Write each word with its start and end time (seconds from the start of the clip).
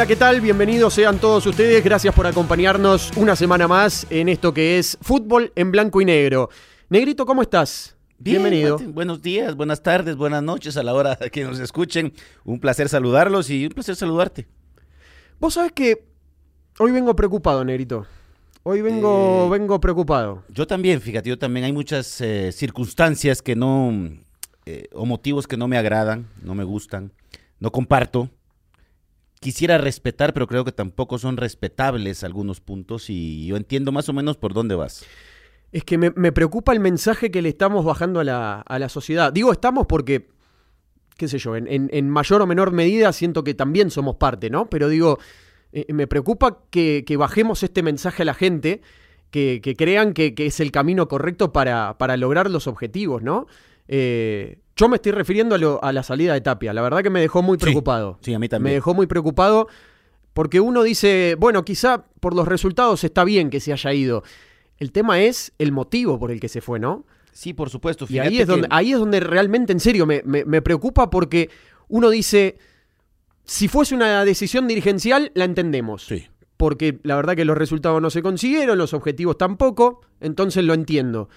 Hola, 0.00 0.08
¿qué 0.08 0.16
tal? 0.16 0.40
Bienvenidos 0.40 0.94
sean 0.94 1.18
todos 1.18 1.44
ustedes. 1.44 1.84
Gracias 1.84 2.14
por 2.14 2.26
acompañarnos 2.26 3.10
una 3.18 3.36
semana 3.36 3.68
más 3.68 4.06
en 4.08 4.30
esto 4.30 4.54
que 4.54 4.78
es 4.78 4.96
fútbol 5.02 5.52
en 5.56 5.70
blanco 5.70 6.00
y 6.00 6.06
negro. 6.06 6.48
Negrito, 6.88 7.26
¿cómo 7.26 7.42
estás? 7.42 7.98
Bien, 8.18 8.36
Bienvenido. 8.36 8.78
Martín, 8.78 8.94
buenos 8.94 9.20
días, 9.20 9.54
buenas 9.54 9.82
tardes, 9.82 10.16
buenas 10.16 10.42
noches 10.42 10.78
a 10.78 10.82
la 10.82 10.94
hora 10.94 11.16
que 11.30 11.44
nos 11.44 11.58
escuchen. 11.58 12.14
Un 12.44 12.60
placer 12.60 12.88
saludarlos 12.88 13.50
y 13.50 13.66
un 13.66 13.72
placer 13.72 13.94
saludarte. 13.94 14.48
Vos 15.38 15.52
sabés 15.52 15.72
que 15.72 16.06
hoy 16.78 16.92
vengo 16.92 17.14
preocupado, 17.14 17.62
Negrito. 17.62 18.06
Hoy 18.62 18.80
vengo, 18.80 19.48
Eh, 19.48 19.50
vengo 19.50 19.78
preocupado. 19.80 20.44
Yo 20.48 20.66
también, 20.66 21.02
fíjate, 21.02 21.28
yo 21.28 21.38
también 21.38 21.66
hay 21.66 21.74
muchas 21.74 22.22
eh, 22.22 22.52
circunstancias 22.52 23.42
que 23.42 23.54
no, 23.54 23.92
eh, 24.64 24.88
o 24.94 25.04
motivos 25.04 25.46
que 25.46 25.58
no 25.58 25.68
me 25.68 25.76
agradan, 25.76 26.26
no 26.42 26.54
me 26.54 26.64
gustan, 26.64 27.12
no 27.58 27.70
comparto. 27.70 28.30
Quisiera 29.40 29.78
respetar, 29.78 30.34
pero 30.34 30.46
creo 30.46 30.66
que 30.66 30.72
tampoco 30.72 31.16
son 31.18 31.38
respetables 31.38 32.24
algunos 32.24 32.60
puntos 32.60 33.08
y 33.08 33.46
yo 33.46 33.56
entiendo 33.56 33.90
más 33.90 34.06
o 34.10 34.12
menos 34.12 34.36
por 34.36 34.52
dónde 34.52 34.74
vas. 34.74 35.06
Es 35.72 35.82
que 35.82 35.96
me, 35.96 36.10
preocupa 36.10 36.74
el 36.74 36.80
mensaje 36.80 37.30
que 37.30 37.40
le 37.40 37.48
estamos 37.48 37.82
bajando 37.82 38.20
a 38.20 38.24
la, 38.24 38.60
a 38.60 38.78
la 38.78 38.90
sociedad. 38.90 39.32
Digo 39.32 39.50
estamos 39.50 39.86
porque, 39.86 40.28
qué 41.16 41.26
sé 41.26 41.38
yo, 41.38 41.56
en, 41.56 41.88
en- 41.90 42.10
mayor 42.10 42.42
o 42.42 42.46
menor 42.46 42.72
medida 42.72 43.14
siento 43.14 43.42
que 43.42 43.54
también 43.54 43.90
somos 43.90 44.16
parte, 44.16 44.50
¿no? 44.50 44.68
Pero 44.68 44.90
digo, 44.90 45.18
eh, 45.72 45.86
me 45.90 46.06
preocupa 46.06 46.64
que, 46.68 47.02
bajemos 47.16 47.62
este 47.62 47.82
mensaje 47.82 48.24
a 48.24 48.26
la 48.26 48.34
gente, 48.34 48.82
que, 49.30 49.60
que 49.62 49.74
crean 49.74 50.12
que, 50.12 50.34
que 50.34 50.46
es 50.46 50.60
el 50.60 50.70
camino 50.70 51.08
correcto 51.08 51.50
para, 51.50 51.96
para 51.96 52.18
lograr 52.18 52.50
los 52.50 52.66
objetivos, 52.66 53.22
¿no? 53.22 53.46
Eh, 53.88 54.58
yo 54.80 54.88
me 54.88 54.96
estoy 54.96 55.12
refiriendo 55.12 55.54
a, 55.54 55.58
lo- 55.58 55.84
a 55.84 55.92
la 55.92 56.02
salida 56.02 56.32
de 56.32 56.40
Tapia. 56.40 56.72
La 56.72 56.80
verdad 56.80 57.02
que 57.02 57.10
me 57.10 57.20
dejó 57.20 57.42
muy 57.42 57.58
preocupado. 57.58 58.18
Sí, 58.22 58.32
a 58.32 58.38
mí 58.38 58.44
Me 58.44 58.48
también. 58.48 58.74
dejó 58.76 58.94
muy 58.94 59.06
preocupado 59.06 59.68
porque 60.32 60.58
uno 60.60 60.82
dice, 60.82 61.36
bueno, 61.38 61.64
quizá 61.64 62.04
por 62.20 62.34
los 62.34 62.48
resultados 62.48 63.04
está 63.04 63.24
bien 63.24 63.50
que 63.50 63.60
se 63.60 63.72
haya 63.72 63.92
ido. 63.92 64.22
El 64.78 64.92
tema 64.92 65.20
es 65.20 65.52
el 65.58 65.72
motivo 65.72 66.18
por 66.18 66.30
el 66.30 66.40
que 66.40 66.48
se 66.48 66.60
fue, 66.62 66.78
¿no? 66.80 67.04
Sí, 67.32 67.52
por 67.52 67.68
supuesto. 67.68 68.06
Y 68.08 68.18
ahí 68.18 68.40
es, 68.40 68.46
donde, 68.46 68.68
que- 68.68 68.74
ahí 68.74 68.92
es 68.92 68.98
donde 68.98 69.20
realmente, 69.20 69.72
en 69.72 69.80
serio, 69.80 70.06
me, 70.06 70.22
me- 70.24 70.44
me 70.44 70.62
preocupa 70.62 71.10
porque 71.10 71.50
uno 71.88 72.08
dice, 72.08 72.56
si 73.44 73.68
fuese 73.68 73.94
una 73.94 74.24
decisión 74.24 74.66
dirigencial, 74.66 75.30
la 75.34 75.44
entendemos. 75.44 76.04
Sí. 76.06 76.26
Porque 76.56 76.98
la 77.04 77.16
verdad 77.16 77.36
que 77.36 77.44
los 77.44 77.56
resultados 77.58 78.00
no 78.02 78.10
se 78.10 78.22
consiguieron, 78.22 78.78
los 78.78 78.94
objetivos 78.94 79.36
tampoco, 79.38 80.00
entonces 80.20 80.64
lo 80.64 80.74
entiendo. 80.74 81.28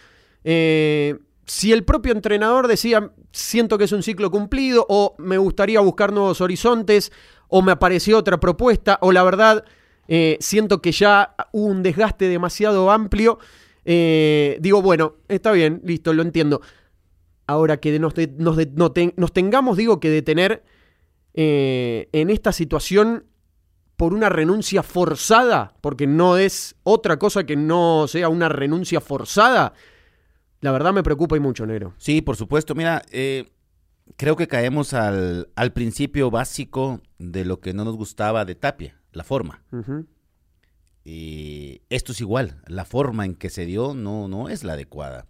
Eh, 0.43 1.17
si 1.45 1.73
el 1.73 1.83
propio 1.83 2.13
entrenador 2.13 2.67
decía, 2.67 3.11
siento 3.31 3.77
que 3.77 3.85
es 3.85 3.91
un 3.91 4.03
ciclo 4.03 4.31
cumplido, 4.31 4.85
o 4.89 5.15
me 5.17 5.37
gustaría 5.37 5.79
buscar 5.81 6.13
nuevos 6.13 6.41
horizontes, 6.41 7.11
o 7.47 7.61
me 7.61 7.71
apareció 7.71 8.17
otra 8.17 8.39
propuesta, 8.39 8.97
o 9.01 9.11
la 9.11 9.23
verdad, 9.23 9.65
eh, 10.07 10.37
siento 10.39 10.81
que 10.81 10.91
ya 10.91 11.35
hubo 11.51 11.67
un 11.67 11.83
desgaste 11.83 12.27
demasiado 12.27 12.91
amplio, 12.91 13.39
eh, 13.85 14.57
digo, 14.61 14.81
bueno, 14.81 15.15
está 15.27 15.51
bien, 15.51 15.81
listo, 15.83 16.13
lo 16.13 16.21
entiendo. 16.21 16.61
Ahora 17.45 17.77
que 17.77 17.99
nos, 17.99 18.13
nos 18.37 18.57
nos 19.15 19.33
tengamos, 19.33 19.77
digo, 19.77 19.99
que 19.99 20.09
detener 20.09 20.63
eh, 21.33 22.09
en 22.13 22.29
esta 22.29 22.51
situación 22.51 23.25
por 23.97 24.13
una 24.13 24.29
renuncia 24.29 24.83
forzada, 24.83 25.73
porque 25.81 26.07
no 26.07 26.37
es 26.37 26.75
otra 26.83 27.19
cosa 27.19 27.45
que 27.45 27.55
no 27.55 28.07
sea 28.07 28.29
una 28.29 28.49
renuncia 28.49 29.01
forzada, 29.01 29.73
la 30.63 30.71
verdad 30.71 30.93
me 30.93 31.03
preocupa 31.03 31.35
y 31.37 31.39
mucho, 31.39 31.65
negro. 31.65 31.93
Sí, 31.97 32.21
por 32.21 32.35
supuesto. 32.37 32.73
Mira, 32.73 33.01
eh, 33.11 33.51
creo 34.17 34.35
que 34.35 34.47
caemos 34.47 34.93
al, 34.93 35.49
al 35.55 35.73
principio 35.73 36.31
básico 36.31 37.01
de 37.19 37.43
lo 37.45 37.59
que 37.59 37.73
no 37.73 37.83
nos 37.85 37.95
gustaba 37.97 38.45
de 38.45 38.55
Tapia, 38.55 38.97
la 39.11 39.23
forma. 39.23 39.61
Y 41.05 41.81
esto 41.89 42.13
es 42.13 42.21
igual, 42.21 42.61
la 42.67 42.85
forma 42.85 43.25
en 43.25 43.35
que 43.35 43.49
se 43.49 43.65
dio 43.65 43.93
no, 43.93 44.27
no 44.29 44.47
es 44.47 44.63
la 44.63 44.73
adecuada. 44.73 45.27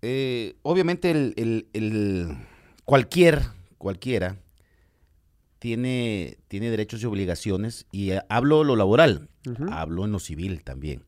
Eh, 0.00 0.56
obviamente 0.62 1.10
el, 1.10 1.34
el- 1.36 1.68
el- 1.74 2.36
cualquier, 2.84 3.42
cualquiera 3.78 4.38
tiene, 5.58 6.38
tiene 6.48 6.70
derechos 6.70 7.02
y 7.02 7.06
obligaciones 7.06 7.86
y 7.92 8.10
eh, 8.12 8.22
hablo 8.28 8.64
lo 8.64 8.76
laboral, 8.76 9.28
hablo 9.70 10.04
en 10.04 10.12
lo 10.12 10.18
civil 10.20 10.62
también. 10.64 11.04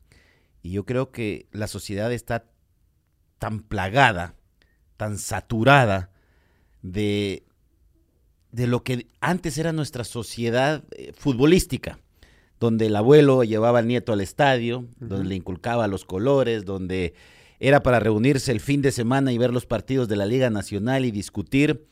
Y 0.62 0.72
yo 0.72 0.84
creo 0.84 1.10
que 1.10 1.46
la 1.52 1.68
sociedad 1.68 2.12
está 2.12 2.44
tan 3.38 3.60
plagada, 3.60 4.34
tan 4.96 5.18
saturada 5.18 6.10
de, 6.82 7.44
de 8.52 8.66
lo 8.66 8.82
que 8.82 9.06
antes 9.20 9.58
era 9.58 9.72
nuestra 9.72 10.04
sociedad 10.04 10.84
eh, 10.92 11.12
futbolística, 11.16 11.98
donde 12.58 12.86
el 12.86 12.96
abuelo 12.96 13.44
llevaba 13.44 13.80
al 13.80 13.86
nieto 13.86 14.12
al 14.12 14.20
estadio, 14.20 14.86
donde 14.98 15.28
le 15.28 15.34
inculcaba 15.34 15.88
los 15.88 16.04
colores, 16.04 16.64
donde 16.64 17.14
era 17.60 17.82
para 17.82 18.00
reunirse 18.00 18.52
el 18.52 18.60
fin 18.60 18.82
de 18.82 18.92
semana 18.92 19.32
y 19.32 19.38
ver 19.38 19.52
los 19.52 19.66
partidos 19.66 20.08
de 20.08 20.16
la 20.16 20.26
Liga 20.26 20.48
Nacional 20.48 21.04
y 21.04 21.10
discutir, 21.10 21.86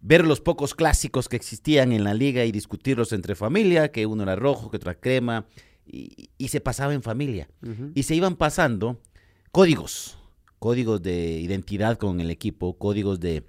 ver 0.00 0.24
los 0.24 0.40
pocos 0.40 0.74
clásicos 0.74 1.28
que 1.28 1.36
existían 1.36 1.92
en 1.92 2.04
la 2.04 2.14
liga 2.14 2.44
y 2.44 2.52
discutirlos 2.52 3.12
entre 3.12 3.34
familia, 3.34 3.90
que 3.90 4.06
uno 4.06 4.22
era 4.22 4.36
rojo, 4.36 4.70
que 4.70 4.76
otro 4.76 4.90
era 4.90 5.00
crema, 5.00 5.46
y, 5.86 6.30
y 6.38 6.48
se 6.48 6.60
pasaba 6.60 6.94
en 6.94 7.02
familia. 7.02 7.48
Y 7.94 8.04
se 8.04 8.14
iban 8.14 8.36
pasando 8.36 9.00
códigos, 9.50 10.18
códigos 10.64 11.02
de 11.02 11.40
identidad 11.40 11.98
con 11.98 12.20
el 12.20 12.30
equipo, 12.30 12.78
códigos 12.78 13.20
de, 13.20 13.42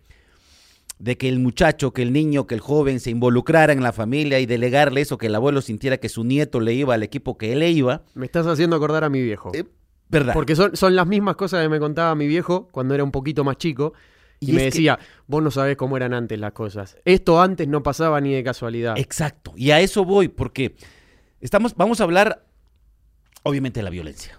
de 0.99 1.17
que 1.17 1.29
el 1.29 1.39
muchacho, 1.39 1.93
que 1.93 2.01
el 2.01 2.11
niño, 2.11 2.45
que 2.45 2.55
el 2.55 2.59
joven 2.59 2.99
se 2.99 3.09
involucrara 3.09 3.71
en 3.71 3.81
la 3.81 3.93
familia 3.93 4.41
y 4.41 4.45
delegarle 4.45 4.99
eso, 4.99 5.17
que 5.17 5.27
el 5.27 5.35
abuelo 5.35 5.61
sintiera 5.61 5.95
que 5.97 6.09
su 6.09 6.25
nieto 6.25 6.59
le 6.59 6.73
iba 6.73 6.93
al 6.93 7.03
equipo 7.03 7.37
que 7.37 7.53
él 7.53 7.59
le 7.59 7.71
iba. 7.71 8.03
Me 8.15 8.25
estás 8.25 8.45
haciendo 8.47 8.75
acordar 8.75 9.05
a 9.05 9.09
mi 9.09 9.21
viejo. 9.21 9.51
Eh, 9.55 9.63
¿Verdad? 10.09 10.33
Porque 10.33 10.57
son, 10.57 10.75
son 10.75 10.93
las 10.93 11.07
mismas 11.07 11.37
cosas 11.37 11.63
que 11.63 11.69
me 11.69 11.79
contaba 11.79 12.13
mi 12.15 12.27
viejo 12.27 12.67
cuando 12.73 12.93
era 12.93 13.05
un 13.05 13.11
poquito 13.11 13.45
más 13.45 13.55
chico. 13.59 13.93
Y, 14.41 14.49
Y 14.49 14.51
me 14.51 14.57
que- 14.59 14.65
decía, 14.65 14.99
vos 15.25 15.41
no 15.41 15.51
sabés 15.51 15.77
cómo 15.77 15.95
eran 15.95 16.13
antes 16.13 16.37
las 16.37 16.51
cosas. 16.51 16.97
Esto 17.05 17.41
antes 17.41 17.65
no 17.69 17.81
pasaba 17.81 18.19
ni 18.19 18.33
de 18.33 18.43
casualidad. 18.43 18.97
Exacto. 18.97 19.53
Y 19.55 19.71
a 19.71 19.79
eso 19.79 20.03
voy, 20.03 20.27
porque 20.27 20.75
estamos, 21.39 21.75
vamos 21.77 22.01
a 22.01 22.03
hablar, 22.03 22.45
obviamente, 23.43 23.79
de 23.79 23.83
la 23.85 23.89
violencia. 23.89 24.37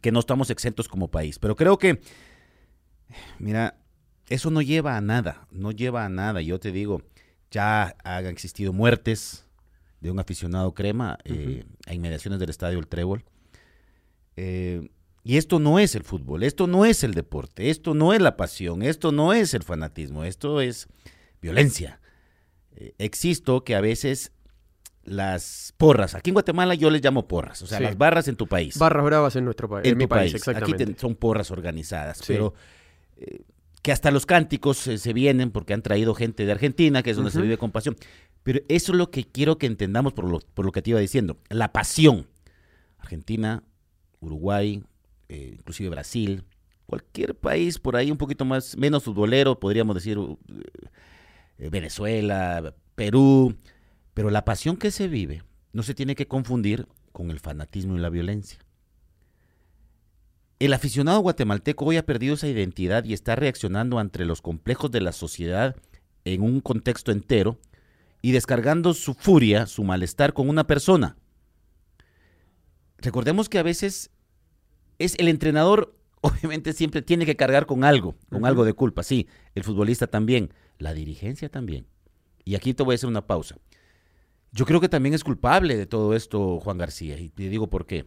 Que 0.00 0.12
no 0.12 0.20
estamos 0.20 0.50
exentos 0.50 0.88
como 0.88 1.08
país. 1.08 1.38
Pero 1.38 1.56
creo 1.56 1.78
que, 1.78 2.00
mira, 3.38 3.78
eso 4.28 4.50
no 4.50 4.62
lleva 4.62 4.96
a 4.96 5.00
nada, 5.00 5.46
no 5.50 5.72
lleva 5.72 6.04
a 6.04 6.08
nada. 6.08 6.40
Yo 6.40 6.58
te 6.58 6.72
digo, 6.72 7.02
ya 7.50 7.96
han 8.02 8.26
existido 8.26 8.72
muertes 8.72 9.46
de 10.00 10.10
un 10.10 10.18
aficionado 10.18 10.74
crema 10.74 11.18
eh, 11.24 11.64
a 11.86 11.94
inmediaciones 11.94 12.40
del 12.40 12.50
estadio 12.50 12.78
El 12.78 12.88
Trébol. 12.88 13.24
Eh, 14.36 14.88
y 15.24 15.36
esto 15.36 15.60
no 15.60 15.78
es 15.78 15.94
el 15.94 16.02
fútbol, 16.02 16.42
esto 16.42 16.66
no 16.66 16.84
es 16.84 17.04
el 17.04 17.14
deporte, 17.14 17.70
esto 17.70 17.94
no 17.94 18.12
es 18.12 18.20
la 18.20 18.36
pasión, 18.36 18.82
esto 18.82 19.12
no 19.12 19.32
es 19.32 19.54
el 19.54 19.62
fanatismo, 19.62 20.24
esto 20.24 20.60
es 20.60 20.88
violencia. 21.40 22.00
Eh, 22.74 22.94
existo 22.98 23.62
que 23.62 23.76
a 23.76 23.80
veces 23.80 24.32
las 25.04 25.74
porras, 25.76 26.14
aquí 26.14 26.30
en 26.30 26.34
Guatemala 26.34 26.74
yo 26.74 26.90
les 26.90 27.02
llamo 27.02 27.26
porras, 27.26 27.60
o 27.62 27.66
sea, 27.66 27.78
Sí. 27.78 27.84
las 27.84 27.98
barras 27.98 28.28
en 28.28 28.36
tu 28.36 28.46
país 28.46 28.78
Barras 28.78 29.04
bravas 29.04 29.34
en 29.36 29.44
nuestro 29.44 29.68
país. 29.68 29.84
En, 29.86 29.92
en 29.92 29.98
mi 29.98 30.04
tu 30.04 30.08
país, 30.08 30.32
país. 30.32 30.34
exactamente. 30.34 30.84
Aquí 30.84 30.92
te- 30.94 31.00
son 31.00 31.14
porras 31.16 31.50
organizadas, 31.50 32.18
Sí. 32.18 32.24
pero 32.28 32.54
eh, 33.16 33.42
que 33.82 33.90
hasta 33.90 34.10
los 34.12 34.26
cánticos 34.26 34.86
eh, 34.86 34.98
se 34.98 35.12
vienen 35.12 35.50
porque 35.50 35.74
han 35.74 35.82
traído 35.82 36.14
gente 36.14 36.46
de 36.46 36.52
Argentina, 36.52 37.02
que 37.02 37.10
es 37.10 37.16
donde 37.16 37.32
se 37.32 37.40
vive 37.42 37.58
con 37.58 37.72
pasión. 37.72 37.96
Pero 38.44 38.60
eso 38.68 38.92
es 38.92 38.98
lo 38.98 39.10
que 39.10 39.24
quiero 39.24 39.58
que 39.58 39.66
entendamos 39.66 40.12
por 40.12 40.24
lo, 40.28 40.38
por 40.40 40.64
lo 40.64 40.70
que 40.72 40.82
te 40.82 40.90
iba 40.90 41.00
diciendo, 41.00 41.36
la 41.48 41.72
pasión. 41.72 42.28
Argentina, 42.98 43.64
Uruguay, 44.20 44.84
eh, 45.28 45.54
inclusive 45.58 45.88
Brasil, 45.88 46.44
cualquier 46.86 47.34
país 47.34 47.78
por 47.80 47.96
ahí 47.96 48.10
un 48.12 48.18
poquito 48.18 48.44
más, 48.44 48.76
menos 48.76 49.02
futbolero, 49.02 49.58
podríamos 49.58 49.94
decir 49.96 50.16
eh, 51.58 51.68
Venezuela, 51.70 52.74
Perú, 52.94 53.56
pero 54.14 54.30
la 54.30 54.44
pasión 54.44 54.76
que 54.76 54.90
se 54.90 55.08
vive 55.08 55.42
no 55.72 55.82
se 55.82 55.94
tiene 55.94 56.14
que 56.14 56.28
confundir 56.28 56.86
con 57.12 57.30
el 57.30 57.40
fanatismo 57.40 57.96
y 57.96 58.00
la 58.00 58.10
violencia. 58.10 58.58
El 60.58 60.72
aficionado 60.74 61.20
guatemalteco 61.20 61.84
hoy 61.86 61.96
ha 61.96 62.06
perdido 62.06 62.34
esa 62.34 62.46
identidad 62.46 63.04
y 63.04 63.14
está 63.14 63.34
reaccionando 63.34 63.98
ante 63.98 64.24
los 64.24 64.42
complejos 64.42 64.90
de 64.90 65.00
la 65.00 65.12
sociedad 65.12 65.76
en 66.24 66.42
un 66.42 66.60
contexto 66.60 67.10
entero 67.10 67.58
y 68.20 68.30
descargando 68.30 68.94
su 68.94 69.14
furia, 69.14 69.66
su 69.66 69.82
malestar 69.82 70.32
con 70.32 70.48
una 70.48 70.66
persona. 70.66 71.16
Recordemos 72.98 73.48
que 73.48 73.58
a 73.58 73.64
veces 73.64 74.10
es 74.98 75.16
el 75.18 75.26
entrenador, 75.26 75.96
obviamente 76.20 76.72
siempre 76.72 77.02
tiene 77.02 77.26
que 77.26 77.36
cargar 77.36 77.66
con 77.66 77.82
algo, 77.82 78.14
con 78.30 78.46
algo 78.46 78.64
de 78.64 78.74
culpa, 78.74 79.02
sí, 79.02 79.26
el 79.56 79.64
futbolista 79.64 80.06
también, 80.06 80.52
la 80.78 80.94
dirigencia 80.94 81.48
también. 81.48 81.86
Y 82.44 82.54
aquí 82.54 82.72
te 82.74 82.84
voy 82.84 82.94
a 82.94 82.96
hacer 82.96 83.08
una 83.08 83.26
pausa. 83.26 83.56
Yo 84.52 84.66
creo 84.66 84.80
que 84.80 84.88
también 84.88 85.14
es 85.14 85.24
culpable 85.24 85.76
de 85.76 85.86
todo 85.86 86.14
esto 86.14 86.60
Juan 86.60 86.78
García, 86.78 87.18
y 87.18 87.30
te 87.30 87.48
digo 87.48 87.68
por 87.68 87.86
qué. 87.86 88.04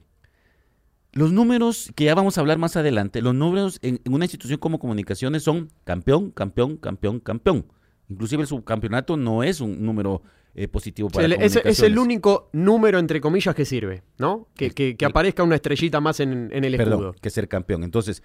Los 1.11 1.31
números, 1.31 1.91
que 1.95 2.03
ya 2.05 2.13
vamos 2.15 2.37
a 2.37 2.41
hablar 2.41 2.57
más 2.57 2.75
adelante, 2.75 3.21
los 3.21 3.33
números 3.33 3.79
en, 3.81 4.01
en 4.03 4.13
una 4.13 4.25
institución 4.25 4.59
como 4.59 4.79
comunicaciones 4.79 5.43
son 5.43 5.69
campeón, 5.85 6.31
campeón, 6.31 6.75
campeón, 6.77 7.19
campeón. 7.21 7.65
Inclusive 8.09 8.41
el 8.41 8.47
subcampeonato 8.47 9.15
no 9.15 9.41
es 9.41 9.61
un 9.61 9.81
número 9.83 10.21
eh, 10.53 10.67
positivo 10.67 11.09
para 11.09 11.25
Sí, 11.27 11.33
el- 11.33 11.41
es, 11.41 11.55
es 11.55 11.79
el 11.79 11.97
único 11.97 12.49
número, 12.51 12.99
entre 12.99 13.21
comillas, 13.21 13.55
que 13.55 13.63
sirve, 13.65 14.03
¿no? 14.17 14.47
Que, 14.55 14.71
que- 14.71 14.95
que 14.97 15.05
aparezca 15.05 15.41
una 15.43 15.55
estrellita 15.55 15.99
más 16.01 16.19
en, 16.19 16.49
en 16.51 16.63
el 16.65 16.75
escudo. 16.75 16.97
Perdón, 16.97 17.15
que 17.21 17.29
ser 17.29 17.47
campeón. 17.47 17.83
Entonces, 17.83 18.21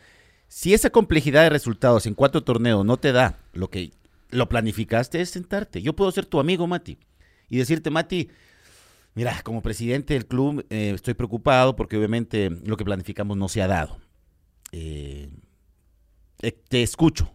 si 0.48 0.74
esa 0.74 0.90
complejidad 0.90 1.44
de 1.44 1.50
resultados 1.50 2.06
en 2.06 2.14
cuatro 2.14 2.42
torneos 2.42 2.84
no 2.84 2.96
te 2.98 3.12
da 3.12 3.38
lo 3.52 3.70
que 3.70 3.92
lo 4.30 4.48
planificaste, 4.48 5.20
es 5.20 5.30
sentarte. 5.30 5.80
Yo 5.80 5.94
puedo 5.94 6.10
ser 6.10 6.26
tu 6.26 6.38
amigo, 6.40 6.66
Mati, 6.66 6.98
y 7.50 7.58
decirte, 7.58 7.90
Mati, 7.90 8.30
mira, 9.14 9.42
como 9.42 9.60
presidente 9.60 10.14
del 10.14 10.26
club 10.26 10.64
eh, 10.70 10.92
estoy 10.94 11.14
preocupado 11.14 11.76
porque 11.76 11.98
obviamente 11.98 12.48
lo 12.64 12.76
que 12.76 12.84
planificamos 12.84 13.36
no 13.36 13.48
se 13.48 13.60
ha 13.60 13.66
dado. 13.66 13.98
Eh, 14.72 15.28
eh, 16.40 16.52
te 16.68 16.82
escucho. 16.82 17.34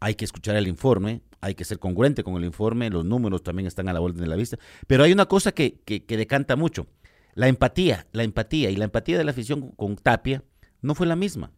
Hay 0.00 0.16
que 0.16 0.26
escuchar 0.26 0.56
el 0.56 0.66
informe, 0.66 1.22
hay 1.40 1.54
que 1.54 1.64
ser 1.64 1.78
congruente 1.78 2.24
con 2.24 2.36
el 2.36 2.44
informe, 2.44 2.90
los 2.90 3.06
números 3.06 3.42
también 3.42 3.66
están 3.66 3.88
a 3.88 3.94
la 3.94 4.02
orden 4.02 4.20
de 4.20 4.26
la 4.26 4.36
vista. 4.36 4.58
Pero 4.86 5.04
hay 5.04 5.12
una 5.12 5.26
cosa 5.26 5.52
que, 5.52 5.80
que, 5.84 6.04
que 6.04 6.16
decanta 6.18 6.56
mucho, 6.56 6.88
la 7.34 7.48
empatía, 7.48 8.06
la 8.12 8.22
empatía 8.22 8.70
y 8.70 8.76
la 8.76 8.84
empatía 8.84 9.16
de 9.16 9.24
la 9.24 9.30
afición 9.30 9.70
con 9.70 9.96
Tapia 9.96 10.42
no 10.82 10.94
fue 10.94 11.06
la 11.06 11.16
misma. 11.16 11.52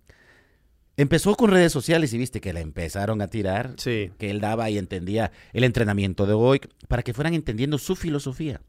Empezó 0.96 1.34
con 1.34 1.50
redes 1.50 1.72
sociales 1.72 2.12
y 2.14 2.18
viste 2.18 2.40
que 2.40 2.52
la 2.54 2.60
empezaron 2.60 3.20
a 3.20 3.28
tirar, 3.28 3.74
Sí. 3.76 4.10
que 4.18 4.30
él 4.30 4.40
daba 4.40 4.70
y 4.70 4.78
entendía 4.78 5.30
el 5.52 5.64
entrenamiento 5.64 6.24
de 6.26 6.32
hoy, 6.32 6.60
para 6.88 7.02
que 7.02 7.12
fueran 7.12 7.34
entendiendo 7.34 7.76
su 7.78 7.96
filosofía. 7.96 8.60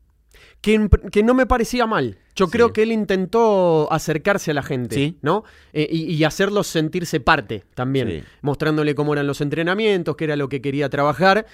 Que, 0.61 0.89
que 1.11 1.23
no 1.23 1.33
me 1.33 1.45
parecía 1.47 1.87
mal. 1.87 2.17
Yo 2.35 2.45
Sí. 2.47 2.51
creo 2.51 2.73
que 2.73 2.83
él 2.83 2.91
intentó 2.91 3.91
acercarse 3.91 4.51
a 4.51 4.53
la 4.53 4.61
gente, 4.61 4.95
Sí. 4.95 5.17
¿no? 5.21 5.43
Eh, 5.73 5.87
y, 5.89 6.13
y 6.13 6.23
hacerlos 6.25 6.67
sentirse 6.67 7.19
parte 7.19 7.63
también, 7.73 8.09
Sí. 8.09 8.23
mostrándole 8.41 8.93
cómo 8.93 9.13
eran 9.13 9.25
los 9.25 9.39
entrenamientos, 9.41 10.15
qué 10.15 10.25
era 10.25 10.35
lo 10.35 10.49
que 10.49 10.61
quería 10.61 10.89
trabajar. 10.89 11.45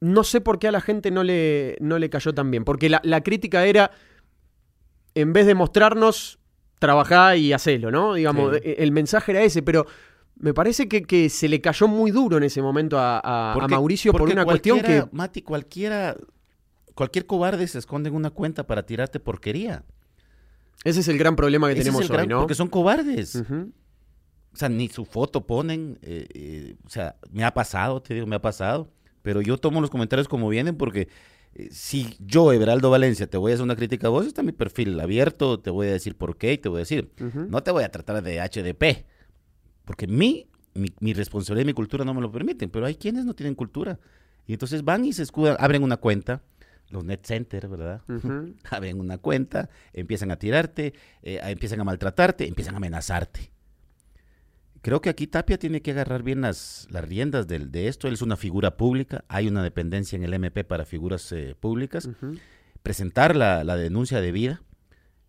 No 0.00 0.24
sé 0.24 0.40
por 0.42 0.58
qué 0.58 0.68
a 0.68 0.72
la 0.72 0.80
gente 0.82 1.10
no 1.10 1.22
le, 1.24 1.76
no 1.80 1.98
le 1.98 2.10
cayó 2.10 2.34
tan 2.34 2.50
bien, 2.50 2.64
porque 2.64 2.90
la, 2.90 3.00
la 3.04 3.22
crítica 3.22 3.64
era, 3.64 3.90
en 5.14 5.32
vez 5.32 5.46
de 5.46 5.54
mostrarnos, 5.54 6.38
trabajá 6.78 7.36
y 7.36 7.52
hacelo, 7.52 7.90
¿no? 7.90 8.14
Digamos, 8.14 8.54
Sí. 8.56 8.60
eh, 8.64 8.76
el 8.78 8.92
mensaje 8.92 9.32
era 9.32 9.42
ese, 9.42 9.62
pero 9.62 9.86
me 10.38 10.52
parece 10.52 10.88
que, 10.88 11.02
que 11.02 11.28
se 11.30 11.48
le 11.48 11.60
cayó 11.60 11.88
muy 11.88 12.10
duro 12.10 12.36
en 12.36 12.42
ese 12.42 12.60
momento 12.62 12.98
a, 12.98 13.18
a- 13.18 13.52
a 13.52 13.54
Porque- 13.54 13.74
Mauricio 13.74 14.12
por 14.12 14.22
una 14.22 14.44
cuestión 14.44 14.80
que... 14.80 15.04
Mati, 15.12 15.42
cualquiera, 15.42 16.16
cualquier 16.94 17.26
cobarde 17.26 17.66
se 17.66 17.78
esconde 17.78 18.08
en 18.10 18.14
una 18.14 18.30
cuenta 18.30 18.66
para 18.66 18.84
tirarte 18.84 19.18
porquería. 19.20 19.84
Ese 20.84 21.00
es 21.00 21.08
el 21.08 21.16
gran 21.18 21.34
problema 21.36 21.66
que 21.68 21.72
Ese 21.74 21.84
tenemos 21.84 22.08
hoy, 22.10 22.26
¿no? 22.26 22.40
Porque 22.40 22.54
son 22.54 22.68
cobardes. 22.68 23.34
O 23.36 24.56
sea, 24.58 24.68
ni 24.68 24.88
su 24.88 25.04
foto 25.04 25.46
ponen. 25.46 25.98
eh, 26.02 26.26
eh, 26.34 26.76
o 26.86 26.88
sea, 26.90 27.16
me 27.30 27.44
ha 27.44 27.52
pasado, 27.52 28.00
te 28.00 28.14
digo, 28.14 28.26
me 28.26 28.36
ha 28.36 28.42
pasado. 28.42 28.90
Pero 29.22 29.40
yo 29.40 29.58
tomo 29.58 29.80
los 29.80 29.90
comentarios 29.90 30.28
como 30.28 30.48
vienen 30.48 30.76
porque 30.76 31.08
si 31.70 32.16
yo, 32.18 32.52
Everaldo 32.52 32.90
Valencia, 32.90 33.26
te 33.26 33.36
voy 33.36 33.52
a 33.52 33.54
hacer 33.54 33.64
una 33.64 33.76
crítica 33.76 34.08
a 34.08 34.10
vos, 34.10 34.26
está 34.26 34.42
mi 34.42 34.52
perfil 34.52 34.98
abierto, 35.00 35.60
te 35.60 35.70
voy 35.70 35.88
a 35.88 35.92
decir 35.92 36.16
por 36.16 36.36
qué 36.36 36.54
y 36.54 36.58
te 36.58 36.68
voy 36.68 36.78
a 36.78 36.80
decir. 36.80 37.10
No 37.34 37.62
te 37.62 37.70
voy 37.70 37.84
a 37.84 37.90
tratar 37.90 38.22
de 38.22 38.40
HDP. 38.40 39.06
Porque 39.84 40.06
mi, 40.06 40.48
mi, 40.74 40.92
mi 41.00 41.14
responsabilidad 41.14 41.64
y 41.64 41.66
mi 41.66 41.74
cultura 41.74 42.04
no 42.04 42.14
me 42.14 42.20
lo 42.20 42.30
permiten. 42.30 42.70
Pero 42.70 42.86
hay 42.86 42.96
quienes 42.96 43.24
no 43.24 43.34
tienen 43.34 43.54
cultura. 43.54 43.98
Y 44.46 44.52
entonces 44.52 44.84
van 44.84 45.04
y 45.04 45.12
se 45.12 45.22
escudan, 45.22 45.56
abren 45.58 45.82
una 45.82 45.96
cuenta. 45.96 46.42
Los 46.90 47.04
net 47.04 47.24
center, 47.24 47.68
¿verdad? 47.68 48.02
Abren 48.70 49.00
una 49.00 49.18
cuenta, 49.18 49.70
empiezan 49.92 50.30
a 50.30 50.36
tirarte, 50.36 50.94
eh, 51.22 51.40
empiezan 51.42 51.80
a 51.80 51.84
maltratarte, 51.84 52.46
empiezan 52.46 52.74
a 52.74 52.76
amenazarte. 52.76 53.50
Creo 54.86 55.00
que 55.00 55.10
aquí 55.10 55.26
Tapia 55.26 55.58
tiene 55.58 55.82
que 55.82 55.90
agarrar 55.90 56.22
bien 56.22 56.42
las, 56.42 56.86
las 56.92 57.04
riendas 57.04 57.48
de, 57.48 57.88
esto. 57.88 58.06
Él 58.06 58.14
es 58.14 58.22
una 58.22 58.36
figura 58.36 58.76
pública, 58.76 59.24
hay 59.26 59.48
una 59.48 59.64
dependencia 59.64 60.14
en 60.14 60.22
el 60.22 60.32
MP 60.32 60.62
para 60.62 60.84
figuras 60.84 61.32
eh, 61.32 61.56
públicas. 61.58 62.08
Presentar 62.84 63.34
la, 63.34 63.64
la 63.64 63.74
denuncia 63.74 64.20
de 64.20 64.30
vida 64.30 64.62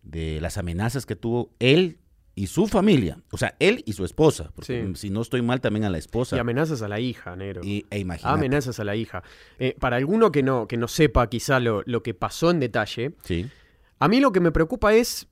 de 0.04 0.40
las 0.40 0.58
amenazas 0.58 1.06
que 1.06 1.16
tuvo 1.16 1.50
él 1.58 1.98
y 2.36 2.46
su 2.46 2.68
familia. 2.68 3.18
O 3.32 3.36
sea, 3.36 3.56
él 3.58 3.82
y 3.84 3.94
su 3.94 4.04
esposa. 4.04 4.52
Porque 4.54 4.84
Sí. 4.94 4.94
si 4.94 5.10
no 5.10 5.22
estoy 5.22 5.42
mal, 5.42 5.60
también 5.60 5.84
a 5.84 5.90
la 5.90 5.98
esposa. 5.98 6.36
Y 6.36 6.38
amenazas 6.38 6.82
a 6.82 6.86
la 6.86 7.00
hija, 7.00 7.34
negro. 7.34 7.62
Y, 7.64 7.84
e. 7.90 8.06
Amenazas 8.22 8.78
a 8.78 8.84
la 8.84 8.94
hija. 8.94 9.24
Eh, 9.58 9.74
para 9.80 9.96
alguno 9.96 10.30
que 10.30 10.44
no, 10.44 10.68
que 10.68 10.76
no 10.76 10.86
sepa 10.86 11.28
quizá 11.28 11.58
lo, 11.58 11.82
lo 11.84 12.04
que 12.04 12.14
pasó 12.14 12.52
en 12.52 12.60
detalle, 12.60 13.16
Sí, 13.24 13.50
a 13.98 14.06
mí 14.06 14.20
lo 14.20 14.30
que 14.30 14.38
me 14.38 14.52
preocupa 14.52 14.94
es 14.94 15.26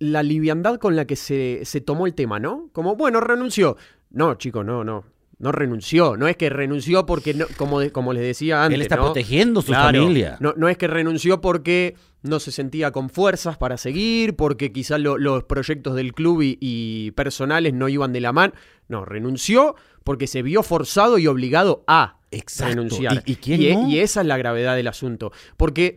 la 0.00 0.22
liviandad 0.24 0.78
con 0.80 0.96
la 0.96 1.04
que 1.06 1.14
se, 1.14 1.60
se 1.64 1.80
tomó 1.80 2.06
el 2.06 2.14
tema, 2.14 2.40
¿no? 2.40 2.68
Como, 2.72 2.96
bueno, 2.96 3.20
renunció. 3.20 3.76
No, 4.10 4.34
chico, 4.34 4.64
no, 4.64 4.82
no. 4.82 5.04
No 5.38 5.52
renunció. 5.52 6.16
No 6.18 6.28
es 6.28 6.36
que 6.36 6.50
renunció 6.50 7.06
porque, 7.06 7.32
no- 7.32 7.46
como, 7.56 7.80
de- 7.80 7.92
como 7.92 8.12
les 8.12 8.22
decía 8.22 8.62
antes. 8.64 8.74
él 8.74 8.82
está 8.82 8.96
¿no? 8.96 9.04
protegiendo 9.04 9.62
su 9.62 9.68
Claro, 9.68 9.98
familia. 10.00 10.36
No, 10.40 10.52
no 10.56 10.68
es 10.68 10.76
que 10.76 10.86
renunció 10.86 11.40
porque 11.40 11.94
no 12.22 12.40
se 12.40 12.50
sentía 12.52 12.90
con 12.90 13.08
fuerzas 13.08 13.56
para 13.56 13.78
seguir, 13.78 14.36
porque 14.36 14.70
quizás 14.72 15.00
lo- 15.00 15.16
los 15.16 15.44
proyectos 15.44 15.94
del 15.94 16.12
club 16.12 16.42
y, 16.42 16.58
y 16.60 17.12
personales 17.12 17.72
no 17.72 17.88
iban 17.88 18.12
de 18.12 18.20
la 18.20 18.32
mano. 18.32 18.52
No, 18.88 19.06
renunció 19.06 19.76
porque 20.04 20.26
se 20.26 20.42
vio 20.42 20.62
forzado 20.62 21.16
y 21.18 21.26
obligado 21.26 21.84
a 21.86 22.18
Exacto. 22.30 22.74
renunciar. 22.74 23.22
¿Y- 23.24 23.32
y 23.32 23.36
quién 23.36 23.62
e- 23.62 23.74
no? 23.74 23.88
y 23.88 23.98
esa 24.00 24.20
es 24.20 24.26
la 24.26 24.36
gravedad 24.36 24.76
del 24.76 24.88
asunto. 24.88 25.32
Porque 25.56 25.96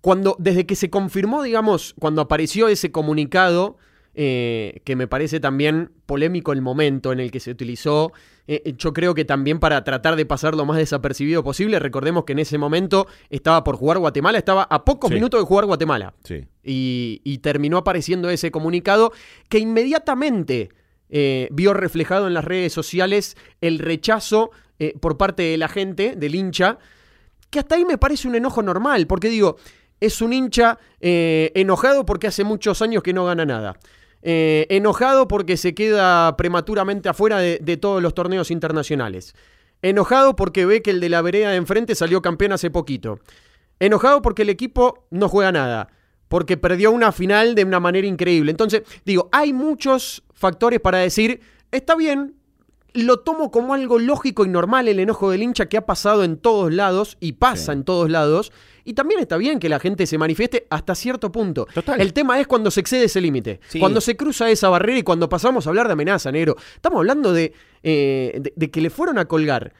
cuando, 0.00 0.36
desde 0.38 0.66
que 0.66 0.76
se 0.76 0.90
confirmó, 0.90 1.42
digamos, 1.42 1.94
cuando 1.98 2.22
apareció 2.22 2.68
ese 2.68 2.92
comunicado, 2.92 3.76
eh, 4.14 4.80
que 4.84 4.96
me 4.96 5.06
parece 5.06 5.38
también 5.38 5.92
polémico 6.06 6.52
el 6.52 6.60
momento 6.62 7.12
en 7.12 7.20
el 7.20 7.30
que 7.30 7.40
se 7.40 7.50
utilizó, 7.50 8.12
eh, 8.48 8.74
yo 8.78 8.92
creo 8.92 9.14
que 9.14 9.24
también 9.24 9.60
para 9.60 9.84
tratar 9.84 10.16
de 10.16 10.24
pasar 10.26 10.54
lo 10.54 10.64
más 10.64 10.78
desapercibido 10.78 11.44
posible, 11.44 11.78
recordemos 11.78 12.24
que 12.24 12.32
en 12.32 12.38
ese 12.40 12.58
momento 12.58 13.06
estaba 13.30 13.62
por 13.62 13.76
jugar 13.76 13.98
Guatemala, 13.98 14.38
estaba 14.38 14.62
a 14.62 14.84
pocos 14.84 15.08
Sí. 15.08 15.14
minutos 15.14 15.40
de 15.40 15.46
jugar 15.46 15.66
Guatemala. 15.66 16.14
Sí. 16.24 16.46
Y, 16.64 17.20
y 17.24 17.38
terminó 17.38 17.76
apareciendo 17.78 18.30
ese 18.30 18.50
comunicado 18.50 19.12
que 19.48 19.58
inmediatamente 19.58 20.70
eh, 21.10 21.48
vio 21.52 21.72
reflejado 21.74 22.26
en 22.26 22.34
las 22.34 22.44
redes 22.44 22.72
sociales 22.72 23.36
el 23.60 23.78
rechazo 23.78 24.50
eh, 24.78 24.94
por 25.00 25.16
parte 25.16 25.42
de 25.42 25.58
la 25.58 25.68
gente, 25.68 26.14
del 26.16 26.34
hincha, 26.34 26.78
que 27.50 27.58
hasta 27.60 27.76
ahí 27.76 27.84
me 27.84 27.98
parece 27.98 28.28
un 28.28 28.34
enojo 28.34 28.62
normal, 28.62 29.06
porque 29.06 29.28
digo, 29.28 29.56
es 30.00 30.20
un 30.22 30.32
hincha 30.32 30.78
eh, 31.00 31.50
enojado 31.54 32.04
porque 32.06 32.26
hace 32.26 32.44
muchos 32.44 32.82
años 32.82 33.02
que 33.02 33.12
no 33.12 33.24
gana 33.24 33.44
nada. 33.44 33.76
Eh, 34.22 34.66
enojado 34.70 35.28
porque 35.28 35.56
se 35.56 35.74
queda 35.74 36.36
prematuramente 36.36 37.08
afuera 37.08 37.38
de, 37.38 37.58
de 37.62 37.76
todos 37.76 38.02
los 38.02 38.14
torneos 38.14 38.50
internacionales. 38.50 39.34
Enojado 39.82 40.34
porque 40.34 40.66
ve 40.66 40.82
que 40.82 40.90
el 40.90 41.00
de 41.00 41.08
la 41.08 41.22
vereda 41.22 41.50
de 41.50 41.56
enfrente 41.56 41.94
salió 41.94 42.20
campeón 42.20 42.52
hace 42.52 42.70
poquito. 42.70 43.20
Enojado 43.78 44.22
porque 44.22 44.42
el 44.42 44.50
equipo 44.50 45.06
no 45.10 45.28
juega 45.28 45.52
nada. 45.52 45.88
Porque 46.26 46.56
perdió 46.56 46.90
una 46.90 47.12
final 47.12 47.54
de 47.54 47.64
una 47.64 47.80
manera 47.80 48.06
increíble. 48.06 48.50
Entonces, 48.50 48.82
digo, 49.04 49.28
hay 49.32 49.52
muchos 49.52 50.24
factores 50.34 50.80
para 50.80 50.98
decir, 50.98 51.40
está 51.70 51.94
bien, 51.94 52.34
lo 52.92 53.20
tomo 53.20 53.50
como 53.50 53.72
algo 53.72 53.98
lógico 53.98 54.44
y 54.44 54.48
normal 54.48 54.88
el 54.88 54.98
enojo 54.98 55.30
del 55.30 55.42
hincha 55.42 55.66
que 55.66 55.76
ha 55.76 55.86
pasado 55.86 56.24
en 56.24 56.36
todos 56.36 56.72
lados 56.72 57.16
y 57.20 57.32
pasa 57.34 57.72
Sí. 57.72 57.78
en 57.78 57.84
todos 57.84 58.10
lados. 58.10 58.52
Y 58.88 58.94
también 58.94 59.20
está 59.20 59.36
bien 59.36 59.58
que 59.58 59.68
la 59.68 59.78
gente 59.78 60.06
se 60.06 60.16
manifieste 60.16 60.66
hasta 60.70 60.94
cierto 60.94 61.30
punto. 61.30 61.66
Total. 61.74 62.00
El 62.00 62.14
tema 62.14 62.40
es 62.40 62.46
cuando 62.46 62.70
se 62.70 62.80
excede 62.80 63.04
ese 63.04 63.20
límite. 63.20 63.60
Sí. 63.68 63.78
Cuando 63.78 64.00
se 64.00 64.16
cruza 64.16 64.48
esa 64.48 64.70
barrera 64.70 64.98
y 64.98 65.02
cuando 65.02 65.28
pasamos 65.28 65.66
a 65.66 65.70
hablar 65.70 65.88
de 65.88 65.92
amenaza, 65.92 66.32
negro. 66.32 66.56
Estamos 66.74 66.98
hablando 66.98 67.34
de, 67.34 67.52
eh, 67.82 68.38
de, 68.40 68.52
de 68.56 68.70
que 68.70 68.80
le 68.80 68.88
fueron 68.88 69.18
a 69.18 69.26
colgar 69.26 69.74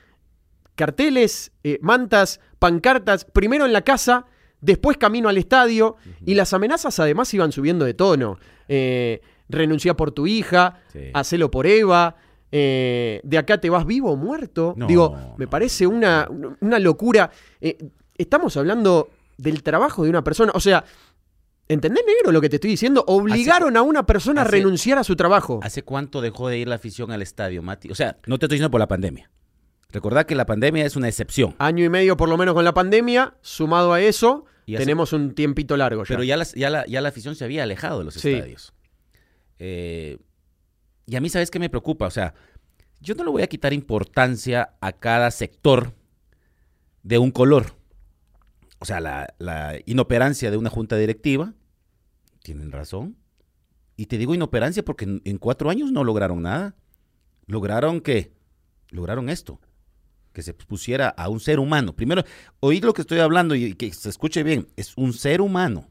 carteles, 0.74 1.52
eh, 1.64 1.78
mantas, 1.80 2.40
pancartas, 2.58 3.24
primero 3.24 3.64
en 3.66 3.72
la 3.72 3.82
casa, 3.82 4.26
después 4.60 4.96
camino 4.96 5.28
al 5.28 5.38
estadio, 5.38 5.96
y 6.24 6.34
las 6.34 6.52
amenazas 6.52 6.98
además 7.00 7.32
iban 7.34 7.50
subiendo 7.52 7.84
de 7.84 7.94
tono. 7.94 8.38
Eh, 8.68 9.20
renuncia 9.48 9.94
por 9.94 10.10
tu 10.12 10.26
hija, 10.26 10.80
Sí. 10.92 11.10
hacelo 11.14 11.50
por 11.50 11.66
Eva, 11.66 12.16
eh, 12.52 13.20
de 13.24 13.38
acá 13.38 13.58
te 13.58 13.70
vas 13.70 13.86
vivo 13.86 14.12
o 14.12 14.16
muerto. 14.16 14.74
No, 14.76 14.86
Digo, 14.86 15.34
me 15.36 15.46
parece 15.48 15.86
una, 15.86 16.28
una 16.60 16.78
locura. 16.78 17.30
Eh, 17.60 17.76
estamos 18.18 18.56
hablando 18.56 19.08
del 19.36 19.62
trabajo 19.62 20.04
de 20.04 20.10
una 20.10 20.22
persona, 20.24 20.52
o 20.54 20.60
sea... 20.60 20.84
¿Entendés, 21.70 22.02
negro, 22.06 22.32
lo 22.32 22.40
que 22.40 22.48
te 22.48 22.56
estoy 22.56 22.70
diciendo? 22.70 23.04
Obligaron 23.06 23.76
a 23.76 23.82
una 23.82 24.06
persona 24.06 24.40
a 24.40 24.44
renunciar 24.44 24.96
a 24.96 25.04
su 25.04 25.16
trabajo. 25.16 25.60
¿Hace 25.62 25.82
cuánto 25.82 26.22
dejó 26.22 26.48
de 26.48 26.56
ir 26.56 26.66
la 26.66 26.76
afición 26.76 27.10
al 27.12 27.20
estadio, 27.20 27.62
Mati? 27.62 27.90
O 27.90 27.94
sea, 27.94 28.16
no 28.24 28.38
te 28.38 28.46
estoy 28.46 28.56
diciendo 28.56 28.70
por 28.70 28.80
la 28.80 28.88
pandemia. 28.88 29.30
Recordad 29.90 30.24
que 30.24 30.34
la 30.34 30.46
pandemia 30.46 30.86
es 30.86 30.96
una 30.96 31.08
excepción. 31.08 31.54
Año 31.58 31.84
y 31.84 31.90
medio 31.90 32.16
por 32.16 32.30
lo 32.30 32.38
menos 32.38 32.54
con 32.54 32.64
la 32.64 32.72
pandemia, 32.72 33.34
sumado 33.42 33.92
a 33.92 34.00
eso, 34.00 34.46
Y 34.64 34.76
hace- 34.76 34.84
tenemos 34.84 35.12
un 35.12 35.34
tiempito 35.34 35.76
largo 35.76 36.04
ya. 36.04 36.08
Pero 36.08 36.22
ya, 36.22 36.38
las- 36.38 36.54
ya, 36.54 36.70
la, 36.70 36.86
ya 36.86 37.02
la 37.02 37.10
afición 37.10 37.34
se 37.34 37.44
había 37.44 37.64
alejado 37.64 37.98
de 37.98 38.04
los 38.06 38.14
Sí. 38.14 38.32
estadios. 38.32 38.72
Eh, 39.58 40.16
y 41.04 41.16
a 41.16 41.20
mí, 41.20 41.28
¿sabes 41.28 41.50
qué 41.50 41.58
me 41.58 41.68
preocupa? 41.68 42.06
O 42.06 42.10
sea, 42.10 42.32
yo 43.02 43.14
no 43.14 43.24
le 43.24 43.30
voy 43.30 43.42
a 43.42 43.46
quitar 43.46 43.74
importancia 43.74 44.70
a 44.80 44.92
cada 44.92 45.30
sector 45.30 45.92
de 47.02 47.18
un 47.18 47.30
color. 47.30 47.74
O 48.80 48.84
sea, 48.84 49.00
la, 49.00 49.34
la 49.38 49.76
inoperancia 49.86 50.50
de 50.50 50.56
una 50.56 50.70
junta 50.70 50.96
directiva, 50.96 51.54
tienen 52.42 52.70
razón. 52.72 53.16
Y 53.96 54.06
te 54.06 54.18
digo 54.18 54.34
inoperancia 54.34 54.84
porque 54.84 55.04
en, 55.04 55.20
en 55.24 55.38
cuatro 55.38 55.70
años 55.70 55.90
no 55.90 56.04
lograron 56.04 56.42
nada. 56.42 56.76
¿Lograron 57.46 58.00
qué? 58.00 58.32
Lograron 58.90 59.28
esto. 59.28 59.60
que 60.32 60.42
se 60.42 60.54
pusiera 60.54 61.08
a 61.08 61.28
un 61.28 61.40
ser 61.40 61.58
humano. 61.58 61.96
Primero, 61.96 62.22
oír 62.60 62.84
lo 62.84 62.92
que 62.92 63.00
estoy 63.00 63.18
hablando 63.18 63.56
y 63.56 63.74
que 63.74 63.92
se 63.92 64.08
escuche 64.08 64.44
bien, 64.44 64.68
es 64.76 64.96
un 64.96 65.12
ser 65.12 65.40
humano. 65.40 65.90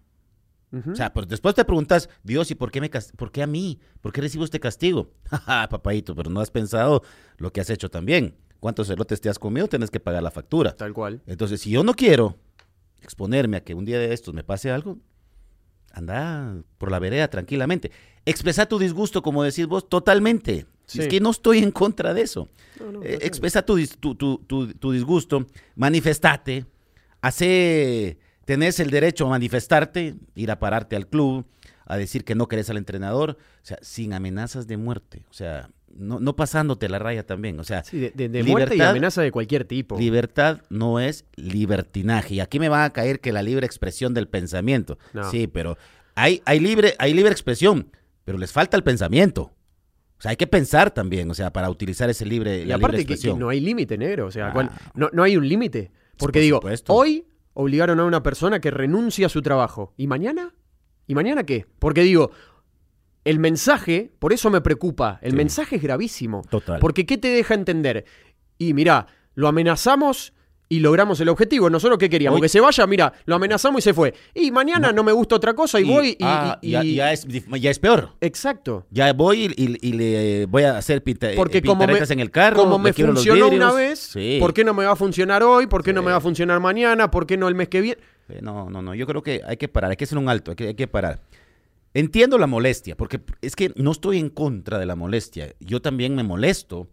O 0.92 0.96
sea, 0.96 1.12
pero 1.14 1.26
después 1.26 1.56
te 1.56 1.64
preguntas, 1.66 2.10
Dios, 2.24 2.52
¿y 2.52 2.56
por 2.56 2.72
qué, 2.72 2.82
me 2.82 2.90
por 2.90 3.32
qué 3.32 3.42
a 3.42 3.48
mí? 3.48 3.80
¿Por 4.02 4.12
qué 4.12 4.22
recibo 4.22 4.44
este 4.44 4.60
castigo? 4.60 5.12
Jaja, 5.30 5.68
papadito, 5.70 6.14
pero 6.14 6.30
no 6.30 6.40
has 6.40 6.52
pensado 6.52 7.04
lo 7.38 7.52
que 7.52 7.62
has 7.62 7.70
hecho 7.70 7.90
también. 7.90 8.36
¿Cuántos 8.60 8.90
elotes 8.90 9.20
te 9.22 9.30
has 9.30 9.40
comido? 9.40 9.68
Tienes 9.68 9.90
que 9.92 10.00
pagar 10.00 10.24
la 10.24 10.32
factura. 10.32 10.76
Tal 10.76 10.94
cual. 10.94 11.22
Entonces, 11.26 11.62
si 11.62 11.72
yo 11.72 11.84
no 11.84 11.94
quiero 11.94 12.38
exponerme 13.02 13.58
a 13.58 13.64
que 13.64 13.74
un 13.74 13.86
día 13.86 14.00
de 14.00 14.14
estos 14.14 14.34
me 14.34 14.44
pase 14.44 14.72
algo, 14.72 14.98
anda 15.92 16.56
por 16.78 16.92
la 16.92 17.00
vereda 17.00 17.28
tranquilamente. 17.30 17.92
Expresa 18.26 18.66
tu 18.68 18.78
disgusto, 18.80 19.22
como 19.22 19.44
decís 19.44 19.68
vos, 19.68 19.88
totalmente. 19.90 20.66
Sí. 20.86 21.02
Es 21.02 21.08
que 21.08 21.20
no 21.20 21.32
estoy 21.32 21.60
en 21.60 21.72
contra 21.72 22.14
de 22.14 22.22
eso. 22.22 22.50
No, 22.80 22.92
no, 22.92 23.04
Eh, 23.04 23.20
expresa 23.22 23.62
tu, 23.66 23.78
tu- 24.00 24.16
tu- 24.16 24.74
tu 24.74 24.92
disgusto, 24.92 25.46
manifestate, 25.76 26.66
hace, 27.22 28.18
tenés 28.46 28.80
el 28.80 28.90
derecho 28.90 29.26
a 29.26 29.30
manifestarte, 29.30 30.16
ir 30.36 30.52
a 30.52 30.60
pararte 30.60 30.96
al 30.96 31.08
club, 31.08 31.46
a 31.86 31.98
decir 31.98 32.24
que 32.24 32.36
no 32.36 32.48
querés 32.48 32.70
al 32.70 32.78
entrenador, 32.78 33.32
o 33.32 33.66
sea, 33.66 33.78
sin 33.82 34.14
amenazas 34.14 34.68
de 34.68 34.78
muerte, 34.78 35.26
o 35.30 35.34
sea, 35.34 35.70
no, 35.96 36.20
no 36.20 36.36
pasándote 36.36 36.90
la 36.90 37.00
raya 37.00 37.26
también, 37.26 37.60
o 37.60 37.64
sea, 37.64 37.84
Sí, 37.84 37.98
de, 38.00 38.12
de- 38.12 38.30
de 38.30 38.44
muerte 38.44 38.76
y 38.76 38.78
libertad- 38.78 38.90
amenaza 38.92 39.22
de 39.22 39.32
cualquier 39.32 39.66
tipo. 39.66 39.98
libertad 39.98 40.62
no 40.70 41.00
es 41.00 41.26
libertinaje. 41.36 42.36
Y 42.36 42.40
aquí 42.40 42.60
me 42.60 42.70
va 42.70 42.84
a 42.86 42.94
caer 42.94 43.20
que 43.20 43.32
la 43.32 43.42
libre 43.42 43.66
expresión 43.66 44.14
del 44.14 44.28
pensamiento. 44.28 44.98
No. 45.14 45.30
Sí, 45.30 45.48
pero 45.48 45.78
hay, 46.16 46.42
hay, 46.46 46.60
libre, 46.60 46.94
hay 47.00 47.14
libre 47.14 47.32
expresión, 47.32 47.90
pero 48.26 48.38
les 48.38 48.52
falta 48.52 48.78
el 48.78 48.84
pensamiento. 48.84 49.52
O 50.18 50.22
sea, 50.22 50.32
hay 50.32 50.38
que 50.38 50.48
pensar 50.48 50.92
también, 50.92 51.30
o 51.30 51.34
sea, 51.34 51.52
para 51.54 51.70
utilizar 51.70 52.10
ese 52.10 52.26
libre, 52.26 52.60
y 52.62 52.66
la 52.66 52.76
aparte 52.76 52.98
libre 52.98 53.04
que, 53.04 53.08
que 53.08 53.14
expresión. 53.14 53.40
no 53.40 53.50
hay 53.50 53.60
límite 53.60 53.98
negro. 53.98 54.26
O 54.28 54.32
sea, 54.32 54.48
Ah. 54.50 54.54
cual- 54.54 54.72
no, 54.96 55.10
no 55.14 55.24
hay 55.24 55.38
un 55.38 55.48
límite. 55.48 55.92
Porque 56.18 56.40
por 56.40 56.72
digo, 56.72 56.94
hoy 56.96 57.26
obligaron 57.54 58.00
a 58.00 58.06
una 58.06 58.24
persona 58.24 58.60
que 58.60 58.72
renuncie 58.72 59.26
a 59.26 59.30
su 59.30 59.42
trabajo. 59.42 59.94
¿Y 59.98 60.08
mañana? 60.08 60.54
¿Y 61.06 61.14
mañana 61.16 61.44
qué? 61.44 61.66
Porque 61.80 62.02
digo, 62.02 62.32
el 63.30 63.40
mensaje, 63.40 64.12
por 64.20 64.34
eso 64.34 64.50
me 64.50 64.62
preocupa, 64.62 65.20
el 65.22 65.32
Sí. 65.32 65.38
mensaje 65.38 65.76
es 65.78 65.82
gravísimo. 65.82 66.42
Total. 66.50 66.80
Porque 66.80 67.06
¿qué 67.06 67.18
te 67.18 67.28
deja 67.30 67.54
entender? 67.54 68.06
Y 68.58 68.74
mira, 68.74 69.08
lo 69.36 69.48
amenazamos 69.48 70.34
y 70.70 70.80
logramos 70.82 71.20
el 71.22 71.30
objetivo. 71.30 71.70
Nosotros 71.70 71.98
qué 71.98 72.10
queríamos, 72.10 72.38
Hoy- 72.38 72.42
que 72.42 72.50
se 72.50 72.60
vaya, 72.60 72.86
mira, 72.88 73.14
lo 73.26 73.36
amenazamos 73.36 73.80
y 73.80 73.84
se 73.84 73.94
fue. 73.94 74.14
Y 74.34 74.52
mañana 74.52 74.92
no, 74.92 75.02
me 75.04 75.14
gusta 75.14 75.36
otra 75.36 75.54
cosa 75.54 75.80
y, 75.80 75.86
voy 75.86 76.10
y... 76.10 76.18
ah, 76.24 76.60
y- 76.62 76.72
ya, 76.72 76.84
y- 76.84 76.96
ya 76.96 77.14
es, 77.14 77.26
ya 77.28 77.70
es 77.72 77.80
peor. 77.80 78.10
Exacto. 78.20 78.86
Ya 78.92 79.14
voy 79.14 79.54
y, 79.56 79.92
le 79.94 80.46
voy 80.48 80.64
a 80.64 80.78
hacer 80.78 81.02
pinta, 81.04 81.28
Porque 81.38 81.60
eh, 81.60 81.62
como 81.62 81.88
me, 81.88 81.98
en 81.98 82.20
el 82.20 82.32
carro. 82.32 82.58
como 82.58 82.80
me 82.80 82.90
los 82.90 82.98
funcionó 82.98 83.48
una 83.50 83.72
vez, 83.72 84.00
Sí. 84.00 84.38
¿por 84.42 84.54
qué 84.54 84.64
no 84.66 84.74
me 84.74 84.84
va 84.86 84.92
a 84.92 84.96
funcionar 84.98 85.42
hoy? 85.44 85.68
¿Por 85.68 85.84
qué 85.84 85.94
no 85.94 86.02
me 86.04 86.12
va 86.12 86.18
a 86.18 86.22
funcionar 86.22 86.60
mañana? 86.60 87.10
¿Por 87.12 87.26
qué 87.26 87.38
no 87.38 87.48
el 87.48 87.56
mes 87.56 87.70
que 87.70 87.80
viene? 87.82 88.02
No, 88.42 88.70
no, 88.70 88.82
no. 88.82 88.94
Yo 88.94 89.08
creo 89.08 89.24
que 89.24 89.42
hay 89.48 89.56
que 89.56 89.70
parar, 89.70 89.92
hay 89.92 89.96
que 89.98 90.04
hacer 90.04 90.18
un 90.18 90.28
alto, 90.28 90.52
hay 90.52 90.56
que, 90.58 90.68
hay 90.68 90.76
que 90.76 90.88
parar. 90.88 91.22
Entiendo 91.94 92.38
la 92.38 92.48
molestia, 92.48 92.96
porque 92.96 93.22
es 93.42 93.56
que 93.56 93.72
no 93.76 93.92
estoy 93.92 94.20
en 94.20 94.30
contra 94.30 94.78
de 94.78 94.86
la 94.86 94.96
molestia. 94.96 95.56
Yo 95.60 95.82
también 95.82 96.16
me 96.16 96.24
molesto. 96.24 96.90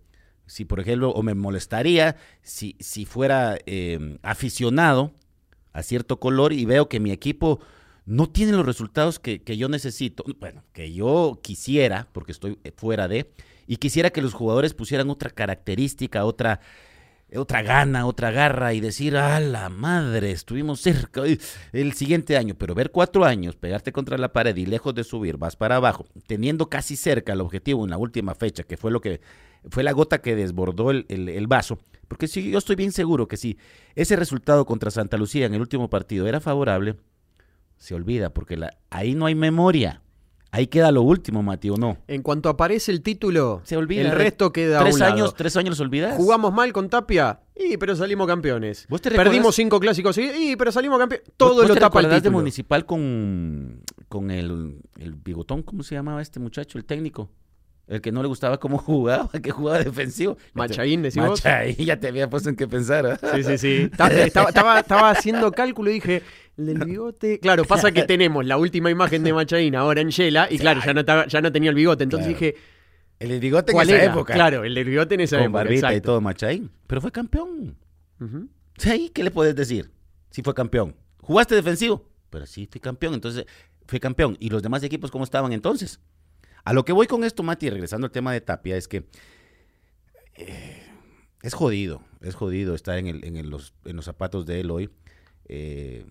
Si, 0.47 0.65
por 0.65 0.79
ejemplo, 0.81 1.11
o 1.11 1.23
me 1.23 1.35
molestaría 1.35 2.17
si, 2.43 2.77
si 2.79 3.07
fuera 3.07 3.59
eh, 3.65 4.19
aficionado 4.23 5.15
a 5.73 5.83
cierto 5.83 6.21
color 6.21 6.53
y 6.53 6.67
veo 6.67 6.89
que 6.89 7.01
mi 7.01 7.13
equipo 7.13 7.61
no 8.07 8.29
tiene 8.29 8.53
los 8.53 8.67
resultados 8.67 9.19
que, 9.19 9.43
que 9.43 9.57
yo 9.57 9.69
necesito, 9.69 10.25
bueno, 10.39 10.63
que 10.73 10.93
yo 10.93 11.41
quisiera, 11.43 12.09
porque 12.13 12.33
estoy 12.33 12.59
eh, 12.65 12.73
fuera 12.77 13.09
de, 13.09 13.31
y 13.67 13.77
quisiera 13.77 14.11
que 14.11 14.23
los 14.23 14.35
jugadores 14.35 14.75
pusieran 14.75 15.11
otra 15.11 15.31
característica, 15.31 16.25
otra, 16.25 16.61
otra 17.37 17.63
gana, 17.63 18.07
otra 18.07 18.31
garra 18.31 18.75
y 18.75 18.81
decir, 18.81 19.17
a 19.17 19.41
la 19.41 19.69
madre, 19.69 20.31
estuvimos 20.31 20.81
cerca 20.81 21.23
el 21.73 21.93
siguiente 21.95 22.37
año, 22.37 22.55
pero 22.55 22.75
ver 22.75 22.91
cuatro 22.91 23.25
años, 23.25 23.57
pegarte 23.57 23.93
contra 23.93 24.19
la 24.19 24.33
pared 24.33 24.57
y 24.57 24.67
lejos 24.67 24.95
de 24.95 25.05
subir, 25.05 25.37
vas 25.37 25.57
para 25.57 25.77
abajo, 25.77 26.07
teniendo 26.27 26.69
casi 26.69 26.97
cerca 26.97 27.33
el 27.33 27.41
objetivo 27.41 27.85
en 27.85 27.91
la 27.91 27.99
última 27.99 28.35
fecha, 28.35 28.63
que 28.63 28.77
fue 28.77 28.91
lo 28.91 29.01
que 29.01 29.21
fue 29.71 29.83
la 29.83 29.93
gota 29.93 30.21
que 30.21 30.37
desbordó 30.37 30.91
el, 30.91 31.47
vaso, 31.47 31.79
porque 32.09 32.29
sí, 32.29 32.51
yo 32.51 32.59
estoy 32.59 32.77
bien 32.77 32.93
seguro 32.93 33.29
que 33.29 33.37
si 33.37 33.59
ese 33.95 34.15
resultado 34.17 34.67
contra 34.67 34.91
Santa 34.91 35.17
Lucía 35.17 35.47
en 35.47 35.55
el 35.55 35.61
último 35.61 35.89
partido 35.89 36.27
era 36.27 36.41
favorable, 36.41 36.97
se 37.77 37.95
olvida, 37.95 38.31
porque 38.31 38.59
ahí 38.91 39.15
no 39.15 39.27
hay 39.27 39.35
memoria. 39.35 40.04
Ahí 40.55 40.69
queda 40.69 40.93
lo 40.93 41.03
último, 41.03 41.43
Mati, 41.43 41.69
¿o 41.71 41.77
no? 41.77 41.99
En 42.07 42.23
cuanto 42.23 42.49
aparece 42.49 42.93
el 42.93 43.03
título, 43.03 43.61
Se 43.65 43.77
olvida. 43.77 44.03
el 44.03 44.13
resto 44.13 44.53
queda 44.53 44.79
a 44.79 44.83
Tres 44.85 44.99
lado. 45.01 45.13
años, 45.13 45.35
tres 45.35 45.57
años 45.57 45.71
los 45.71 45.81
olvidas. 45.81 46.17
¿Jugamos 46.17 46.53
mal 46.55 46.73
con 46.73 46.89
Tapia? 46.89 47.41
Y, 47.57 47.77
pero 47.77 47.97
salimos 47.97 48.29
campeones. 48.29 48.87
¿Vos 48.89 49.01
te 49.03 49.11
Perdimos 49.11 49.57
cinco 49.57 49.81
clásicos 49.81 50.15
seguidos. 50.15 50.37
Y, 50.39 50.55
pero 50.55 50.71
salimos 50.71 50.99
campeones. 51.01 51.27
¿Vos- 51.27 51.35
Todo 51.37 51.55
vos 51.57 51.69
lo 51.69 51.75
te 51.75 51.81
tapa 51.81 51.99
el 51.99 52.05
recordás 52.05 52.23
de 52.23 52.29
título. 52.29 52.39
Municipal 52.39 52.87
con, 52.87 53.81
con 54.09 54.31
el, 54.31 54.79
el 55.01 55.15
bigotón, 55.15 55.63
¿cómo 55.65 55.83
se 55.83 55.97
llamaba 55.97 56.23
este 56.23 56.39
muchacho, 56.39 56.79
el 56.79 56.85
técnico? 56.85 57.31
El 57.87 58.01
que 58.01 58.13
no 58.13 58.23
le 58.23 58.29
gustaba 58.29 58.59
cómo 58.59 58.79
jugaba, 58.79 59.29
que 59.43 59.51
jugaba 59.51 59.79
defensivo. 59.81 60.37
Machaín, 60.55 61.03
decís 61.03 61.21
vos. 61.21 61.45
Machaín, 61.45 61.77
ya 61.77 61.99
te 62.01 62.09
había 62.09 62.31
puesto 62.31 62.49
en 62.49 62.57
qué 62.57 62.67
pensar. 62.69 63.07
¿ah? 63.07 63.19
Sí, 63.35 63.43
sí, 63.45 63.59
sí. 63.59 63.91
Ta- 63.97 64.07
Estaba, 64.09 64.49
estaba- 64.49 64.81
estaba 64.81 65.11
haciendo 65.11 65.51
cálculo 65.53 65.91
y 65.91 65.95
dije, 65.95 66.23
el 66.57 66.67
del 66.67 66.79
bigote. 66.85 67.41
Claro, 67.41 67.65
pasa 67.65 67.91
que 67.93 68.03
tenemos 68.07 68.45
la 68.45 68.57
última 68.57 68.91
imagen 68.91 69.23
de 69.25 69.33
Machaín 69.33 69.75
ahora 69.75 70.01
en 70.01 70.11
Yela 70.11 70.49
y 70.51 70.59
claro, 70.59 70.81
ya 70.85 70.95
no, 70.95 71.27
ya 71.27 71.41
no 71.41 71.53
tenía 71.53 71.71
el 71.71 71.77
bigote. 71.77 72.05
Entonces 72.05 72.29
Claro. 72.29 72.39
dije, 72.39 72.57
El 73.19 73.29
del 73.31 73.41
bigote 73.41 73.73
en 73.73 73.77
¿cuál 73.77 73.91
esa 73.91 74.03
era? 74.03 74.13
época. 74.13 74.35
Claro, 74.35 74.65
el 74.65 74.75
del 74.75 74.85
bigote 74.85 75.15
en 75.15 75.21
esa 75.21 75.37
Con 75.37 75.47
época. 75.47 75.59
barbita 75.65 75.95
y 75.95 76.01
todo, 76.01 76.21
Machaín. 76.21 76.71
Pero 76.87 77.01
fue 77.01 77.11
campeón. 77.13 77.77
Sí, 78.79 79.11
¿qué 79.15 79.23
le 79.25 79.31
puedes 79.31 79.55
decir? 79.55 79.91
Si 80.31 80.43
fue 80.43 80.55
campeón. 80.55 80.95
¿Jugaste 81.21 81.55
defensivo? 81.55 82.09
Pero 82.31 82.47
sí, 82.47 82.69
fui 82.71 82.81
campeón. 82.81 83.15
Entonces, 83.15 83.45
fui 83.87 84.01
campeón. 84.01 84.37
¿Y 84.41 84.51
los 84.51 84.63
demás 84.63 84.83
equipos 84.83 85.11
cómo 85.11 85.25
estaban 85.25 85.53
entonces? 85.53 86.01
A 86.65 86.73
lo 86.73 86.85
que 86.85 86.93
voy 86.93 87.07
con 87.07 87.23
esto, 87.25 87.43
Mati, 87.43 87.69
regresando 87.71 88.07
al 88.07 88.11
tema 88.11 88.33
de 88.33 88.41
Tapia, 88.41 88.77
es 88.77 88.89
que 88.89 89.05
eh, 90.37 90.83
es 91.43 91.55
jodido, 91.55 92.03
es 92.23 92.35
jodido 92.35 92.75
estar 92.75 92.99
en, 92.99 93.07
el- 93.07 93.25
en 93.25 93.37
el- 93.37 93.51
los, 93.51 93.75
en 93.85 93.97
los 93.97 94.05
zapatos 94.07 94.47
de 94.47 94.61
él 94.61 94.71
hoy. 94.71 94.91
Eh, 95.47 96.07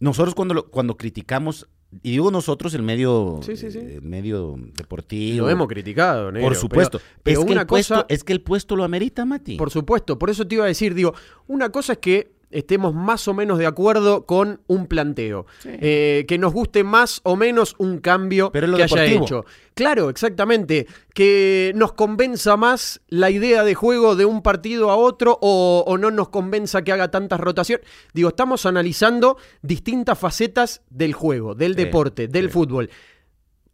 nosotros 0.00 0.34
cuando, 0.34 0.54
lo- 0.54 0.66
cuando 0.70 0.96
criticamos, 0.96 1.68
y 2.02 2.10
digo 2.10 2.30
nosotros, 2.30 2.74
el 2.74 2.82
medio, 2.82 3.40
Sí, 3.42 3.56
sí, 3.56 3.70
sí. 3.70 3.78
el 3.78 4.02
medio 4.02 4.56
deportivo. 4.76 5.46
lo 5.46 5.50
hemos 5.50 5.68
criticado, 5.68 6.30
negro, 6.32 6.48
Por 6.48 6.56
supuesto. 6.56 6.98
Pero, 6.98 7.12
pero 7.22 7.40
es, 7.40 7.46
que 7.46 7.66
puesto, 7.66 7.94
cosa, 7.94 8.06
es 8.08 8.24
que 8.24 8.32
el 8.32 8.40
puesto 8.42 8.76
lo 8.76 8.84
amerita, 8.84 9.24
Mati. 9.24 9.56
por 9.56 9.70
supuesto, 9.70 10.18
por 10.18 10.28
eso 10.30 10.46
te 10.46 10.56
iba 10.56 10.64
a 10.64 10.68
decir, 10.68 10.94
digo, 10.94 11.14
una 11.46 11.70
cosa 11.70 11.94
es 11.94 11.98
que 11.98 12.35
estemos 12.50 12.94
más 12.94 13.26
o 13.28 13.34
menos 13.34 13.58
de 13.58 13.66
acuerdo 13.66 14.24
con 14.26 14.60
un 14.66 14.86
planteo. 14.86 15.46
Sí. 15.60 15.70
Eh, 15.72 16.24
que 16.28 16.38
nos 16.38 16.52
guste 16.52 16.84
más 16.84 17.20
o 17.24 17.36
menos 17.36 17.74
un 17.78 17.98
cambio 17.98 18.50
Pero 18.52 18.66
en 18.66 18.70
lo 18.72 18.76
que 18.76 18.84
haya 18.84 19.04
hecho. 19.04 19.44
Claro, 19.74 20.08
exactamente. 20.10 20.86
Que 21.14 21.72
nos 21.74 21.92
convenza 21.92 22.56
más 22.56 23.00
la 23.08 23.30
idea 23.30 23.64
de 23.64 23.74
juego 23.74 24.16
de 24.16 24.24
un 24.24 24.42
partido 24.42 24.90
a 24.90 24.96
otro 24.96 25.38
o, 25.42 25.84
o 25.86 25.98
no 25.98 26.10
nos 26.10 26.28
convenza 26.28 26.82
que 26.82 26.92
haga 26.92 27.10
tantas 27.10 27.40
rotaciones. 27.40 27.86
Digo, 28.14 28.28
estamos 28.30 28.64
analizando 28.66 29.36
distintas 29.62 30.18
facetas 30.18 30.82
del 30.88 31.12
juego, 31.12 31.54
del 31.54 31.74
Sí, 31.74 31.84
deporte, 31.84 32.28
del 32.28 32.46
sí. 32.46 32.52
fútbol. 32.52 32.90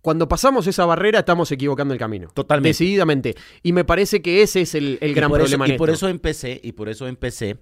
Cuando 0.00 0.26
pasamos 0.28 0.66
esa 0.66 0.84
barrera 0.84 1.20
estamos 1.20 1.52
equivocando 1.52 1.94
el 1.94 2.00
camino. 2.00 2.28
Totalmente. 2.34 2.70
Decididamente. 2.70 3.36
Y 3.62 3.72
me 3.72 3.84
parece 3.84 4.20
que 4.20 4.42
ese 4.42 4.62
es 4.62 4.74
el, 4.74 4.98
gran 5.14 5.30
eso- 5.30 5.38
problema. 5.38 5.68
y 5.68 5.78
por 5.78 5.90
esto. 5.90 6.06
eso 6.06 6.08
empecé, 6.08 6.60
y 6.64 6.72
por 6.72 6.88
eso 6.88 7.06
empecé 7.06 7.58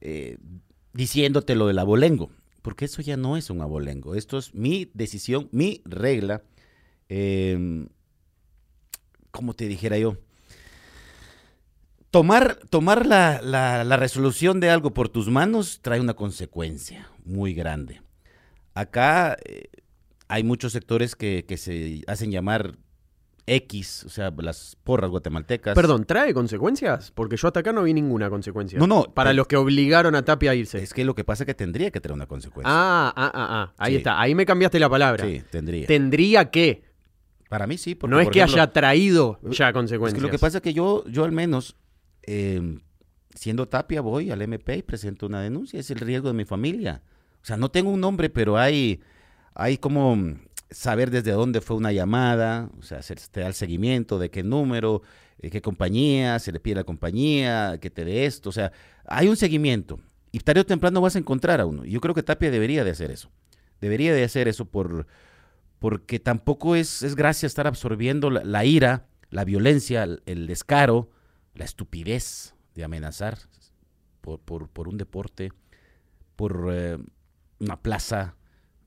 eh, 0.00 0.38
diciéndote 0.92 1.54
lo 1.54 1.66
del 1.66 1.78
abolengo. 1.78 2.30
Porque 2.62 2.84
eso 2.86 3.00
ya 3.02 3.16
no 3.16 3.36
es 3.36 3.48
un 3.50 3.60
abolengo. 3.60 4.14
Esto 4.14 4.38
es 4.38 4.54
mi 4.54 4.90
decisión, 4.94 5.48
mi 5.52 5.82
regla. 5.84 6.42
Eh, 7.08 7.86
como 9.30 9.54
te 9.54 9.68
dijera 9.68 9.98
yo. 9.98 10.16
Tomar, 12.10 12.56
tomar 12.70 13.04
la, 13.06 13.40
la- 13.42 13.96
resolución 13.96 14.58
de 14.60 14.70
algo 14.70 14.94
por 14.94 15.08
tus 15.08 15.28
manos 15.28 15.80
trae 15.82 16.00
una 16.00 16.14
consecuencia 16.14 17.10
muy 17.24 17.52
grande. 17.52 18.00
Acá 18.74 19.36
eh, 19.44 19.68
hay 20.28 20.42
muchos 20.42 20.72
sectores 20.72 21.14
que, 21.14 21.44
que 21.46 21.56
se 21.58 22.02
hacen 22.06 22.30
llamar 22.30 22.78
X, 23.48 24.04
o 24.04 24.08
sea, 24.08 24.32
las 24.38 24.76
porras 24.82 25.08
guatemaltecas. 25.10 25.74
Perdón, 25.74 26.04
¿trae 26.04 26.34
consecuencias? 26.34 27.12
Porque 27.12 27.36
yo 27.36 27.46
hasta 27.46 27.60
acá 27.60 27.72
no 27.72 27.84
vi 27.84 27.94
ninguna 27.94 28.28
consecuencia. 28.28 28.78
No, 28.78 28.86
no, 28.88 29.04
Para 29.14 29.30
eh, 29.30 29.34
los 29.34 29.46
que 29.46 29.56
obligaron 29.56 30.16
a 30.16 30.24
Tapia 30.24 30.50
a 30.50 30.54
irse. 30.54 30.82
Es 30.82 30.92
que 30.92 31.04
lo 31.04 31.14
que 31.14 31.22
pasa 31.22 31.44
es 31.44 31.46
que 31.46 31.54
tendría 31.54 31.90
que 31.92 32.00
tener 32.00 32.14
una 32.14 32.26
consecuencia. 32.26 32.72
Ah, 32.74 33.12
ah, 33.14 33.30
ah, 33.32 33.46
ah. 33.50 33.74
Ahí 33.78 33.92
Sí. 33.92 33.98
está. 33.98 34.20
Ahí 34.20 34.34
me 34.34 34.44
cambiaste 34.44 34.80
la 34.80 34.88
palabra. 34.90 35.24
sí, 35.24 35.42
tendría. 35.50 35.86
Tendría 35.86 36.50
que. 36.50 36.82
Para 37.48 37.68
mí 37.68 37.78
sí. 37.78 37.94
Porque, 37.94 38.10
no 38.14 38.20
es 38.20 38.26
por 38.26 38.32
que 38.32 38.40
ejemplo, 38.40 38.60
haya 38.62 38.72
traído 38.72 39.38
ya 39.50 39.68
Es 39.68 39.72
consecuencias. 39.72 40.18
que 40.20 40.26
lo 40.26 40.30
que 40.32 40.38
pasa 40.40 40.58
es 40.58 40.62
que 40.62 40.74
yo, 40.74 41.04
yo 41.06 41.22
al 41.22 41.30
menos, 41.30 41.76
eh, 42.24 42.78
siendo 43.32 43.68
Tapia, 43.68 44.00
voy 44.00 44.32
al 44.32 44.42
MP 44.42 44.78
y 44.78 44.82
presento 44.82 45.26
una 45.26 45.40
denuncia. 45.40 45.78
Es 45.78 45.88
el 45.92 46.00
riesgo 46.00 46.26
de 46.26 46.34
mi 46.34 46.44
familia. 46.44 47.02
O 47.42 47.44
sea, 47.46 47.56
no 47.56 47.70
tengo 47.70 47.90
un 47.90 48.00
nombre, 48.00 48.28
pero 48.28 48.58
hay, 48.58 49.00
hay 49.54 49.78
como 49.78 50.16
saber 50.70 51.10
desde 51.10 51.32
dónde 51.32 51.60
fue 51.60 51.76
una 51.76 51.92
llamada, 51.92 52.70
o 52.78 52.82
sea, 52.82 53.00
te 53.00 53.40
da 53.40 53.46
el 53.46 53.54
seguimiento, 53.54 54.18
de 54.18 54.30
qué 54.30 54.42
número, 54.42 55.02
eh, 55.38 55.50
qué 55.50 55.60
compañía, 55.62 56.38
se 56.38 56.52
le 56.52 56.60
pide 56.60 56.76
la 56.76 56.84
compañía, 56.84 57.78
que 57.80 57.90
te 57.90 58.04
dé 58.04 58.26
esto. 58.26 58.48
O 58.48 58.52
sea, 58.52 58.72
hay 59.04 59.28
un 59.28 59.36
seguimiento. 59.36 60.00
Y 60.32 60.40
tarde 60.40 60.60
o 60.60 60.66
temprano 60.66 61.00
vas 61.00 61.16
a 61.16 61.18
encontrar 61.18 61.60
a 61.60 61.66
uno. 61.66 61.84
Yo 61.84 62.00
creo 62.00 62.14
que 62.14 62.22
Tapia 62.22 62.50
debería 62.50 62.84
de 62.84 62.90
hacer 62.90 63.10
eso. 63.10 63.30
Debería 63.80 64.12
de 64.12 64.24
hacer 64.24 64.48
eso 64.48 64.64
por, 64.64 65.06
porque 65.78 66.18
tampoco 66.18 66.76
es, 66.76 67.02
es 67.02 67.14
gracia 67.14 67.46
estar 67.46 67.66
absorbiendo 67.66 68.30
la, 68.30 68.64
ira, 68.64 69.06
la 69.30 69.44
violencia, 69.44 70.04
el, 70.04 70.46
descaro, 70.46 71.10
la 71.54 71.64
estupidez 71.64 72.54
de 72.74 72.84
amenazar 72.84 73.38
por, 74.20 74.40
por, 74.40 74.68
por 74.68 74.88
un 74.88 74.98
deporte, 74.98 75.52
por 76.34 76.68
eh, 76.72 76.98
una 77.60 77.80
plaza. 77.80 78.36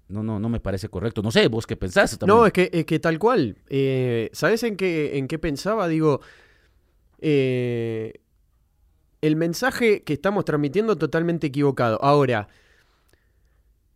No, 0.10 0.24
no, 0.24 0.40
no 0.40 0.50
me 0.50 0.60
parece 0.60 0.90
correcto. 0.90 1.22
No 1.22 1.32
sé, 1.32 1.48
vos 1.48 1.66
qué 1.68 1.76
pensás. 1.78 2.18
También? 2.18 2.38
No, 2.38 2.46
es 2.46 2.52
que, 2.52 2.70
es 2.74 2.86
que 2.86 3.00
tal 3.00 3.20
cual. 3.20 3.58
Eh, 3.70 4.30
¿Sabes 4.34 4.64
en 4.64 4.76
qué, 4.76 5.18
en 5.18 5.28
qué 5.28 5.38
pensaba? 5.40 5.88
Digo, 5.88 6.20
eh, 7.20 8.14
el 9.22 9.36
mensaje 9.36 10.04
que 10.04 10.14
estamos 10.14 10.46
transmitiendo 10.46 10.98
totalmente 10.98 11.48
equivocado. 11.48 12.00
Ahora, 12.04 12.48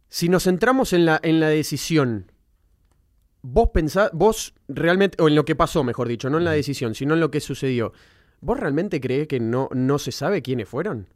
si 0.10 0.30
nos 0.30 0.44
centramos 0.44 0.94
en 0.94 1.06
la, 1.06 1.20
en 1.24 1.40
la 1.40 1.50
decisión, 1.50 2.32
vos 3.42 3.70
pensás, 3.74 4.12
vos 4.14 4.54
realmente, 4.68 5.22
o 5.22 5.28
en 5.28 5.36
lo 5.36 5.46
que 5.46 5.56
pasó, 5.56 5.84
mejor 5.84 6.08
dicho, 6.08 6.30
no 6.30 6.38
en 6.38 6.46
la 6.46 6.52
decisión, 6.52 6.94
sino 6.94 7.16
en 7.16 7.22
lo 7.22 7.32
que 7.32 7.40
sucedió, 7.40 7.92
¿vos 8.40 8.60
realmente 8.60 9.02
crees 9.02 9.28
que 9.28 9.40
no, 9.40 9.70
no 9.74 9.98
se 9.98 10.12
sabe 10.12 10.44
quiénes 10.44 10.70
fueron? 10.70 11.08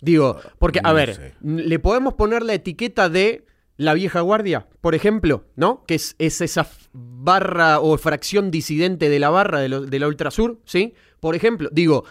Digo, 0.00 0.38
porque, 0.58 0.80
a 0.82 0.88
No 0.88 0.94
ver, 0.94 1.14
sé. 1.14 1.34
le 1.42 1.78
podemos 1.78 2.14
poner 2.14 2.42
la 2.42 2.54
etiqueta 2.54 3.08
de 3.10 3.44
la 3.76 3.92
vieja 3.94 4.20
guardia, 4.20 4.66
por 4.80 4.94
ejemplo, 4.94 5.44
¿no? 5.56 5.84
Que 5.86 5.94
es, 5.96 6.14
es 6.18 6.40
esa 6.40 6.66
barra 6.92 7.80
o 7.80 7.96
fracción 7.98 8.50
disidente 8.50 9.08
de 9.08 9.18
la 9.18 9.28
barra 9.30 9.60
de, 9.60 9.68
lo- 9.68 9.82
de 9.82 9.98
la 9.98 10.08
Ultrasur, 10.08 10.60
¿sí? 10.64 10.94
Por 11.20 11.34
ejemplo, 11.34 11.68
digo, 11.72 12.04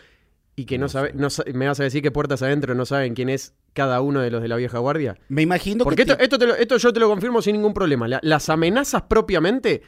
y 0.55 0.65
que 0.65 0.77
no, 0.77 0.83
No 0.85 0.89
sabe, 0.89 1.11
no 1.13 1.27
me 1.53 1.67
vas 1.67 1.79
a 1.79 1.83
decir 1.83 2.01
que 2.01 2.11
puertas 2.11 2.41
adentro 2.41 2.75
no 2.75 2.85
saben 2.85 3.13
quién 3.15 3.29
es 3.29 3.53
cada 3.73 3.99
uno 4.01 4.21
de 4.21 4.31
los 4.31 4.41
de 4.41 4.47
la 4.47 4.55
vieja 4.55 4.77
guardia. 4.77 5.17
Me 5.27 5.41
imagino 5.41 5.83
Porque 5.83 6.05
que... 6.05 6.11
esto, 6.13 6.23
esto, 6.23 6.37
te 6.37 6.45
lo- 6.47 6.55
esto 6.55 6.77
yo 6.77 6.93
te 6.93 6.99
lo 6.99 7.09
confirmo 7.09 7.41
sin 7.41 7.55
ningún 7.55 7.73
problema. 7.73 8.07
La- 8.07 8.19
las 8.23 8.47
amenazas 8.49 9.01
propiamente 9.03 9.81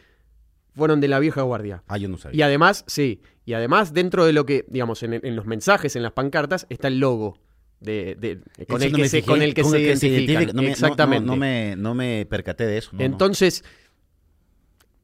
fueron 0.76 1.00
de 1.00 1.08
la 1.08 1.20
vieja 1.20 1.42
guardia. 1.44 1.84
Ah, 1.88 1.98
yo 1.98 2.10
no 2.10 2.18
sabía. 2.18 2.38
Y 2.38 2.42
además, 2.42 2.84
sí, 2.88 3.22
y 3.46 3.54
además 3.54 3.94
dentro 3.94 4.26
de 4.26 4.34
lo 4.34 4.46
que, 4.46 4.66
digamos, 4.68 5.04
en, 5.04 5.14
en 5.14 5.36
los 5.36 5.46
mensajes, 5.46 5.96
en 5.96 6.04
las 6.04 6.12
pancartas, 6.12 6.68
está 6.70 6.88
el 6.90 7.00
logo 7.00 7.38
de, 7.80 8.16
de- 8.16 8.66
con, 8.66 8.82
el 8.82 8.92
no 8.92 8.98
que 8.98 9.10
se, 9.10 9.18
fijé, 9.22 9.32
con 9.32 9.42
el 9.42 9.54
que 9.54 9.64
se 9.64 9.80
identifican. 9.80 10.44
identifica. 10.44 10.54
No 10.54 10.62
me- 10.62 10.68
no- 10.68 10.72
Exactamente. 10.74 11.26
No, 11.26 11.32
no 11.34 11.38
me, 11.38 11.76
no 11.76 11.94
me 11.94 12.26
percaté 12.30 12.66
de 12.66 12.78
eso. 12.80 12.92
Entonces, 12.98 13.64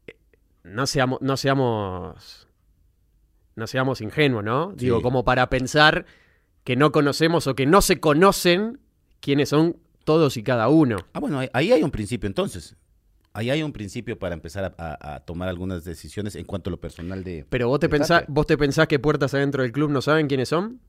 eh, 0.08 0.16
no 0.64 0.88
seamos, 0.88 1.22
no 1.22 1.38
seamos, 1.38 2.48
no 3.56 3.68
seamos 3.68 4.02
ingenuos, 4.02 4.44
¿no? 4.44 4.74
Digo, 4.76 5.02
como 5.02 5.24
para 5.24 5.50
pensar 5.50 6.06
que 6.64 6.76
no 6.76 6.92
conocemos 6.92 7.48
o 7.48 7.56
que 7.56 7.66
no 7.66 7.82
se 7.82 8.00
conocen 8.00 8.80
quiénes 9.20 9.50
son 9.50 9.78
todos 10.06 10.38
y 10.38 10.44
cada 10.44 10.68
uno. 10.70 10.98
Ah, 11.14 11.20
bueno, 11.20 11.40
ahí, 11.54 11.72
hay 11.72 11.84
un 11.84 11.92
principio 11.92 12.28
entonces. 12.28 12.76
Ahí 13.36 13.50
hay 13.50 13.64
un 13.64 13.74
principio 13.74 14.20
para 14.20 14.36
empezar 14.36 14.64
a, 14.64 14.74
a- 14.78 15.16
a 15.16 15.20
tomar 15.22 15.50
algunas 15.50 15.84
decisiones 15.84 16.36
en 16.36 16.46
cuanto 16.46 16.70
a 16.70 16.72
lo 16.72 16.80
personal 16.80 17.24
de... 17.24 17.46
Pero 17.50 17.68
vos 17.68 17.80
te, 17.80 17.90
pensás, 17.90 18.26
vos 18.28 18.46
te 18.46 18.58
pensás 18.58 18.88
que 18.88 19.00
puertas 19.00 19.34
adentro 19.34 19.64
del 19.64 19.72
club 19.72 19.90
no 19.90 20.02
saben 20.02 20.28
quiénes 20.28 20.50
son. 20.50 20.80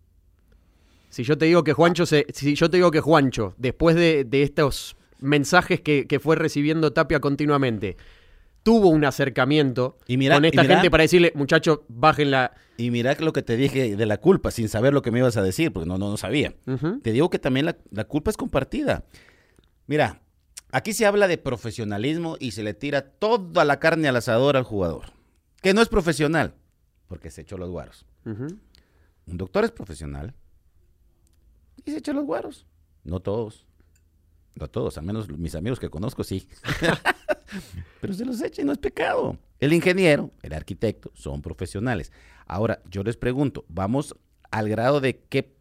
Si 1.14 1.22
yo 1.22 1.38
te 1.38 1.44
digo 1.44 1.62
que 1.62 1.72
Juancho 1.72 2.06
se, 2.06 2.26
si 2.32 2.56
yo 2.56 2.68
te 2.68 2.76
digo 2.76 2.90
que 2.90 3.00
Juancho, 3.00 3.54
después 3.56 3.94
de, 3.94 4.24
de 4.24 4.42
estos 4.42 4.96
mensajes 5.20 5.80
que, 5.80 6.08
que 6.08 6.18
fue 6.18 6.34
recibiendo 6.34 6.92
Tapia 6.92 7.20
continuamente, 7.20 7.96
tuvo 8.64 8.88
un 8.88 9.04
acercamiento 9.04 9.96
Y 10.08 10.16
con 10.28 10.44
esta 10.44 10.64
y 10.64 10.66
gente 10.66 10.90
para 10.90 11.02
decirle, 11.02 11.30
muchachos, 11.36 11.82
bajen 11.86 12.32
la. 12.32 12.54
Y 12.76 12.90
mira 12.90 13.14
lo 13.20 13.32
que 13.32 13.42
te 13.42 13.56
dije 13.56 13.94
de 13.94 14.06
la 14.06 14.16
culpa, 14.16 14.50
sin 14.50 14.68
saber 14.68 14.92
lo 14.92 15.02
que 15.02 15.12
me 15.12 15.20
ibas 15.20 15.36
a 15.36 15.42
decir, 15.44 15.72
porque 15.72 15.88
no, 15.88 15.98
no, 15.98 16.10
no 16.10 16.16
sabía. 16.16 16.52
Te 17.04 17.12
digo 17.12 17.30
que 17.30 17.38
también 17.38 17.66
la, 17.66 17.76
la 17.92 18.06
culpa 18.06 18.32
es 18.32 18.36
compartida. 18.36 19.04
Mira, 19.86 20.20
aquí 20.72 20.92
se 20.94 21.06
habla 21.06 21.28
de 21.28 21.38
profesionalismo 21.38 22.38
y 22.40 22.50
se 22.50 22.64
le 22.64 22.74
tira 22.74 23.02
toda 23.02 23.64
la 23.64 23.78
carne 23.78 24.08
al 24.08 24.16
asador 24.16 24.56
al 24.56 24.64
jugador, 24.64 25.12
que 25.62 25.74
no 25.74 25.80
es 25.80 25.88
profesional, 25.88 26.54
porque 27.06 27.30
se 27.30 27.42
echó 27.42 27.56
los 27.56 27.70
guaros. 27.70 28.04
Un 28.24 28.58
doctor 29.38 29.62
es 29.62 29.70
profesional 29.70 30.34
y 31.84 31.90
se 31.90 31.98
echa 31.98 32.12
los 32.12 32.24
guaros. 32.24 32.66
No 33.04 33.20
todos. 33.20 33.66
No 34.54 34.68
todos, 34.68 34.98
al 34.98 35.04
menos 35.04 35.28
mis 35.28 35.54
amigos 35.54 35.80
que 35.80 35.90
conozco 35.90 36.22
sí. 36.22 36.46
Pero 38.00 38.14
se 38.14 38.24
los 38.24 38.40
echa 38.40 38.62
y 38.62 38.64
no 38.64 38.72
es 38.72 38.78
pecado. 38.78 39.36
El 39.58 39.72
ingeniero, 39.72 40.30
el 40.42 40.52
arquitecto, 40.52 41.10
son 41.14 41.42
profesionales. 41.42 42.12
Ahora, 42.46 42.82
yo 42.88 43.02
les 43.02 43.16
pregunto, 43.16 43.64
vamos 43.68 44.14
al 44.50 44.68
grado 44.68 45.00
de 45.00 45.18
qué, 45.18 45.56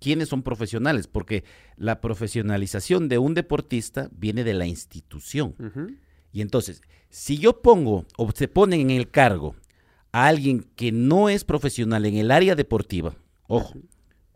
quiénes 0.00 0.28
son 0.28 0.42
profesionales, 0.42 1.06
porque 1.08 1.44
la 1.76 2.00
profesionalización 2.00 3.08
de 3.08 3.18
un 3.18 3.34
deportista 3.34 4.08
viene 4.12 4.44
de 4.44 4.54
la 4.54 4.66
institución. 4.66 5.54
Y 6.32 6.40
entonces, 6.40 6.82
si 7.10 7.38
yo 7.38 7.60
pongo 7.60 8.06
o 8.16 8.30
se 8.32 8.48
ponen 8.48 8.80
en 8.80 8.90
el 8.90 9.10
cargo 9.10 9.54
a 10.12 10.26
alguien 10.26 10.66
que 10.76 10.92
no 10.92 11.28
es 11.28 11.44
profesional 11.44 12.06
en 12.06 12.16
el 12.16 12.30
área 12.30 12.54
deportiva, 12.54 13.14
ojo, 13.46 13.74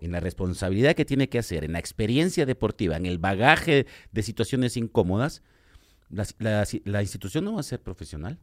en 0.05 0.13
la 0.13 0.21
responsabilidad 0.21 0.95
que 0.95 1.05
tiene 1.05 1.29
que 1.29 1.39
hacer, 1.39 1.65
en 1.65 1.73
la 1.73 1.79
experiencia 1.79 2.45
deportiva, 2.47 2.97
en 2.97 3.07
el 3.07 3.19
bagaje 3.19 3.87
de 4.11 4.23
situaciones 4.23 4.77
incómodas, 4.77 5.43
la, 6.11 6.27
la- 6.39 6.67
la 6.85 7.03
institución 7.03 7.45
no 7.45 7.55
va 7.55 7.61
a 7.61 7.65
ser 7.65 7.81
profesional. 7.81 8.39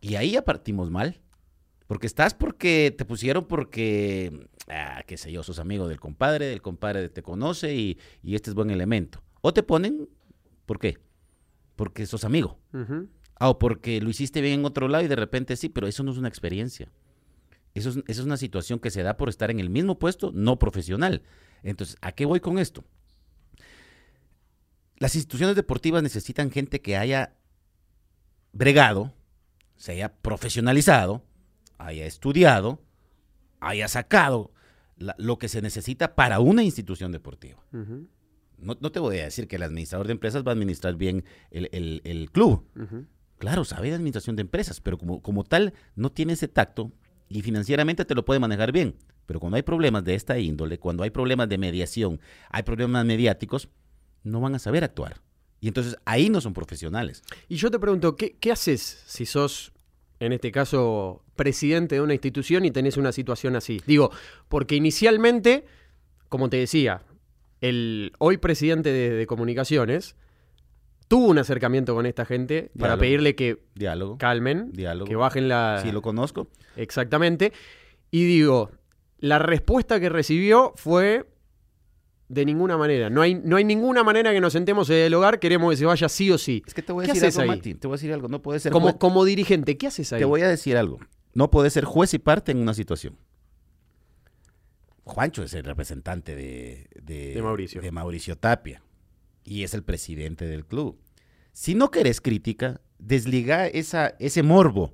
Y 0.00 0.14
ahí 0.16 0.32
ya 0.32 0.42
partimos 0.44 0.90
mal. 0.90 1.20
Porque 1.86 2.06
estás 2.08 2.34
porque 2.34 2.92
te 2.96 3.04
pusieron 3.04 3.44
porque, 3.46 4.48
ah, 4.68 5.02
qué 5.06 5.16
sé 5.16 5.30
yo, 5.30 5.44
sos 5.44 5.60
amigo 5.60 5.86
del 5.86 6.00
compadre, 6.00 6.46
del 6.46 6.60
compadre 6.60 7.08
te 7.08 7.22
conoce 7.22 7.76
y, 7.76 7.98
y 8.24 8.34
este 8.34 8.50
es 8.50 8.54
buen 8.54 8.70
elemento. 8.70 9.22
O 9.40 9.52
te 9.54 9.62
ponen, 9.62 10.08
¿por 10.66 10.80
qué? 10.80 10.98
Porque 11.76 12.06
sos 12.06 12.24
amigo. 12.24 12.58
Ah, 13.38 13.50
o 13.50 13.58
porque 13.60 14.00
lo 14.00 14.10
hiciste 14.10 14.40
bien 14.40 14.60
en 14.60 14.64
otro 14.66 14.88
lado 14.88 15.04
y 15.04 15.08
de 15.08 15.14
repente 15.14 15.54
sí, 15.56 15.68
pero 15.68 15.86
eso 15.86 16.02
no 16.02 16.10
es 16.10 16.18
una 16.18 16.26
experiencia. 16.28 16.90
Eso 17.76 17.90
es, 17.90 17.96
eso 17.96 18.20
es 18.22 18.26
una 18.26 18.36
situación 18.36 18.78
que 18.80 18.90
se 18.90 19.02
da 19.02 19.16
por 19.16 19.28
estar 19.28 19.50
en 19.50 19.60
el 19.60 19.70
mismo 19.70 19.98
puesto, 19.98 20.32
no 20.32 20.58
profesional. 20.58 21.22
Entonces, 21.62 21.96
¿a 22.00 22.12
qué 22.12 22.24
voy 22.24 22.40
con 22.40 22.58
esto? 22.58 22.84
Las 24.98 25.14
instituciones 25.14 25.56
deportivas 25.56 26.02
necesitan 26.02 26.50
gente 26.50 26.80
que 26.80 26.96
haya 26.96 27.34
bregado, 28.52 29.12
se 29.76 29.92
haya 29.92 30.14
profesionalizado, 30.16 31.22
haya 31.78 32.06
estudiado, 32.06 32.82
haya 33.60 33.88
sacado 33.88 34.52
la- 34.96 35.14
lo 35.18 35.38
que 35.38 35.48
se 35.48 35.60
necesita 35.60 36.14
para 36.14 36.40
una 36.40 36.62
institución 36.64 37.12
deportiva. 37.12 37.62
No, 38.58 38.74
no 38.80 38.90
te 38.90 39.00
voy 39.00 39.18
a 39.18 39.24
decir 39.24 39.48
que 39.48 39.56
el 39.56 39.62
administrador 39.62 40.06
de 40.06 40.12
empresas 40.14 40.42
va 40.42 40.52
a 40.52 40.54
administrar 40.54 40.94
bien 40.96 41.24
el, 41.50 41.68
el- 41.72 42.00
el 42.04 42.30
club. 42.30 42.66
Claro, 43.36 43.66
sabe 43.66 43.90
de 43.90 43.96
administración 43.96 44.34
de 44.36 44.40
empresas, 44.42 44.80
pero 44.80 44.96
como, 44.96 45.20
como 45.20 45.44
tal 45.44 45.74
no 45.94 46.10
tiene 46.10 46.32
ese 46.32 46.48
tacto 46.48 46.90
y 47.28 47.42
financieramente 47.42 48.04
te 48.04 48.14
lo 48.14 48.24
puede 48.24 48.40
manejar 48.40 48.72
bien. 48.72 48.96
Pero 49.26 49.40
cuando 49.40 49.56
hay 49.56 49.62
problemas 49.62 50.04
de 50.04 50.14
esta 50.14 50.38
índole, 50.38 50.78
cuando 50.78 51.02
hay 51.02 51.10
problemas 51.10 51.48
de 51.48 51.58
mediación, 51.58 52.20
hay 52.50 52.62
problemas 52.62 53.04
mediáticos, 53.04 53.68
no 54.22 54.40
van 54.40 54.54
a 54.54 54.58
saber 54.58 54.84
actuar. 54.84 55.20
Y 55.60 55.68
entonces 55.68 55.96
ahí 56.04 56.30
no 56.30 56.40
son 56.40 56.52
profesionales. 56.52 57.22
Y 57.48 57.56
yo 57.56 57.70
te 57.70 57.78
pregunto, 57.78 58.16
¿qué, 58.16 58.36
qué 58.38 58.52
haces 58.52 59.02
si 59.06 59.26
sos, 59.26 59.72
en 60.20 60.32
este 60.32 60.52
caso, 60.52 61.24
presidente 61.34 61.96
de 61.96 62.00
una 62.02 62.14
institución 62.14 62.64
y 62.64 62.70
tenés 62.70 62.96
una 62.96 63.10
situación 63.12 63.56
así? 63.56 63.80
Digo, 63.86 64.10
porque 64.48 64.76
inicialmente, 64.76 65.64
como 66.28 66.48
te 66.48 66.58
decía, 66.58 67.02
el 67.60 68.12
hoy 68.18 68.36
presidente 68.36 68.92
de, 68.92 69.10
de 69.10 69.26
comunicaciones 69.26 70.14
tuvo 71.08 71.26
un 71.28 71.38
acercamiento 71.38 71.94
con 71.94 72.06
esta 72.06 72.24
gente 72.24 72.70
para 72.78 72.96
pedirle 72.96 73.34
que 73.34 73.62
Diálogo. 73.74 74.18
calmen, 74.18 74.72
Diálogo. 74.72 75.08
que 75.08 75.16
bajen 75.16 75.48
la... 75.48 75.80
Sí, 75.82 75.92
lo 75.92 76.02
conozco. 76.02 76.48
Exactamente. 76.76 77.52
Y 78.10 78.24
digo, 78.24 78.70
la 79.18 79.38
respuesta 79.38 80.00
que 80.00 80.08
recibió 80.08 80.72
fue 80.76 81.28
de 82.28 82.44
ninguna 82.44 82.76
manera. 82.76 83.08
No 83.08 83.22
hay, 83.22 83.34
no 83.36 83.56
hay 83.56 83.64
ninguna 83.64 84.02
manera 84.02 84.32
que 84.32 84.40
nos 84.40 84.52
sentemos 84.52 84.90
a 84.90 84.94
dialogar, 84.94 85.38
queremos 85.38 85.70
que 85.70 85.76
se 85.76 85.86
vaya 85.86 86.08
sí 86.08 86.30
o 86.32 86.38
sí. 86.38 86.62
Es 86.66 86.74
que 86.74 86.82
te 86.82 86.92
voy 86.92 87.04
a 87.04 87.06
¿Qué 87.06 87.12
decir 87.12 87.28
haces 87.28 87.38
algo, 87.38 87.52
ahí? 87.52 87.58
Mati. 87.58 87.74
Te 87.74 87.86
voy 87.86 87.94
a 87.94 87.98
decir 87.98 88.12
algo. 88.12 88.26
No 88.28 88.42
puede 88.42 88.58
ser 88.58 88.72
Como, 88.72 88.88
juez- 88.88 88.98
como 88.98 89.24
dirigente, 89.24 89.76
¿qué 89.78 89.86
haces 89.86 90.12
ahí? 90.12 90.18
Te 90.18 90.24
voy 90.24 90.40
a 90.42 90.48
decir 90.48 90.76
algo. 90.76 90.98
No 91.34 91.50
puede 91.50 91.70
ser 91.70 91.84
juez 91.84 92.14
y 92.14 92.18
parte 92.18 92.50
en 92.52 92.58
una 92.58 92.74
situación. 92.74 93.16
Juancho 95.04 95.44
es 95.44 95.54
el 95.54 95.62
representante 95.64 96.34
de, 96.34 96.88
de, 97.00 97.34
De 97.34 97.42
Mauricio. 97.42 97.80
de 97.80 97.92
Mauricio 97.92 98.36
Tapia 98.36 98.82
y 99.46 99.62
es 99.62 99.72
el 99.72 99.82
presidente 99.82 100.44
del 100.46 100.66
club. 100.66 100.98
Si 101.52 101.74
no 101.74 101.90
querés 101.90 102.20
crítica, 102.20 102.80
desliga 102.98 103.66
esa, 103.66 104.08
ese 104.18 104.42
morbo. 104.42 104.92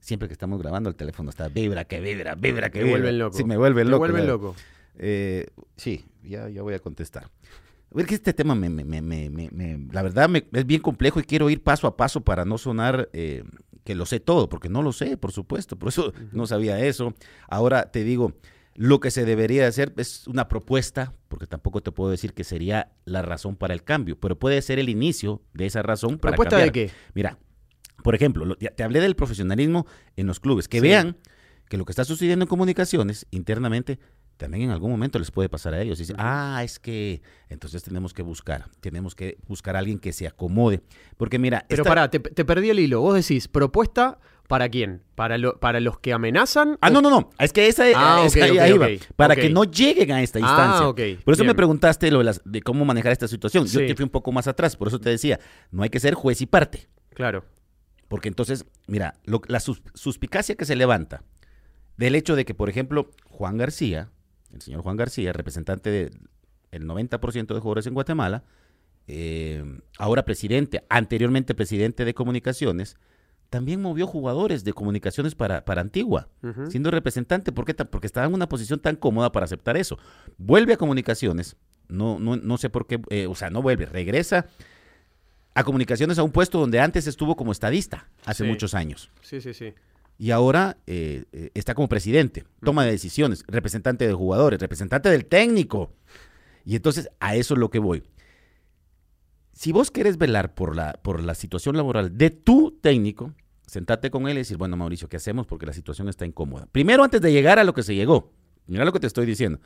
Siempre 0.00 0.26
que 0.26 0.32
estamos 0.32 0.60
grabando 0.60 0.88
el 0.90 0.96
teléfono 0.96 1.30
está 1.30 1.48
vibra, 1.48 1.84
que 1.84 2.00
vibra, 2.00 2.34
vibra, 2.34 2.70
que 2.70 2.78
vibra. 2.80 2.90
vuelven 2.92 3.18
loco. 3.18 3.36
Sí, 3.36 3.44
me 3.44 3.56
vuelven 3.56 3.84
Te 3.86 3.90
loco. 3.92 4.02
¿verdad? 4.02 4.26
loco. 4.26 4.56
Eh, 4.98 5.46
sí, 5.76 6.04
ya, 6.24 6.48
ya 6.48 6.62
voy 6.62 6.74
a 6.74 6.80
contestar. 6.80 7.24
A 7.26 7.94
ver 7.94 8.06
que 8.06 8.14
este 8.14 8.32
tema 8.32 8.54
me, 8.54 8.68
me- 8.70 8.84
me- 8.84 9.02
me- 9.02 9.30
me- 9.30 9.50
me- 9.50 9.92
la 9.92 10.02
verdad 10.02 10.28
me- 10.28 10.44
es 10.52 10.66
bien 10.66 10.80
complejo 10.80 11.20
y 11.20 11.24
quiero 11.24 11.50
ir 11.50 11.62
paso 11.62 11.86
a 11.86 11.96
paso 11.96 12.22
para 12.22 12.44
no 12.44 12.58
sonar 12.58 13.10
eh, 13.12 13.44
que 13.84 13.94
lo 13.94 14.06
sé 14.06 14.18
todo, 14.18 14.48
porque 14.48 14.68
no 14.68 14.82
lo 14.82 14.92
sé, 14.92 15.16
por 15.16 15.30
supuesto, 15.30 15.78
por 15.78 15.90
eso 15.90 16.12
no 16.32 16.46
sabía 16.46 16.80
eso. 16.84 17.14
Ahora 17.48 17.90
te 17.92 18.02
digo, 18.02 18.32
lo 18.74 19.00
que 19.00 19.10
se 19.10 19.24
debería 19.24 19.66
hacer 19.66 19.92
es 19.96 20.26
una 20.26 20.48
propuesta, 20.48 21.14
porque 21.28 21.46
tampoco 21.46 21.82
te 21.82 21.92
puedo 21.92 22.10
decir 22.10 22.32
que 22.32 22.44
sería 22.44 22.92
la 23.04 23.22
razón 23.22 23.56
para 23.56 23.74
el 23.74 23.82
cambio, 23.84 24.18
pero 24.18 24.38
puede 24.38 24.60
ser 24.62 24.78
el 24.78 24.88
inicio 24.88 25.42
de 25.54 25.66
esa 25.66 25.82
razón 25.82 26.18
para 26.18 26.32
¿Propuesta 26.36 26.56
de 26.58 26.72
qué? 26.72 26.90
Mira, 27.14 27.38
por 28.02 28.14
ejemplo, 28.14 28.56
te 28.56 28.82
hablé 28.82 29.00
del 29.00 29.14
profesionalismo 29.16 29.86
en 30.16 30.26
los 30.26 30.40
clubes, 30.40 30.68
que 30.68 30.78
Sí. 30.78 30.82
vean 30.82 31.16
que 31.68 31.76
lo 31.76 31.84
que 31.84 31.92
está 31.92 32.04
sucediendo 32.04 32.44
en 32.44 32.48
comunicaciones 32.48 33.26
internamente 33.30 33.98
también 34.38 34.64
en 34.64 34.70
algún 34.70 34.90
momento 34.90 35.18
les 35.20 35.30
puede 35.30 35.48
pasar 35.48 35.72
a 35.74 35.80
ellos. 35.80 35.98
Y 36.00 36.02
dicen, 36.02 36.16
ah, 36.18 36.62
es 36.64 36.80
que 36.80 37.22
entonces 37.48 37.84
tenemos 37.84 38.12
que 38.12 38.22
buscar, 38.22 38.64
tenemos 38.80 39.14
que 39.14 39.38
buscar 39.46 39.76
a 39.76 39.78
alguien 39.78 40.00
que 40.00 40.12
se 40.12 40.26
acomode. 40.26 40.82
Porque 41.16 41.38
mira, 41.38 41.64
Pero 41.68 41.82
esta- 41.82 41.88
pará, 41.90 42.10
te, 42.10 42.18
te 42.18 42.44
perdí 42.44 42.70
el 42.70 42.80
hilo. 42.80 43.00
Vos 43.00 43.14
decís, 43.14 43.46
propuesta 43.46 44.18
para 44.48 44.68
quién? 44.68 45.02
¿Para, 45.14 45.38
lo- 45.38 45.58
para 45.58 45.80
los 45.80 45.98
que 45.98 46.12
amenazan? 46.12 46.76
Ah, 46.80 46.88
o- 46.88 46.92
no, 46.92 47.00
no, 47.00 47.10
no. 47.10 47.30
Es 47.38 47.52
que 47.52 47.66
esa, 47.68 47.84
Ah, 47.94 48.22
esa 48.26 48.44
ahí- 48.44 48.50
ok, 48.50 48.58
ahí 48.58 48.72
ok, 48.72 48.80
va. 48.82 48.88
Para 49.16 49.34
que 49.36 49.48
no 49.50 49.64
lleguen 49.64 50.12
a 50.12 50.22
esta 50.22 50.38
Ah, 50.38 50.42
instancia. 50.42 50.88
ok, 50.88 51.24
Por 51.24 51.34
eso 51.34 51.44
me 51.44 51.54
preguntaste 51.54 52.10
lo 52.10 52.18
de, 52.18 52.24
las- 52.24 52.42
de 52.44 52.60
cómo 52.62 52.84
manejar 52.84 53.12
esta 53.12 53.28
situación. 53.28 53.66
Yo 53.66 53.80
Sí. 53.80 53.86
te 53.86 53.94
fui 53.94 54.02
un 54.04 54.10
poco 54.10 54.30
más 54.32 54.46
atrás. 54.48 54.76
Por 54.76 54.88
eso 54.88 54.98
te 55.00 55.08
decía, 55.10 55.40
no 55.70 55.82
hay 55.82 55.88
que 55.90 56.00
ser 56.00 56.14
juez 56.14 56.40
y 56.42 56.46
parte. 56.46 56.88
Claro. 57.14 57.44
Porque 58.08 58.28
entonces, 58.28 58.66
mira, 58.86 59.14
lo- 59.24 59.40
la 59.48 59.58
sus- 59.60 59.82
suspicacia 59.94 60.54
que 60.54 60.64
se 60.66 60.76
levanta 60.76 61.22
del 61.96 62.14
hecho 62.14 62.36
de 62.36 62.44
que, 62.44 62.54
por 62.54 62.68
ejemplo, 62.68 63.10
Juan 63.30 63.56
García, 63.56 64.10
el 64.52 64.60
señor 64.60 64.82
Juan 64.82 64.96
García, 64.96 65.32
representante 65.32 65.90
del 65.90 66.86
90% 66.86 67.54
de 67.54 67.60
jugadores 67.60 67.86
en 67.86 67.94
Guatemala, 67.94 68.44
eh, 69.06 69.64
ahora 69.98 70.24
presidente, 70.24 70.84
anteriormente 70.88 71.54
presidente 71.54 72.04
de 72.04 72.14
comunicaciones, 72.14 72.96
también 73.52 73.82
movió 73.82 74.06
jugadores 74.06 74.64
de 74.64 74.72
comunicaciones 74.72 75.34
para, 75.34 75.62
para 75.66 75.82
Antigua, 75.82 76.26
siendo 76.70 76.90
representante, 76.90 77.52
¿por 77.52 77.66
qué 77.66 77.74
porque 77.74 78.06
estaba 78.06 78.26
en 78.26 78.32
una 78.32 78.48
posición 78.48 78.80
tan 78.80 78.96
cómoda 78.96 79.30
para 79.30 79.44
aceptar 79.44 79.76
eso. 79.76 79.98
Vuelve 80.38 80.72
a 80.72 80.76
comunicaciones, 80.78 81.56
no, 81.86 82.18
no, 82.18 82.36
no 82.38 82.56
sé 82.56 82.70
por 82.70 82.86
qué, 82.86 82.98
eh, 83.10 83.26
o 83.26 83.34
sea, 83.34 83.50
no 83.50 83.60
vuelve, 83.60 83.84
regresa 83.84 84.46
a 85.54 85.64
comunicaciones 85.64 86.18
a 86.18 86.22
un 86.22 86.32
puesto 86.32 86.58
donde 86.58 86.80
antes 86.80 87.06
estuvo 87.06 87.36
como 87.36 87.52
estadista, 87.52 88.08
hace 88.24 88.42
Sí. 88.44 88.48
muchos 88.48 88.72
años. 88.72 89.10
Sí, 89.20 89.42
sí, 89.42 89.52
sí. 89.52 89.74
Y 90.16 90.30
ahora 90.30 90.78
eh, 90.86 91.24
eh, 91.32 91.50
está 91.52 91.74
como 91.74 91.90
presidente, 91.90 92.44
toma 92.64 92.86
de 92.86 92.92
decisiones, 92.92 93.44
representante 93.48 94.06
de 94.06 94.14
jugadores, 94.14 94.60
representante 94.60 95.10
del 95.10 95.26
técnico. 95.26 95.92
Y 96.64 96.74
entonces 96.76 97.10
a 97.20 97.36
eso 97.36 97.52
es 97.52 97.60
lo 97.60 97.68
que 97.68 97.80
voy. 97.80 98.02
Si 99.52 99.72
vos 99.72 99.90
querés 99.90 100.16
velar 100.18 100.54
por 100.54 100.74
la, 100.76 100.94
por 100.94 101.22
la 101.22 101.34
situación 101.34 101.76
laboral 101.76 102.16
de 102.16 102.30
tu 102.30 102.72
técnico, 102.80 103.34
sentate 103.66 104.10
con 104.10 104.26
él 104.28 104.34
y 104.34 104.38
decir, 104.38 104.56
bueno, 104.56 104.76
Mauricio, 104.76 105.08
¿qué 105.08 105.16
hacemos? 105.16 105.46
Porque 105.46 105.66
la 105.66 105.72
situación 105.72 106.08
está 106.08 106.24
incómoda. 106.26 106.66
Primero, 106.72 107.04
antes 107.04 107.20
de 107.20 107.32
llegar 107.32 107.58
a 107.58 107.64
lo 107.64 107.74
que 107.74 107.82
se 107.82 107.94
llegó, 107.94 108.32
mira 108.66 108.84
lo 108.84 108.92
que 108.92 109.00
te 109.00 109.06
estoy 109.06 109.26
diciendo. 109.26 109.60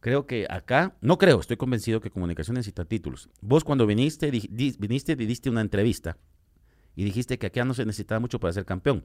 Creo 0.00 0.26
que 0.26 0.46
acá, 0.50 0.96
no 1.00 1.16
creo, 1.18 1.38
estoy 1.38 1.56
convencido 1.56 2.00
que 2.00 2.10
comunicación 2.10 2.54
necesita 2.54 2.84
títulos. 2.84 3.30
Vos 3.40 3.62
cuando 3.62 3.86
viniste, 3.86 4.30
di- 4.32 4.48
di- 4.50 4.74
viniste 4.78 5.12
y 5.12 5.26
diste 5.26 5.48
una 5.48 5.60
entrevista 5.60 6.18
y 6.96 7.04
dijiste 7.04 7.38
que 7.38 7.46
acá 7.46 7.64
no 7.64 7.74
se 7.74 7.86
necesitaba 7.86 8.18
mucho 8.18 8.40
para 8.40 8.52
ser 8.52 8.64
campeón. 8.64 9.04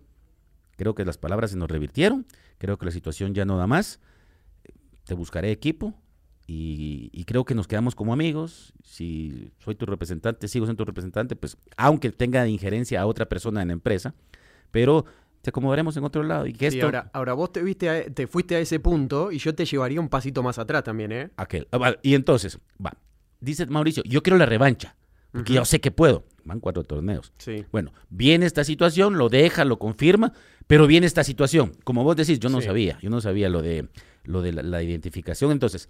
Creo 0.76 0.96
que 0.96 1.06
las 1.06 1.18
palabras 1.20 1.52
se 1.52 1.58
nos 1.58 1.70
revirtieron, 1.70 2.26
creo 2.58 2.78
que 2.80 2.86
la 2.86 2.92
situación 2.92 3.36
ya 3.36 3.46
no 3.46 3.58
da 3.58 3.68
más. 3.68 4.00
Te 5.06 5.14
buscaré 5.14 5.52
equipo 5.52 5.94
y, 6.48 7.10
y 7.12 7.26
creo 7.26 7.44
que 7.46 7.54
nos 7.54 7.68
quedamos 7.68 7.94
como 7.94 8.14
amigos. 8.14 8.74
Si 8.84 9.52
soy 9.60 9.76
tu 9.76 9.86
representante, 9.86 10.48
sigo 10.48 10.66
siendo 10.66 10.78
tu 10.84 10.86
representante, 10.86 11.36
pues 11.36 11.58
aunque 11.76 12.10
tenga 12.12 12.48
injerencia 12.48 13.02
a 13.02 13.06
otra 13.06 13.26
persona 13.28 13.62
en 13.62 13.68
la 13.68 13.74
empresa, 13.74 14.16
pero 14.72 15.06
te 15.42 15.50
acomodaremos 15.50 15.96
en 15.98 16.06
otro 16.06 16.24
lado. 16.24 16.48
Y 16.48 16.54
que 16.54 16.72
Sí, 16.72 16.78
esto, 16.78 16.88
ahora, 16.88 17.10
ahora 17.14 17.34
vos 17.34 17.52
te, 17.52 17.62
viste 17.62 17.90
a- 17.90 18.06
te 18.06 18.28
fuiste 18.28 18.56
a 18.56 18.60
ese 18.60 18.80
punto 18.80 19.32
y 19.32 19.40
yo 19.40 19.54
te 19.54 19.66
llevaría 19.66 20.00
un 20.00 20.10
pasito 20.10 20.42
más 20.42 20.58
atrás 20.58 20.84
también, 20.84 21.12
¿eh? 21.12 21.30
aquel. 21.38 21.68
Ah, 21.72 21.96
Y 22.02 22.16
entonces, 22.16 22.60
va, 22.84 22.94
dice 23.42 23.66
Mauricio, 23.68 24.04
yo 24.06 24.24
quiero 24.24 24.38
la 24.38 24.46
revancha, 24.46 24.96
porque 25.34 25.54
yo 25.54 25.66
sé 25.66 25.80
que 25.82 25.92
puedo. 25.92 26.24
Van 26.46 26.62
cuatro 26.62 26.86
torneos. 26.86 27.34
Sí. 27.40 27.66
Bueno, 27.74 27.92
viene 28.10 28.46
esta 28.46 28.64
situación, 28.64 29.18
lo 29.18 29.28
deja, 29.28 29.66
lo 29.66 29.78
confirma, 29.80 30.32
pero 30.66 30.88
viene 30.88 31.06
esta 31.06 31.26
situación. 31.26 31.74
Como 31.84 32.06
vos 32.06 32.16
decís, 32.16 32.40
yo 32.40 32.48
no 32.48 32.62
Sí. 32.62 32.68
sabía, 32.68 32.98
yo 33.02 33.10
no 33.10 33.20
sabía 33.20 33.50
lo 33.50 33.62
de, 33.62 33.90
lo 34.24 34.42
de 34.42 34.54
la, 34.54 34.64
la 34.64 34.82
identificación. 34.82 35.52
Entonces, 35.52 35.90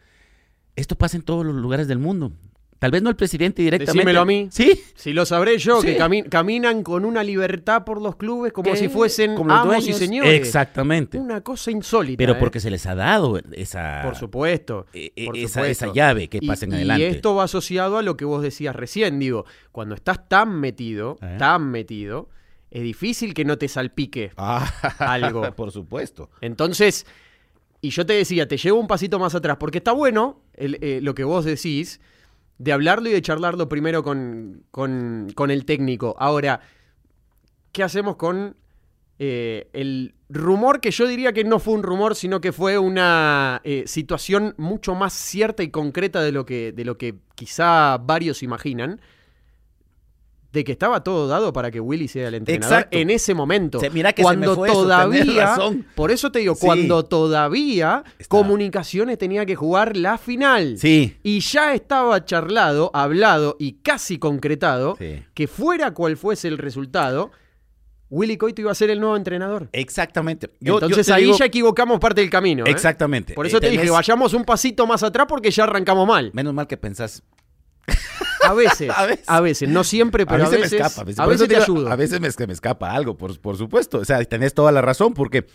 esto 0.77 0.95
pasa 0.97 1.17
en 1.17 1.23
todos 1.23 1.45
los 1.45 1.55
lugares 1.55 1.87
del 1.89 1.99
mundo. 1.99 2.31
Tal 2.79 2.91
vez 2.91 3.01
no 3.01 3.09
el 3.09 3.15
presidente 3.15 3.63
directamente. 3.63 3.97
Decímelo 3.97 4.21
a 4.21 4.25
mí. 4.25 4.49
Sí. 4.51 4.79
Si 4.95 5.11
lo 5.11 5.25
sabré 5.25 5.57
yo, 5.57 5.81
Sí. 5.81 5.87
que 5.87 5.97
cami- 5.99 6.29
caminan 6.29 6.83
con 6.83 7.05
una 7.05 7.23
libertad 7.23 7.83
por 7.83 7.99
los 7.99 8.17
clubes 8.17 8.53
como 8.53 8.69
¿Qué? 8.71 8.77
si 8.77 8.87
fuesen 8.87 9.33
Como 9.33 9.51
amos 9.51 9.87
y 9.87 9.93
señores. 9.93 10.31
Exactamente. 10.31 11.17
Una 11.17 11.41
cosa 11.41 11.71
insólita. 11.71 12.17
Pero 12.19 12.33
¿eh? 12.33 12.37
porque 12.39 12.59
se 12.59 12.69
les 12.69 12.85
ha 12.85 12.93
dado 12.93 13.39
esa, 13.53 14.01
Por 14.03 14.15
supuesto. 14.15 14.85
eh, 14.93 15.11
eh, 15.15 15.25
por 15.25 15.35
esa, 15.35 15.61
supuesto. 15.61 15.85
esa 15.85 15.93
llave 15.95 16.27
que 16.27 16.37
Y- 16.39 16.45
pasen 16.47 16.71
y, 16.71 16.75
adelante. 16.75 17.07
esto 17.07 17.33
va 17.33 17.45
asociado 17.45 17.97
a 17.97 18.03
lo 18.03 18.15
que 18.15 18.25
vos 18.25 18.43
decías 18.43 18.75
recién, 18.75 19.17
digo, 19.17 19.45
cuando 19.71 19.95
estás 19.95 20.29
tan 20.29 20.59
metido, 20.59 21.17
¿Eh? 21.23 21.35
tan 21.39 21.71
metido, 21.71 22.29
es 22.69 22.83
difícil 22.83 23.33
que 23.33 23.43
no 23.43 23.57
te 23.57 23.69
salpique 23.69 24.33
Ah, 24.37 24.71
algo. 24.99 25.41
por 25.55 25.71
supuesto. 25.71 26.29
Entonces, 26.41 27.07
y 27.81 27.89
yo 27.89 28.05
te 28.05 28.13
decía, 28.13 28.47
te 28.47 28.57
llevo 28.57 28.79
un 28.79 28.87
pasito 28.87 29.17
más 29.17 29.33
atrás, 29.33 29.57
porque 29.59 29.79
está 29.79 29.93
bueno 29.93 30.41
el- 30.57 30.77
eh, 30.81 30.99
lo 31.01 31.15
que 31.15 31.23
vos 31.23 31.45
decís, 31.45 31.99
de 32.57 32.73
hablarlo 32.73 33.09
y 33.09 33.13
de 33.13 33.21
charlarlo 33.21 33.69
primero 33.69 34.03
con, 34.03 34.63
con- 34.71 35.31
con 35.35 35.51
el 35.51 35.65
técnico. 35.65 36.15
Ahora, 36.19 36.59
¿qué 37.71 37.83
hacemos 37.83 38.15
con 38.15 38.55
eh, 39.19 39.67
el 39.73 40.13
rumor 40.29 40.79
que 40.79 40.91
yo 40.91 41.07
diría 41.07 41.33
que 41.33 41.43
no 41.43 41.57
fue 41.59 41.73
un 41.73 41.81
rumor, 41.83 42.15
sino 42.15 42.39
que 42.39 42.51
fue 42.51 42.77
una 42.77 43.61
eh, 43.63 43.83
situación 43.87 44.53
mucho 44.57 44.93
más 44.93 45.13
cierta 45.13 45.63
y 45.63 45.69
concreta 45.69 46.21
de 46.21 46.31
lo 46.31 46.45
que, 46.45 46.71
de 46.71 46.85
lo 46.85 46.97
que 46.97 47.15
quizá 47.35 47.97
varios 47.97 48.43
imaginan? 48.43 49.01
De 50.57 50.63
que 50.63 50.71
estaba 50.71 51.03
todo 51.03 51.27
dado 51.27 51.53
para 51.53 51.69
que 51.69 51.79
Willy 51.79 52.07
sea 52.07 52.29
el 52.29 52.33
entrenador 52.33 52.73
Exacto. 52.79 52.97
en 52.97 53.11
ese 53.11 53.35
momento. 53.35 53.79
Se- 53.79 53.91
mira 53.91 54.11
que 54.11 54.21
se 54.21 54.23
cuando 54.23 54.49
me 54.51 54.55
fue 54.55 54.69
todavía, 54.71 55.45
razón. 55.55 55.85
por 55.93 56.09
eso 56.09 56.31
te 56.31 56.39
digo, 56.39 56.55
Sí. 56.55 56.65
cuando 56.65 57.05
todavía 57.05 58.03
Comunicaciones 58.27 59.19
tenía 59.19 59.45
que 59.45 59.55
jugar 59.55 59.95
la 59.95 60.17
final. 60.17 60.77
Sí. 60.79 61.15
Y 61.21 61.41
ya 61.41 61.75
estaba 61.75 62.25
charlado, 62.25 62.89
hablado 62.95 63.55
y 63.59 63.73
casi 63.83 64.17
concretado 64.17 64.95
Sí. 64.97 65.23
que 65.35 65.47
fuera 65.47 65.91
cual 65.91 66.17
fuese 66.17 66.47
el 66.47 66.57
resultado, 66.57 67.29
Willy 68.09 68.37
Coito 68.37 68.61
iba 68.61 68.71
a 68.71 68.75
ser 68.75 68.89
el 68.89 68.99
nuevo 68.99 69.15
entrenador. 69.15 69.69
Exactamente. 69.73 70.49
Yo- 70.59 70.75
Entonces 70.75 71.07
ahí 71.11 71.25
digo- 71.25 71.37
ya 71.37 71.45
equivocamos 71.45 71.99
parte 71.99 72.21
del 72.21 72.29
camino. 72.31 72.65
¿eh? 72.65 72.71
Exactamente. 72.71 73.33
Por 73.35 73.45
eso 73.45 73.57
Eh, 73.57 73.61
te 73.61 73.69
dije, 73.69 73.83
tenés- 73.83 73.91
vayamos 73.91 74.33
un 74.33 74.43
pasito 74.43 74.87
más 74.87 75.03
atrás 75.03 75.27
porque 75.29 75.51
ya 75.51 75.65
arrancamos 75.65 76.07
mal. 76.07 76.31
Menos 76.33 76.53
mal 76.53 76.65
que 76.65 76.77
pensás 76.77 77.21
A 78.51 78.53
veces, 78.53 78.89
A 78.89 79.01
a 79.01 79.05
veces. 79.05 79.41
veces, 79.41 79.69
no 79.69 79.83
siempre, 79.83 80.25
pero 80.25 80.45
a 80.45 80.49
veces, 80.49 80.71
me 80.71 80.77
escapa. 80.77 81.01
a 81.01 81.25
veces 81.27 81.47
te 81.47 81.53
digo, 81.55 81.63
ayudo. 81.63 81.91
A 81.91 81.95
veces 81.95 82.19
me, 82.19 82.47
me 82.47 82.53
escapa 82.53 82.91
algo, 82.91 83.17
por, 83.17 83.39
por 83.39 83.57
supuesto. 83.57 83.99
O 83.99 84.05
sea, 84.05 84.23
tenés 84.25 84.53
toda 84.53 84.71
la 84.71 84.81
razón, 84.81 85.13
porque 85.13 85.47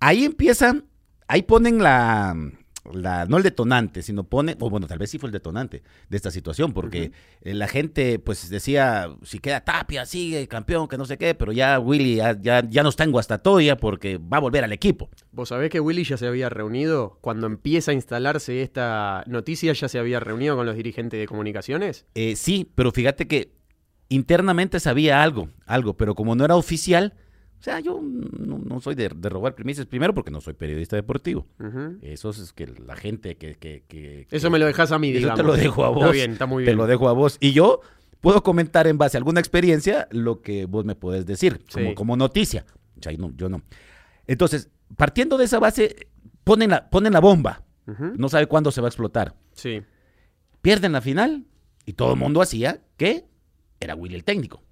ahí 0.00 0.24
empiezan, 0.24 0.84
ahí 1.28 1.42
ponen 1.42 1.82
la, 1.82 2.34
la- 2.92 3.26
no 3.26 3.36
el 3.36 3.42
detonante, 3.42 4.02
sino 4.02 4.24
pone, 4.24 4.56
o 4.60 4.70
bueno, 4.70 4.86
tal 4.86 4.98
vez 4.98 5.10
sí 5.10 5.18
fue 5.18 5.28
el 5.28 5.32
detonante 5.32 5.82
de 6.08 6.16
esta 6.16 6.30
situación, 6.30 6.72
porque 6.72 7.12
eh, 7.42 7.54
la 7.54 7.68
gente 7.68 8.18
pues 8.18 8.48
decía, 8.50 9.08
si 9.22 9.38
queda 9.38 9.62
Tapia, 9.62 10.06
sigue 10.06 10.48
campeón, 10.48 10.88
que 10.88 10.98
no 10.98 11.04
sé 11.04 11.18
qué, 11.18 11.34
pero 11.34 11.52
ya 11.52 11.78
Willy 11.78 12.16
ya, 12.16 12.40
ya, 12.40 12.62
ya 12.68 12.82
no 12.82 12.88
está 12.88 13.04
en 13.04 13.12
Guastatoya 13.12 13.76
porque 13.76 14.18
va 14.18 14.38
a 14.38 14.40
volver 14.40 14.64
al 14.64 14.72
equipo. 14.72 15.10
Vos 15.32 15.48
sabés 15.50 15.70
que 15.70 15.80
Willy 15.80 16.04
ya 16.04 16.16
se 16.16 16.26
había 16.26 16.48
reunido, 16.48 17.18
cuando 17.20 17.46
empieza 17.46 17.90
a 17.90 17.94
instalarse 17.94 18.62
esta 18.62 19.24
noticia, 19.26 19.72
ya 19.72 19.88
se 19.88 19.98
había 19.98 20.20
reunido 20.20 20.56
con 20.56 20.66
los 20.66 20.76
dirigentes 20.76 21.18
de 21.20 21.26
comunicaciones. 21.26 22.06
Eh, 22.14 22.36
sí, 22.36 22.70
pero 22.74 22.92
fíjate 22.92 23.26
que 23.26 23.52
internamente 24.08 24.80
sabía 24.80 25.22
algo, 25.22 25.50
algo, 25.66 25.96
pero 25.96 26.14
como 26.14 26.34
no 26.36 26.44
era 26.44 26.56
oficial, 26.56 27.14
o 27.58 27.62
sea, 27.62 27.80
yo 27.80 28.00
no, 28.02 28.58
no 28.58 28.80
soy 28.80 28.94
de, 28.94 29.08
de 29.08 29.28
robar 29.28 29.54
primicias, 29.54 29.86
primero 29.86 30.14
porque 30.14 30.30
no 30.30 30.40
soy 30.40 30.54
periodista 30.54 30.94
deportivo. 30.96 31.46
Eso 32.02 32.30
es 32.30 32.52
que 32.52 32.66
la 32.66 32.94
gente 32.96 33.36
que... 33.36 33.54
que, 33.56 33.82
que- 33.88 34.26
Eso 34.30 34.46
que- 34.48 34.52
me 34.52 34.58
lo 34.58 34.66
dejas 34.66 34.92
a 34.92 34.98
mí, 34.98 35.08
Eso 35.10 35.18
digamos. 35.18 35.36
te 35.40 35.42
lo 35.46 35.54
dejo 35.56 35.84
a 35.84 35.88
vos. 35.90 36.02
Está 36.02 36.12
bien, 36.12 36.32
está 36.32 36.46
muy 36.46 36.62
Te 36.64 36.70
bien. 36.70 36.78
lo 36.78 36.86
dejo 36.86 37.08
a 37.08 37.12
vos. 37.12 37.38
Y 37.40 37.52
yo 37.52 37.80
puedo 38.20 38.42
comentar 38.42 38.86
en 38.86 38.98
base 38.98 39.16
a 39.16 39.18
alguna 39.18 39.40
experiencia 39.40 40.06
lo 40.10 40.42
que 40.42 40.66
vos 40.66 40.84
me 40.84 40.94
podés 40.94 41.26
decir, 41.26 41.60
Sí. 41.68 41.80
como, 41.80 41.94
como 41.94 42.16
noticia. 42.16 42.64
O 42.98 43.02
sea, 43.02 43.12
no, 43.16 43.32
yo 43.36 43.48
no. 43.48 43.62
Entonces, 44.26 44.70
partiendo 44.96 45.36
de 45.38 45.44
esa 45.46 45.58
base, 45.58 46.08
ponen 46.44 46.70
la, 46.70 46.88
ponen 46.90 47.12
la 47.12 47.20
bomba. 47.20 47.62
No 48.16 48.28
sabe 48.28 48.46
cuándo 48.46 48.70
se 48.72 48.80
va 48.80 48.88
a 48.88 48.90
explotar. 48.90 49.34
Sí. 49.54 49.80
Pierden 50.62 50.92
la 50.92 51.00
final 51.00 51.44
y 51.84 51.92
todo 51.92 52.12
el 52.14 52.18
mundo 52.18 52.40
hacía 52.42 52.80
que 52.96 53.24
era 53.78 53.94
Willy 53.94 54.14
el 54.16 54.24
técnico. 54.24 54.62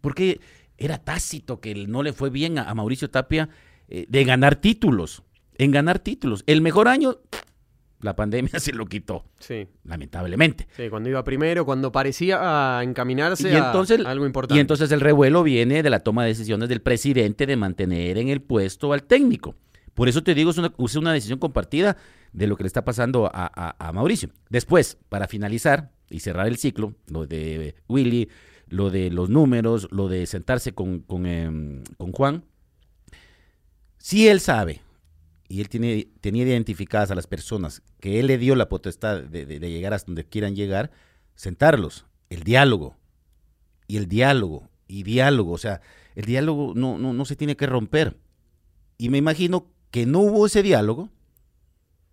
Porque 0.00 0.40
era 0.78 0.98
tácito 0.98 1.60
que 1.60 1.74
no 1.86 2.02
le 2.02 2.12
fue 2.12 2.30
bien 2.30 2.58
a, 2.58 2.68
a 2.68 2.74
Mauricio 2.74 3.10
Tapia 3.10 3.48
eh, 3.88 4.06
de 4.08 4.24
ganar 4.24 4.56
títulos. 4.56 5.22
En 5.58 5.70
ganar 5.70 5.98
títulos. 5.98 6.42
El 6.46 6.60
mejor 6.62 6.88
año 6.88 7.18
la 8.00 8.16
pandemia 8.16 8.50
se 8.58 8.72
lo 8.72 8.86
quitó, 8.86 9.24
Sí, 9.38 9.68
lamentablemente. 9.84 10.66
sí, 10.76 10.88
cuando 10.90 11.08
iba 11.08 11.22
primero, 11.22 11.64
cuando 11.64 11.92
parecía 11.92 12.78
a 12.78 12.82
encaminarse 12.82 13.48
Y 13.50 13.54
a 13.54 13.70
algo 13.70 14.26
importante. 14.26 14.58
Y 14.58 14.60
entonces 14.60 14.90
el 14.90 15.00
revuelo 15.00 15.42
viene 15.44 15.82
de 15.84 15.90
la 15.90 16.00
toma 16.00 16.22
de 16.24 16.30
decisiones 16.30 16.68
del 16.68 16.80
presidente 16.82 17.46
de 17.46 17.56
mantener 17.56 18.18
en 18.18 18.28
el 18.28 18.42
puesto 18.42 18.92
al 18.92 19.04
técnico. 19.04 19.54
Por 19.94 20.08
eso 20.08 20.22
te 20.24 20.34
digo, 20.34 20.50
es 20.50 20.58
una, 20.58 20.72
es 20.76 20.96
una 20.96 21.12
decisión 21.12 21.38
compartida 21.38 21.96
de 22.32 22.46
lo 22.46 22.56
que 22.56 22.64
le 22.64 22.66
está 22.68 22.84
pasando 22.84 23.26
a, 23.26 23.30
a- 23.54 23.88
a 23.88 23.92
Mauricio. 23.92 24.30
Después, 24.48 24.98
para 25.08 25.28
finalizar 25.28 25.92
y 26.10 26.20
cerrar 26.20 26.48
el 26.48 26.56
ciclo, 26.56 26.94
lo 27.08 27.26
de 27.26 27.74
Willy, 27.88 28.28
lo 28.72 28.90
de 28.90 29.10
los 29.10 29.28
números, 29.28 29.86
lo 29.90 30.08
de 30.08 30.24
sentarse 30.26 30.72
con, 30.72 31.00
con, 31.00 31.26
em, 31.26 31.84
con 31.98 32.12
Juan, 32.12 32.44
si 33.98 34.28
él 34.28 34.40
sabe 34.40 34.80
y 35.48 35.60
él 35.60 35.68
tiene, 35.68 36.08
tenía 36.22 36.44
identificadas 36.44 37.10
a 37.10 37.14
las 37.14 37.26
personas 37.26 37.82
que 38.00 38.18
él 38.18 38.26
le 38.28 38.38
dio 38.38 38.54
la 38.56 38.68
potestad 38.70 39.20
de, 39.22 39.44
de- 39.44 39.58
de 39.60 39.70
llegar 39.70 39.92
hasta 39.92 40.06
donde 40.06 40.24
quieran 40.24 40.56
llegar, 40.56 40.90
sentarlos, 41.34 42.06
el 42.30 42.42
diálogo, 42.44 42.96
y 43.86 43.98
el 43.98 44.08
diálogo, 44.08 44.70
y 44.88 45.02
diálogo, 45.02 45.52
o 45.52 45.58
sea, 45.58 45.82
el 46.14 46.24
diálogo 46.24 46.72
no, 46.74 46.96
no, 46.98 47.12
no 47.12 47.24
se 47.26 47.36
tiene 47.36 47.56
que 47.56 47.66
romper. 47.66 48.16
Y 48.96 49.10
me 49.10 49.18
imagino 49.18 49.66
que 49.90 50.06
no 50.06 50.20
hubo 50.20 50.46
ese 50.46 50.62
diálogo 50.62 51.10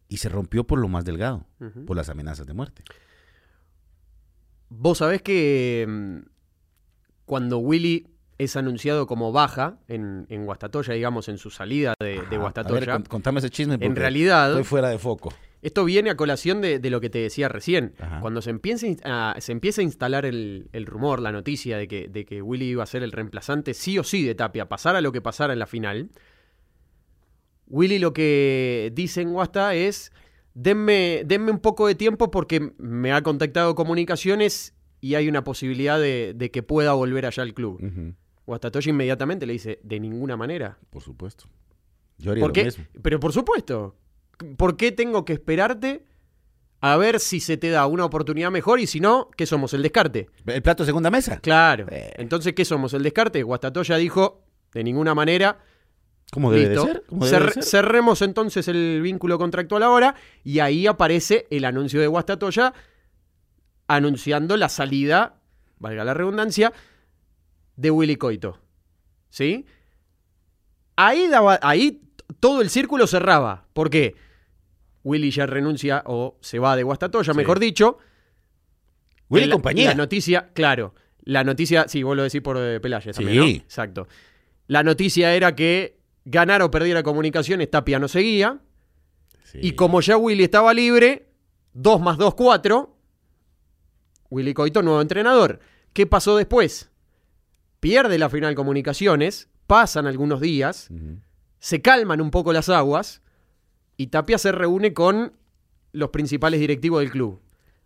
y 0.10 0.18
se 0.18 0.28
rompió 0.28 0.66
por 0.68 0.80
lo 0.80 0.90
más 0.90 1.06
delgado, 1.06 1.46
por 1.86 1.96
las 1.96 2.10
amenazas 2.10 2.46
de 2.48 2.54
muerte. 2.54 2.84
Vos 4.70 4.98
sabés 5.00 5.22
que 5.22 5.86
mm, 5.88 6.18
cuando 7.30 7.60
Willy 7.60 8.08
es 8.40 8.56
anunciado 8.56 9.06
como 9.06 9.32
baja 9.32 9.78
en, 9.88 10.26
en 10.30 10.46
Guastatoya, 10.46 10.96
digamos, 10.96 11.30
en 11.30 11.38
su 11.38 11.52
salida 11.52 11.94
de, 12.00 12.22
ver, 12.28 12.40
Guastatoya, 12.40 12.96
cont- 12.98 13.08
contame 13.08 13.38
ese 13.38 13.52
chisme. 13.52 13.76
en 13.76 13.80
porque 13.82 14.00
realidad, 14.00 14.50
Estoy 14.50 14.64
fuera 14.64 14.90
de 14.90 14.98
foco. 14.98 15.32
esto 15.62 15.86
viene 15.86 16.10
a 16.10 16.16
colación 16.18 16.60
de, 16.60 16.80
de 16.80 16.90
lo 16.90 17.00
que 17.02 17.12
te 17.12 17.20
decía 17.20 17.50
recién. 17.50 17.94
Ajá. 18.00 18.20
Cuando 18.20 18.42
se 18.42 18.50
empieza, 18.50 18.88
a 19.04 19.36
se 19.40 19.52
empieza 19.52 19.82
a 19.82 19.84
instalar 19.84 20.26
el, 20.26 20.70
el 20.74 20.88
rumor, 20.88 21.22
la 21.22 21.32
noticia 21.32 21.78
de 21.78 21.88
que, 21.88 22.08
de 22.08 22.26
que 22.26 22.42
Willy 22.42 22.66
iba 22.70 22.82
a 22.82 22.88
ser 22.88 23.04
el 23.04 23.12
reemplazante 23.12 23.76
sí 23.76 24.00
o 24.00 24.04
sí 24.04 24.24
de 24.26 24.34
Tapia, 24.34 24.68
pasara 24.68 25.02
lo 25.02 25.12
que 25.12 25.22
pasara 25.22 25.54
en 25.54 25.60
la 25.60 25.68
final, 25.68 26.10
Willy 27.68 28.00
lo 28.00 28.14
que 28.14 28.92
dice 28.96 29.22
en 29.22 29.34
Guasta 29.34 29.76
es, 29.76 30.12
denme, 30.56 31.22
denme 31.26 31.52
un 31.52 31.60
poco 31.60 31.86
de 31.88 31.94
tiempo 31.96 32.32
porque 32.32 32.72
me 32.80 33.12
ha 33.14 33.22
contactado 33.22 33.76
comunicaciones 33.76 34.74
y 35.02 35.16
hay 35.16 35.28
una 35.30 35.44
posibilidad 35.44 36.00
de, 36.00 36.34
de 36.36 36.52
que 36.52 36.64
pueda 36.64 36.94
volver 36.94 37.26
allá 37.26 37.44
al 37.44 37.54
club. 37.54 37.80
Ujú, 37.84 38.14
Guastatoya 38.46 38.90
inmediatamente 38.90 39.46
le 39.46 39.54
dice, 39.54 39.80
de 39.84 40.00
ninguna 40.00 40.36
manera. 40.36 40.78
Por 40.90 41.02
supuesto. 41.02 41.46
Yo 42.18 42.32
haría 42.32 42.42
¿Por 42.42 42.50
lo 42.50 42.54
qué? 42.54 42.66
mismo. 42.66 42.86
Pero 43.02 43.20
por 43.20 43.32
supuesto. 43.32 43.96
¿Por 44.58 44.76
qué 44.78 44.92
tengo 44.92 45.24
que 45.26 45.34
esperarte 45.34 46.06
a 46.82 46.96
ver 46.98 47.20
si 47.20 47.40
se 47.42 47.58
te 47.58 47.70
da 47.70 47.86
una 47.88 48.06
oportunidad 48.06 48.52
mejor 48.52 48.80
y 48.80 48.88
si 48.88 49.00
no, 49.00 49.30
¿qué 49.38 49.46
somos? 49.46 49.74
El 49.74 49.82
descarte. 49.84 50.30
¿El 50.46 50.62
plato 50.62 50.84
de 50.84 50.88
segunda 50.88 51.12
mesa? 51.12 51.40
Claro. 51.42 51.86
Eh. 51.92 52.14
Entonces, 52.18 52.54
¿qué 52.54 52.64
somos? 52.66 52.94
El 52.94 53.04
descarte. 53.04 53.44
Guastatoya 53.44 53.98
dijo, 53.98 54.44
de 54.74 54.84
ninguna 54.84 55.14
manera. 55.14 55.60
¿Cómo 56.32 56.52
debe 56.52 56.70
listo. 56.70 56.86
de 56.86 56.92
ser? 56.94 57.04
¿Cómo 57.08 57.26
debe 57.26 57.40
de 57.40 57.46
Cer- 57.48 57.54
ser? 57.54 57.64
Cerremos 57.64 58.22
entonces 58.22 58.68
el 58.68 59.02
vínculo 59.02 59.38
contractual 59.38 59.84
ahora 59.84 60.16
y 60.44 60.60
ahí 60.60 60.86
aparece 60.88 61.48
el 61.50 61.66
anuncio 61.66 62.00
de 62.00 62.08
Guastatoya 62.08 62.74
anunciando 63.90 64.56
la 64.56 64.70
salida, 64.70 65.36
valga 65.80 66.04
la 66.06 66.14
redundancia, 66.14 66.72
de 67.76 67.92
Willy 67.92 68.16
Coito. 68.16 68.60
¿Sí? 69.30 69.66
Ahí, 70.96 71.28
daba, 71.28 71.60
ahí 71.62 72.02
todo 72.40 72.62
el 72.62 72.70
círculo 72.70 73.08
cerraba. 73.08 73.66
¿Por 73.74 73.90
qué? 73.90 74.16
Willy 75.04 75.32
ya 75.32 75.46
renuncia 75.46 76.04
o 76.06 76.38
se 76.42 76.60
va 76.60 76.76
de 76.76 76.84
Guastatoya, 76.84 77.34
Sí. 77.34 77.38
mejor 77.38 77.60
dicho. 77.60 77.98
Willy 79.30 79.48
La- 79.48 79.54
compañía. 79.54 79.90
La 79.90 79.96
noticia, 79.96 80.50
claro. 80.54 80.94
La 81.24 81.44
noticia, 81.44 81.88
sí, 81.88 82.04
vos 82.04 82.16
lo 82.16 82.24
decís 82.24 82.42
por 82.42 82.58
eh, 82.58 82.80
Pelayes 82.80 83.16
Sí. 83.16 83.24
¿no? 83.24 83.46
Exacto. 83.46 84.08
La 84.68 84.84
noticia 84.84 85.34
era 85.34 85.56
que 85.56 85.98
ganar 86.26 86.62
o 86.62 86.70
perdiera 86.70 87.02
comunicaciones, 87.02 87.70
Tapia 87.72 87.98
no 88.00 88.08
seguía. 88.08 88.60
Sí. 89.44 89.60
Y 89.62 89.72
como 89.72 90.02
ya 90.02 90.18
Willy 90.18 90.44
estaba 90.44 90.74
libre, 90.74 91.30
2 91.74 92.02
más 92.02 92.18
2, 92.18 92.36
4. 92.36 92.96
Willy 94.30 94.54
Coito, 94.54 94.82
nuevo 94.82 95.02
entrenador. 95.02 95.60
¿Qué 95.94 96.06
pasó 96.06 96.38
después? 96.38 96.90
Pierde 97.80 98.18
la 98.20 98.30
final 98.30 98.56
comunicaciones, 98.56 99.50
pasan 99.68 100.06
algunos 100.08 100.42
días, 100.42 100.90
se 101.60 101.82
calman 101.82 102.22
un 102.22 102.30
poco 102.32 102.52
las 102.54 102.70
aguas 102.70 103.22
y 103.98 104.08
Tapia 104.08 104.38
se 104.38 104.52
reúne 104.52 104.94
con 104.94 105.34
los 105.92 106.10
principales 106.10 106.60
directivos 106.60 107.00
del 107.02 107.10
club, 107.12 107.42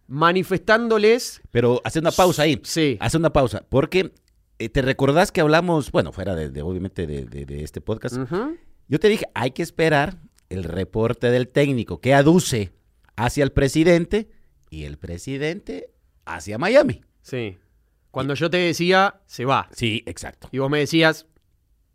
manifestándoles... 0.08 1.41
Pero 1.51 1.82
hace 1.84 1.99
una 1.99 2.12
pausa 2.12 2.43
ahí. 2.43 2.60
Sí, 2.63 2.97
Hace 2.99 3.17
una 3.17 3.32
pausa. 3.32 3.63
Porque 3.69 4.13
eh, 4.60 4.69
te 4.69 4.82
recordás 4.82 5.32
que 5.32 5.41
hablamos, 5.41 5.91
bueno, 5.91 6.12
fuera 6.12 6.36
de, 6.36 6.49
de, 6.49 6.62
obviamente 6.62 7.08
de, 7.08 7.25
de- 7.25 7.45
de 7.45 7.63
este 7.63 7.82
podcast, 7.82 8.15
yo 8.88 8.99
te 8.99 9.08
dije, 9.10 9.25
hay 9.34 9.51
que 9.51 9.63
esperar 9.63 10.17
el 10.49 10.63
reporte 10.63 11.29
del 11.32 11.47
técnico 11.47 12.01
que 12.01 12.13
aduce 12.13 12.71
hacia 13.15 13.43
el 13.43 13.51
presidente 13.51 14.29
y 14.69 14.84
el 14.84 14.97
presidente 14.97 15.89
hacia 16.25 16.57
Miami. 16.57 17.01
sí. 17.21 17.57
Cuando 18.12 18.36
yo 18.36 18.47
te 18.51 18.57
decía, 18.57 19.21
se 19.25 19.43
va. 19.43 19.67
Sí, 19.71 20.03
exacto. 20.05 20.47
Y 20.51 20.59
vos 20.59 20.69
me 20.69 20.77
decías, 20.77 21.25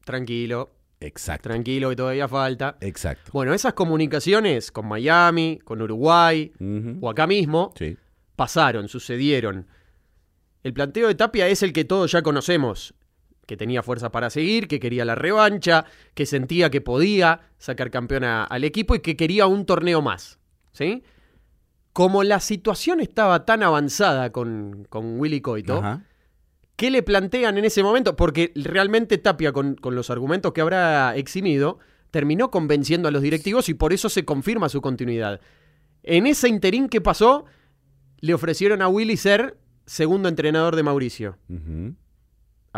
tranquilo, 0.05 0.71
Exacto. 1.01 1.49
tranquilo 1.49 1.91
que 1.91 1.97
todavía 1.97 2.27
falta. 2.27 2.77
Exacto. 2.81 3.31
Bueno, 3.33 3.55
esas 3.55 3.75
comunicaciones 3.75 4.73
con 4.73 4.88
Miami, 4.88 5.61
con 5.64 5.81
Uruguay 5.81 6.53
o 7.01 7.09
acá 7.09 7.29
mismo 7.29 7.73
Sí. 7.79 7.97
pasaron, 8.35 8.88
sucedieron. 8.88 9.69
El 10.64 10.73
planteo 10.73 11.07
de 11.07 11.14
Tapia 11.14 11.47
es 11.47 11.62
el 11.62 11.73
que 11.73 11.85
todos 11.85 12.11
ya 12.11 12.23
conocemos, 12.23 12.95
que 13.47 13.57
tenía 13.57 13.85
fuerza 13.85 14.11
para 14.11 14.29
seguir, 14.29 14.67
que 14.67 14.81
quería 14.81 15.05
la 15.05 15.14
revancha, 15.14 15.85
que 16.14 16.27
sentía 16.27 16.69
que 16.69 16.81
podía 16.81 17.43
sacar 17.59 17.93
campeón 17.93 18.25
a- 18.25 18.43
al 18.45 18.64
equipo 18.64 18.97
y 18.97 19.01
que 19.01 19.17
quería 19.17 19.47
un 19.47 19.64
torneo 19.67 20.03
más. 20.03 20.41
¿Sí? 20.73 21.03
Como 21.99 22.23
la 22.23 22.39
situación 22.39 23.01
estaba 23.01 23.45
tan 23.45 23.65
avanzada 23.65 24.31
con, 24.31 24.87
con 24.89 25.19
Willy 25.19 25.41
Coito, 25.41 25.79
Ajá. 25.79 26.05
¿Qué 26.77 26.93
le 26.93 27.03
plantean 27.03 27.59
en 27.59 27.65
ese 27.65 27.83
momento? 27.83 28.15
Porque 28.15 28.53
realmente 28.55 29.19
Tapia, 29.19 29.51
con, 29.51 29.75
con 29.75 29.97
los 29.97 30.11
argumentos 30.11 30.53
que 30.53 30.61
habrá 30.61 31.17
eximido, 31.17 31.81
terminó 32.13 32.53
convenciendo 32.53 33.09
a 33.09 33.11
los 33.11 33.21
directivos 33.21 33.69
y 33.69 33.75
por 33.75 33.93
eso 33.93 34.09
se 34.09 34.25
confirma 34.25 34.69
su 34.69 34.81
continuidad. 34.81 35.41
En 36.05 36.29
ese 36.29 36.49
interín 36.49 36.89
que 36.89 37.01
pasó, 37.01 37.47
le 38.21 38.33
ofrecieron 38.33 38.81
a 38.81 38.87
Willy 38.87 39.17
ser 39.17 39.59
segundo 39.87 40.29
entrenador 40.29 40.77
de 40.77 40.85
Mauricio. 40.85 41.37
Ujú. 41.49 41.97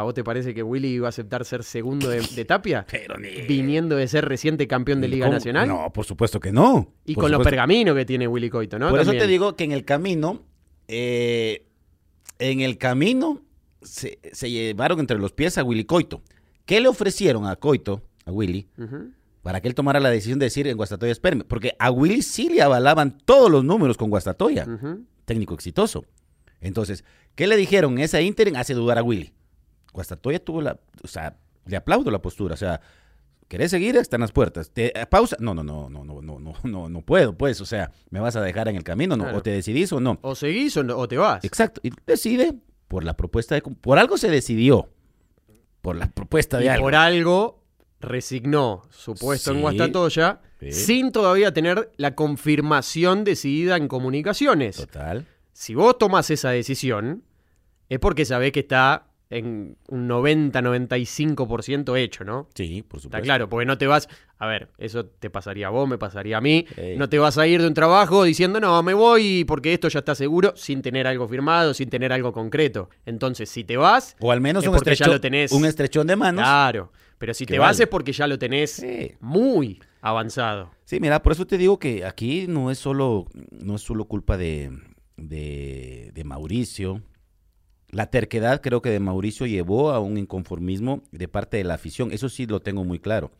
¿A 0.00 0.02
vos 0.02 0.14
te 0.14 0.24
parece 0.24 0.54
que 0.54 0.62
Willy 0.62 0.88
iba 0.88 1.08
a 1.08 1.10
aceptar 1.10 1.44
ser 1.44 1.62
segundo 1.62 2.08
de, 2.08 2.22
de 2.22 2.44
Tapia? 2.46 2.86
Pero 2.90 3.18
ni... 3.18 3.28
Viniendo 3.42 3.96
de 3.96 4.08
ser 4.08 4.24
reciente 4.24 4.66
campeón 4.66 5.02
de 5.02 5.08
Liga 5.08 5.26
¿Cómo? 5.26 5.34
Nacional. 5.34 5.68
No, 5.68 5.92
por 5.92 6.06
supuesto 6.06 6.40
que 6.40 6.52
no. 6.52 6.94
y 7.04 7.14
Por 7.14 7.24
con 7.24 7.32
los 7.32 7.42
pergaminos 7.42 7.94
que 7.94 8.06
tiene 8.06 8.26
Willy 8.26 8.48
Coito, 8.48 8.78
¿no? 8.78 8.88
Por 8.88 9.00
eso 9.00 9.12
te 9.12 9.26
digo 9.26 9.56
que 9.56 9.64
en 9.64 9.72
el 9.72 9.84
camino, 9.84 10.42
eh, 10.88 11.66
en 12.38 12.60
el 12.60 12.78
camino 12.78 13.42
se, 13.82 14.18
se 14.32 14.50
llevaron 14.50 15.00
entre 15.00 15.18
los 15.18 15.32
pies 15.32 15.58
a 15.58 15.64
Willy 15.64 15.84
Coito. 15.84 16.22
¿Qué 16.64 16.80
le 16.80 16.88
ofrecieron 16.88 17.46
a 17.46 17.56
Coito, 17.56 18.02
a 18.24 18.32
Willy, 18.32 18.68
para 19.42 19.60
que 19.60 19.68
él 19.68 19.74
tomara 19.74 20.00
la 20.00 20.08
decisión 20.08 20.38
de 20.38 20.46
decir 20.46 20.66
en 20.66 20.78
Guastatoya 20.78 21.12
esperme? 21.12 21.44
Porque 21.44 21.74
a 21.78 21.90
Willy 21.90 22.22
sí 22.22 22.48
le 22.48 22.62
avalaban 22.62 23.18
todos 23.24 23.50
los 23.50 23.64
números 23.64 23.98
con 23.98 24.08
Guastatoya, 24.08 24.66
técnico 25.26 25.52
exitoso. 25.52 26.06
Entonces, 26.62 27.04
¿qué 27.34 27.46
le 27.46 27.56
dijeron? 27.56 27.98
Esa 27.98 28.22
ínterin 28.22 28.56
hace 28.56 28.72
dudar 28.72 28.96
a 28.96 29.02
Willy. 29.02 29.34
Guastatoya 29.92 30.38
tuvo 30.38 30.62
la, 30.62 30.78
o 31.02 31.08
sea, 31.08 31.36
le 31.66 31.76
aplaudo 31.76 32.10
la 32.10 32.20
postura, 32.20 32.54
o 32.54 32.56
sea, 32.56 32.80
¿querés 33.48 33.70
seguir? 33.70 33.96
Están 33.96 34.20
las 34.20 34.32
puertas. 34.32 34.70
¿Te 34.70 34.98
eh, 34.98 35.06
pausa? 35.06 35.36
No, 35.40 35.54
no, 35.54 35.62
no, 35.62 35.90
no, 35.90 36.04
no, 36.04 36.22
no, 36.22 36.54
no, 36.64 36.88
no 36.88 37.02
puedo, 37.02 37.36
pues. 37.36 37.60
O 37.60 37.66
sea, 37.66 37.90
¿me 38.10 38.20
vas 38.20 38.36
a 38.36 38.40
dejar 38.40 38.68
en 38.68 38.76
el 38.76 38.84
camino? 38.84 39.16
No. 39.16 39.36
O 39.36 39.42
te 39.42 39.50
decidís 39.50 39.92
o 39.92 40.00
no. 40.00 40.18
O 40.22 40.34
seguís 40.34 40.76
o, 40.76 41.08
te 41.08 41.16
vas. 41.16 41.44
Exacto. 41.44 41.80
Y 41.84 41.90
decide 42.06 42.54
por 42.88 43.04
la 43.04 43.16
propuesta 43.16 43.54
de. 43.54 43.62
Por 43.62 43.98
algo 43.98 44.16
se 44.16 44.30
decidió. 44.30 44.88
Por 45.82 45.96
la 45.96 46.10
propuesta 46.10 46.58
de 46.58 46.66
y 46.66 46.68
algo. 46.68 46.84
Por 46.84 46.94
algo 46.94 47.60
resignó 48.00 48.82
su 48.90 49.14
puesto 49.14 49.52
en 49.52 49.60
Guastatoya 49.60 50.40
sin 50.70 51.12
todavía 51.12 51.52
tener 51.52 51.90
la 51.96 52.14
confirmación 52.14 53.24
decidida 53.24 53.76
en 53.76 53.88
comunicaciones. 53.88 54.76
Total. 54.76 55.26
Si 55.52 55.74
vos 55.74 55.98
tomás 55.98 56.30
esa 56.30 56.50
decisión, 56.50 57.24
es 57.88 57.98
porque 57.98 58.24
sabés 58.24 58.52
que 58.52 58.60
está 58.60 59.09
en 59.30 59.76
un 59.88 60.08
90-95% 60.08 61.96
hecho, 61.98 62.24
¿no? 62.24 62.48
Sí, 62.54 62.82
por 62.82 63.00
supuesto. 63.00 63.16
Está 63.16 63.20
claro, 63.20 63.48
porque 63.48 63.64
no 63.66 63.78
te 63.78 63.86
vas, 63.86 64.08
a 64.38 64.46
ver, 64.46 64.68
eso 64.78 65.06
te 65.06 65.30
pasaría 65.30 65.68
a 65.68 65.70
vos, 65.70 65.88
me 65.88 65.98
pasaría 65.98 66.38
a 66.38 66.40
mí, 66.40 66.66
no 66.96 67.08
te 67.08 67.18
vas 67.18 67.38
a 67.38 67.46
ir 67.46 67.60
de 67.62 67.68
un 67.68 67.74
trabajo 67.74 68.24
diciendo, 68.24 68.60
no, 68.60 68.82
me 68.82 68.92
voy 68.94 69.44
porque 69.44 69.72
esto 69.72 69.88
ya 69.88 70.00
está 70.00 70.14
seguro, 70.14 70.52
sin 70.56 70.82
tener 70.82 71.06
algo 71.06 71.28
firmado, 71.28 71.74
sin 71.74 71.88
tener 71.90 72.12
algo 72.12 72.32
concreto. 72.32 72.90
Entonces, 73.06 73.48
si 73.48 73.64
te 73.64 73.76
vas, 73.76 74.16
O 74.20 74.32
al 74.32 74.40
menos 74.40 74.64
Es 74.64 74.68
un, 74.68 74.74
porque 74.74 74.90
ya 74.90 74.92
estrechón, 74.94 75.14
lo 75.14 75.20
tenés. 75.20 75.52
un 75.52 75.64
estrechón 75.64 76.06
de 76.06 76.16
manos. 76.16 76.42
claro, 76.42 76.92
pero 77.18 77.32
si 77.34 77.46
te 77.46 77.58
vas 77.58 77.78
es 77.78 77.86
porque 77.86 78.12
ya 78.12 78.26
lo 78.26 78.38
tenés 78.38 78.84
muy, 79.20 79.80
avanzado. 80.00 80.70
Sí, 80.84 80.98
mira, 80.98 81.22
por 81.22 81.32
eso 81.32 81.46
te 81.46 81.56
digo 81.58 81.78
que 81.78 82.04
aquí 82.04 82.46
no 82.48 82.70
es 82.70 82.78
solo, 82.78 83.26
no 83.50 83.76
es 83.76 83.82
solo 83.82 84.06
culpa 84.06 84.36
de, 84.36 84.70
de, 85.16 86.10
de 86.14 86.24
Mauricio. 86.24 87.02
La 87.90 88.06
terquedad 88.06 88.60
creo 88.62 88.82
que 88.82 88.90
de 88.90 89.00
Mauricio 89.00 89.46
llevó 89.46 89.90
a 89.90 89.98
un 90.00 90.16
inconformismo 90.16 91.02
de 91.12 91.26
parte 91.28 91.56
de 91.56 91.64
la 91.64 91.74
afición. 91.74 92.12
Eso 92.12 92.28
sí 92.28 92.46
lo 92.46 92.60
tengo 92.60 92.84
muy 92.84 92.98
claro. 92.98 93.30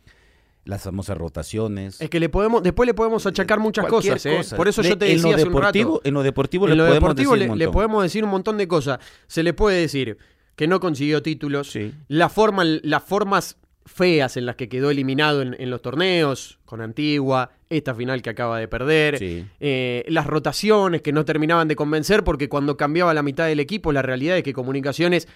Las 0.64 0.82
famosas 0.82 1.16
rotaciones. 1.16 2.00
Es 2.00 2.10
que 2.10 2.20
le 2.20 2.28
podemos, 2.28 2.62
después 2.62 2.86
le 2.86 2.92
podemos 2.94 3.24
achacar 3.26 3.58
muchas 3.60 3.86
Cualquier 3.86 4.14
cosas, 4.14 4.26
¿eh? 4.32 4.36
cosa. 4.36 4.56
Por 4.56 4.68
eso 4.68 4.82
yo 4.82 4.98
te 4.98 5.06
en 5.06 5.12
decía 5.16 5.30
lo 5.30 5.36
hace 5.36 5.46
un 5.46 5.52
deportivo, 5.54 5.90
rato. 5.96 6.08
En 6.08 6.14
lo 6.14 6.22
deportivo 6.22 6.64
En 6.66 6.70
le 6.70 6.76
lo 6.76 6.82
podemos 6.84 7.00
deportivo 7.02 7.32
decir 7.32 7.46
le, 7.46 7.52
un 7.52 7.58
le 7.58 7.64
montón. 7.66 7.72
podemos 7.78 8.02
decir 8.02 8.24
un 8.24 8.30
montón 8.30 8.58
de 8.58 8.68
cosas. 8.68 8.98
Se 9.26 9.42
le 9.42 9.54
puede 9.54 9.80
decir 9.80 10.18
que 10.56 10.66
no 10.66 10.78
consiguió 10.80 11.22
títulos, 11.22 11.70
Sí. 11.70 11.94
la 12.08 12.28
forma, 12.28 12.64
las 12.64 13.02
formas 13.02 13.56
feas 13.86 14.36
en 14.36 14.46
las 14.46 14.56
que 14.56 14.68
quedó 14.68 14.90
eliminado 14.90 15.42
en, 15.42 15.56
en 15.58 15.70
los 15.70 15.82
torneos, 15.82 16.58
con 16.64 16.80
Antigua, 16.80 17.50
esta 17.68 17.94
final 17.94 18.22
que 18.22 18.30
acaba 18.30 18.58
de 18.58 18.68
perder, 18.68 19.18
Sí. 19.18 19.46
eh, 19.58 20.04
las 20.08 20.26
rotaciones 20.26 21.02
que 21.02 21.12
no 21.12 21.24
terminaban 21.24 21.66
de 21.68 21.76
convencer 21.76 22.22
porque 22.24 22.48
cuando 22.48 22.76
cambiaba 22.76 23.14
la 23.14 23.22
mitad 23.22 23.46
del 23.46 23.58
equipo, 23.60 23.92
la 23.92 24.02
realidad 24.02 24.36
es 24.36 24.42
que 24.44 24.52
Comunicaciones, 24.52 25.26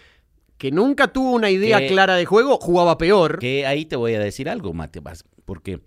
que 0.58 0.70
nunca 0.70 1.08
tuvo 1.08 1.32
una 1.32 1.50
idea 1.50 1.78
Que- 1.80 1.88
clara 1.88 2.14
de 2.14 2.24
juego, 2.26 2.58
jugaba 2.60 2.96
peor. 2.98 3.38
Que 3.38 3.66
ahí 3.66 3.86
te 3.86 3.96
voy 3.96 4.14
a 4.14 4.20
decir 4.20 4.48
algo, 4.48 4.72
Mate, 4.72 5.00
porque 5.44 5.80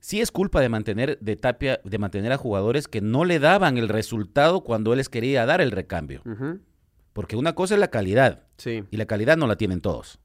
sí 0.00 0.20
es 0.20 0.30
culpa 0.30 0.60
de 0.60 0.68
mantener 0.68 1.18
de 1.20 1.36
Tapia, 1.36 1.80
de 1.84 1.98
mantener 1.98 2.32
a 2.32 2.36
jugadores 2.38 2.88
que 2.88 3.00
no 3.00 3.24
le 3.24 3.38
daban 3.40 3.76
el 3.78 3.88
resultado 3.88 4.62
cuando 4.62 4.92
él 4.92 4.98
les 4.98 5.08
quería 5.08 5.44
dar 5.44 5.60
el 5.60 5.70
recambio. 5.70 6.22
Porque 7.12 7.36
una 7.36 7.54
cosa 7.54 7.74
es 7.74 7.80
la 7.80 7.88
calidad, 7.88 8.44
Sí. 8.56 8.84
y 8.90 8.96
la 8.96 9.06
calidad 9.06 9.36
no 9.36 9.46
la 9.46 9.56
tienen 9.56 9.80
todos. 9.80 10.18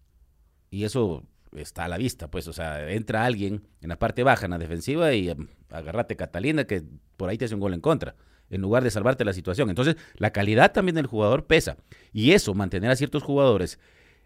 Y 0.71 0.83
eso 0.85 1.23
está 1.55 1.85
a 1.85 1.87
la 1.87 1.97
vista, 1.97 2.29
pues, 2.29 2.47
o 2.47 2.53
sea, 2.53 2.89
entra 2.91 3.25
alguien 3.25 3.63
en 3.81 3.89
la 3.89 3.97
parte 3.97 4.23
baja, 4.23 4.45
en 4.45 4.51
la 4.51 4.57
defensiva, 4.57 5.13
y 5.13 5.29
em, 5.29 5.47
agárrate 5.69 6.15
Catalina, 6.15 6.65
que 6.65 6.83
por 7.17 7.29
ahí 7.29 7.37
te 7.37 7.45
hace 7.45 7.55
un 7.55 7.61
gol 7.61 7.73
en 7.73 7.81
contra, 7.81 8.15
en 8.49 8.61
lugar 8.61 8.83
de 8.83 8.91
salvarte 8.91 9.25
la 9.25 9.33
situación. 9.33 9.69
Entonces, 9.69 9.95
la 10.15 10.31
calidad 10.31 10.71
también 10.71 10.95
del 10.95 11.07
jugador 11.07 11.45
pesa. 11.45 11.77
Y 12.13 12.31
eso, 12.31 12.53
mantener 12.53 12.91
a 12.91 12.95
ciertos 12.95 13.23
jugadores 13.23 13.79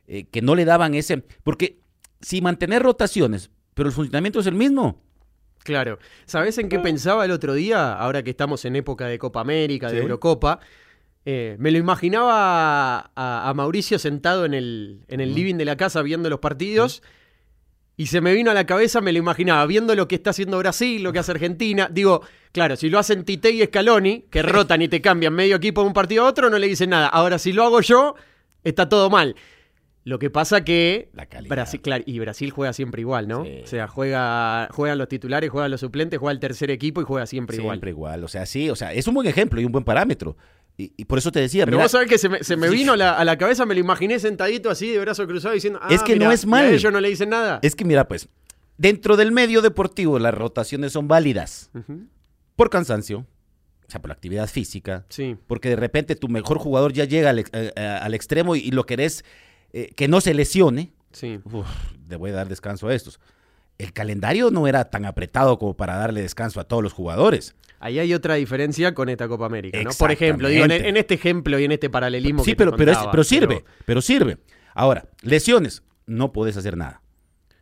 eh, 0.07 0.25
que 0.25 0.41
no 0.41 0.55
le 0.55 0.65
daban 0.65 0.93
ese... 0.95 1.23
Porque 1.43 1.79
si 2.21 2.41
mantener 2.41 2.83
rotaciones, 2.83 3.51
pero 3.73 3.89
el 3.89 3.93
funcionamiento 3.95 4.39
es 4.39 4.47
el 4.47 4.55
mismo. 4.55 5.01
Claro. 5.63 5.97
¿Sabes 6.25 6.57
en 6.57 6.67
qué 6.69 6.79
pensaba 6.79 7.23
el 7.25 7.31
otro 7.31 7.53
día? 7.53 7.93
Ahora 7.93 8.21
que 8.23 8.29
estamos 8.29 8.65
en 8.65 8.75
época 8.75 9.07
de 9.07 9.17
Copa 9.17 9.41
América, 9.41 9.87
de 9.89 9.95
Sí. 9.97 10.01
Eurocopa. 10.01 10.59
Eh, 11.25 11.55
me 11.59 11.71
lo 11.71 11.77
imaginaba 11.77 13.11
a, 13.15 13.49
a 13.49 13.53
Mauricio 13.53 13.97
sentado 13.99 14.45
en 14.45 14.53
el, 14.53 15.01
en 15.07 15.21
el 15.21 15.33
living 15.33 15.55
de 15.55 15.65
la 15.65 15.77
casa 15.77 16.01
viendo 16.01 16.29
los 16.29 16.39
partidos. 16.39 17.01
Y 17.95 18.07
se 18.07 18.21
me 18.21 18.33
vino 18.33 18.49
a 18.49 18.55
la 18.55 18.65
cabeza, 18.65 19.01
me 19.01 19.13
lo 19.13 19.19
imaginaba, 19.19 19.65
viendo 19.67 19.93
lo 19.95 20.07
que 20.07 20.15
está 20.15 20.31
haciendo 20.31 20.57
Brasil, 20.57 21.03
lo 21.03 21.13
que 21.13 21.19
hace 21.19 21.31
Argentina. 21.31 21.87
Digo, 21.91 22.23
claro, 22.51 22.75
si 22.75 22.89
lo 22.89 22.97
hacen 22.97 23.23
Tite 23.23 23.51
y 23.51 23.63
Scaloni, 23.63 24.25
que 24.31 24.41
rotan 24.43 24.81
y 24.81 24.87
te 24.87 24.99
cambian 24.99 25.33
medio 25.33 25.55
equipo 25.57 25.81
de 25.81 25.87
un 25.87 25.93
partido 25.93 26.25
a 26.25 26.29
otro, 26.29 26.49
no 26.49 26.57
le 26.57 26.67
dicen 26.67 26.89
nada. 26.89 27.07
Ahora, 27.07 27.37
si 27.37 27.53
lo 27.53 27.63
hago 27.63 27.81
yo, 27.81 28.15
está 28.63 28.89
todo 28.89 29.09
mal. 29.11 29.35
Lo 30.05 30.19
que 30.19 30.29
pasa 30.31 30.65
que 30.65 31.09
La 31.13 31.27
calidad. 31.27 31.55
Brasil, 31.55 31.79
claro, 31.81 32.03
y 32.05 32.19
Brasil 32.19 32.49
juega 32.51 32.73
siempre 32.73 32.99
igual, 33.01 33.27
¿no? 33.27 33.45
Sí. 33.45 33.61
O 33.63 33.67
sea, 33.67 33.87
juega, 33.87 34.67
juegan 34.71 34.97
los 34.97 35.07
titulares, 35.07 35.49
juegan 35.49 35.71
los 35.71 35.79
suplentes, 35.79 36.19
juega 36.19 36.33
el 36.33 36.39
tercer 36.39 36.71
equipo 36.71 36.99
y 36.99 37.05
juega 37.05 37.25
siempre, 37.27 37.55
Siempre 37.55 37.91
igual. 37.91 38.15
igual. 38.17 38.23
O 38.25 38.27
sea, 38.27 38.45
sí, 38.45 38.69
o 38.69 38.75
sea, 38.75 38.91
es 38.91 39.07
un 39.07 39.13
buen 39.13 39.27
ejemplo 39.27 39.61
y 39.61 39.65
un 39.65 39.71
buen 39.71 39.85
parámetro. 39.85 40.35
Y, 40.77 40.91
y 40.97 41.05
por 41.05 41.19
eso 41.19 41.31
te 41.31 41.39
decía, 41.39 41.65
Pero 41.65 41.77
mira, 41.77 41.85
vos 41.85 41.91
sabés 41.91 42.07
que 42.09 42.17
se 42.17 42.29
me, 42.29 42.43
se 42.43 42.57
me 42.57 42.67
Sí. 42.69 42.75
vino 42.75 42.93
a 42.93 42.97
la, 42.97 43.13
a 43.17 43.23
la 43.23 43.37
cabeza, 43.37 43.65
me 43.65 43.75
lo 43.75 43.79
imaginé 43.79 44.19
sentadito 44.19 44.69
así 44.71 44.89
de 44.89 44.99
brazo 44.99 45.27
cruzado 45.27 45.53
diciendo, 45.53 45.79
ah, 45.81 45.87
Es 45.91 46.01
que 46.03 46.15
no 46.15 46.31
es 46.31 46.45
mal. 46.47 46.65
ellos 46.73 46.91
no 46.91 46.99
le 46.99 47.09
dicen 47.09 47.29
nada. 47.29 47.59
es 47.61 47.75
que 47.75 47.85
mira, 47.85 48.07
pues, 48.07 48.27
dentro 48.77 49.15
del 49.15 49.31
medio 49.31 49.61
deportivo 49.61 50.17
las 50.17 50.33
rotaciones 50.33 50.91
son 50.93 51.07
válidas. 51.07 51.69
Ujú, 51.75 52.07
por 52.55 52.69
cansancio, 52.71 53.19
o 53.87 53.91
sea, 53.91 54.01
por 54.01 54.09
la 54.09 54.13
actividad 54.15 54.47
física, 54.49 55.05
Sí, 55.09 55.35
porque 55.47 55.69
de 55.69 55.75
repente 55.75 56.15
tu 56.15 56.27
mejor 56.27 56.57
jugador 56.57 56.91
ya 56.93 57.05
llega 57.05 57.29
al, 57.29 57.39
eh, 57.39 57.45
eh, 57.51 57.71
al 58.01 58.13
extremo 58.15 58.55
y, 58.55 58.59
y 58.61 58.71
lo 58.71 58.85
querés 58.85 59.23
eh, 59.73 59.91
que 59.95 60.07
no 60.07 60.21
se 60.21 60.33
lesione, 60.33 60.91
sí. 61.11 61.39
uf, 61.43 61.67
le 62.09 62.15
voy 62.15 62.31
a 62.31 62.33
dar 62.33 62.47
descanso 62.49 62.87
a 62.87 62.95
estos. 62.95 63.19
El 63.77 63.91
calendario 63.93 64.51
no 64.51 64.67
era 64.67 64.85
tan 64.89 65.05
apretado 65.05 65.57
como 65.59 65.75
para 65.75 65.95
darle 65.97 66.21
descanso 66.21 66.59
a 66.59 66.63
todos 66.65 66.83
los 66.83 66.93
jugadores. 66.93 67.55
Ahí 67.79 67.99
hay 67.99 68.13
otra 68.13 68.35
diferencia 68.35 68.93
con 68.93 69.09
esta 69.09 69.27
Copa 69.27 69.45
América, 69.45 69.81
¿no? 69.83 69.89
Por 69.97 70.11
ejemplo, 70.11 70.47
digo, 70.47 70.63
en, 70.65 70.95
este 70.95 71.15
ejemplo 71.15 71.59
y 71.59 71.65
en 71.65 71.73
este 71.73 71.89
paralelismo 71.89 72.43
Sí, 72.43 72.51
que 72.51 72.55
te 72.55 72.57
pero, 72.65 72.77
pero, 72.77 72.91
es- 72.91 72.97
contaba, 72.97 73.11
pero 73.11 73.23
sirve, 73.23 73.65
pero... 73.85 74.01
sirve. 74.01 74.37
Ahora, 74.73 75.05
lesiones, 75.21 75.83
no 76.05 76.31
puedes 76.31 76.55
hacer 76.55 76.77
nada. 76.77 77.01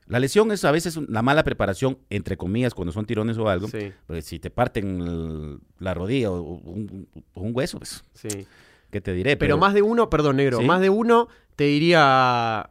La 0.06 0.19
lesión 0.19 0.52
es 0.52 0.65
a 0.65 0.71
veces 0.71 1.00
la 1.08 1.21
mala 1.21 1.43
preparación, 1.43 1.97
entre 2.10 2.36
comillas, 2.36 2.74
cuando 2.74 2.91
son 2.91 3.06
tirones 3.06 3.38
o 3.38 3.47
algo. 3.50 3.67
Sí, 3.69 3.93
Porque 4.06 4.21
si 4.21 4.39
te 4.39 4.50
parten 4.50 5.00
el- 5.02 5.60
la 5.80 5.93
rodilla 5.93 6.30
o 6.32 6.41
un, 6.41 7.08
hueso, 7.36 7.80
pues, 7.80 8.04
sí. 8.13 8.45
¿qué 8.91 9.00
te 9.02 9.13
diré? 9.13 9.38
Pero 9.38 9.58
más 9.58 9.74
de 9.74 9.82
uno, 9.82 10.10
perdón, 10.10 10.36
negro, 10.36 10.60
¿Sí? 10.60 10.65
más 10.65 10.82
de 10.82 10.89
uno 10.89 11.30
te 11.56 11.63
diría. 11.63 12.69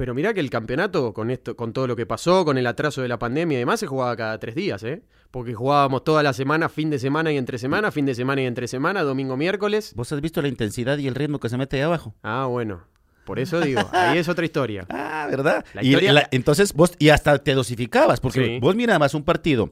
Pero 0.00 0.14
mirá 0.14 0.32
que 0.32 0.40
el 0.40 0.48
campeonato, 0.48 1.12
con 1.12 1.30
esto, 1.30 1.54
con 1.56 1.74
todo 1.74 1.86
lo 1.86 1.94
que 1.94 2.06
pasó, 2.06 2.42
con 2.46 2.56
el 2.56 2.66
atraso 2.66 3.02
de 3.02 3.08
la 3.08 3.18
pandemia 3.18 3.56
y 3.56 3.58
demás, 3.58 3.80
se 3.80 3.86
jugaba 3.86 4.16
cada 4.16 4.38
tres 4.38 4.54
días, 4.54 4.82
¿eh? 4.82 5.02
Porque 5.30 5.52
jugábamos 5.52 6.04
toda 6.04 6.22
la 6.22 6.32
semana, 6.32 6.70
fin 6.70 6.88
de 6.88 6.98
semana 6.98 7.30
y 7.32 7.36
entre 7.36 7.58
semana, 7.58 7.90
fin 7.92 8.06
de 8.06 8.14
semana 8.14 8.40
y 8.40 8.46
entre 8.46 8.66
semana, 8.66 9.02
domingo, 9.02 9.36
miércoles. 9.36 9.92
¿Vos 9.94 10.10
has 10.10 10.22
visto 10.22 10.40
la 10.40 10.48
intensidad 10.48 10.96
y 10.96 11.06
el 11.06 11.14
ritmo 11.14 11.38
que 11.38 11.50
se 11.50 11.58
mete 11.58 11.76
ahí 11.76 11.82
abajo? 11.82 12.14
Ah, 12.22 12.46
bueno. 12.46 12.80
Por 13.26 13.38
eso 13.40 13.60
digo, 13.60 13.82
ahí 13.92 14.16
es 14.16 14.28
otra 14.30 14.46
historia. 14.46 14.86
Ah, 14.90 15.26
¿verdad? 15.30 15.66
La 15.74 15.82
y 15.84 15.90
la- 16.00 16.26
entonces 16.30 16.72
vos, 16.72 16.94
y 16.98 17.10
hasta 17.10 17.36
te 17.36 17.52
dosificabas, 17.52 18.20
porque 18.20 18.42
Sí. 18.42 18.58
vos 18.58 18.74
mirabas 18.74 19.12
un 19.12 19.22
partido 19.22 19.70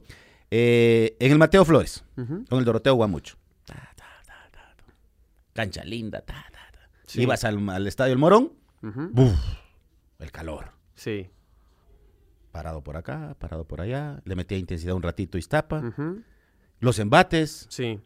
eh, 0.51 1.15
en 1.19 1.31
el 1.31 1.39
Mateo 1.39 1.65
Flores, 1.65 2.03
con 2.15 2.59
el 2.59 2.65
Doroteo 2.65 2.93
Guamucho. 2.93 3.35
Ta, 3.65 3.73
ta, 3.95 4.05
ta. 4.51 4.75
Cancha 5.53 5.83
linda, 5.83 6.21
ta, 6.21 6.45
ta, 6.51 6.59
ta. 6.71 6.87
Sí. 7.07 7.23
Ibas 7.23 7.43
al, 7.45 7.67
al 7.67 7.87
Estadio 7.87 8.13
El 8.13 8.19
Morón. 8.19 8.53
¡buf! 8.83 9.33
El 10.19 10.31
calor. 10.31 10.71
Sí. 10.95 11.29
Parado 12.51 12.83
por 12.83 12.97
acá, 12.97 13.35
parado 13.39 13.65
por 13.65 13.81
allá, 13.81 14.21
le 14.25 14.35
metía 14.35 14.57
intensidad 14.57 14.95
un 14.95 15.03
ratito 15.03 15.37
Iztapa. 15.37 15.79
Ujú. 15.79 16.21
Los 16.79 16.97
embates, 16.99 17.67
Sí. 17.69 17.99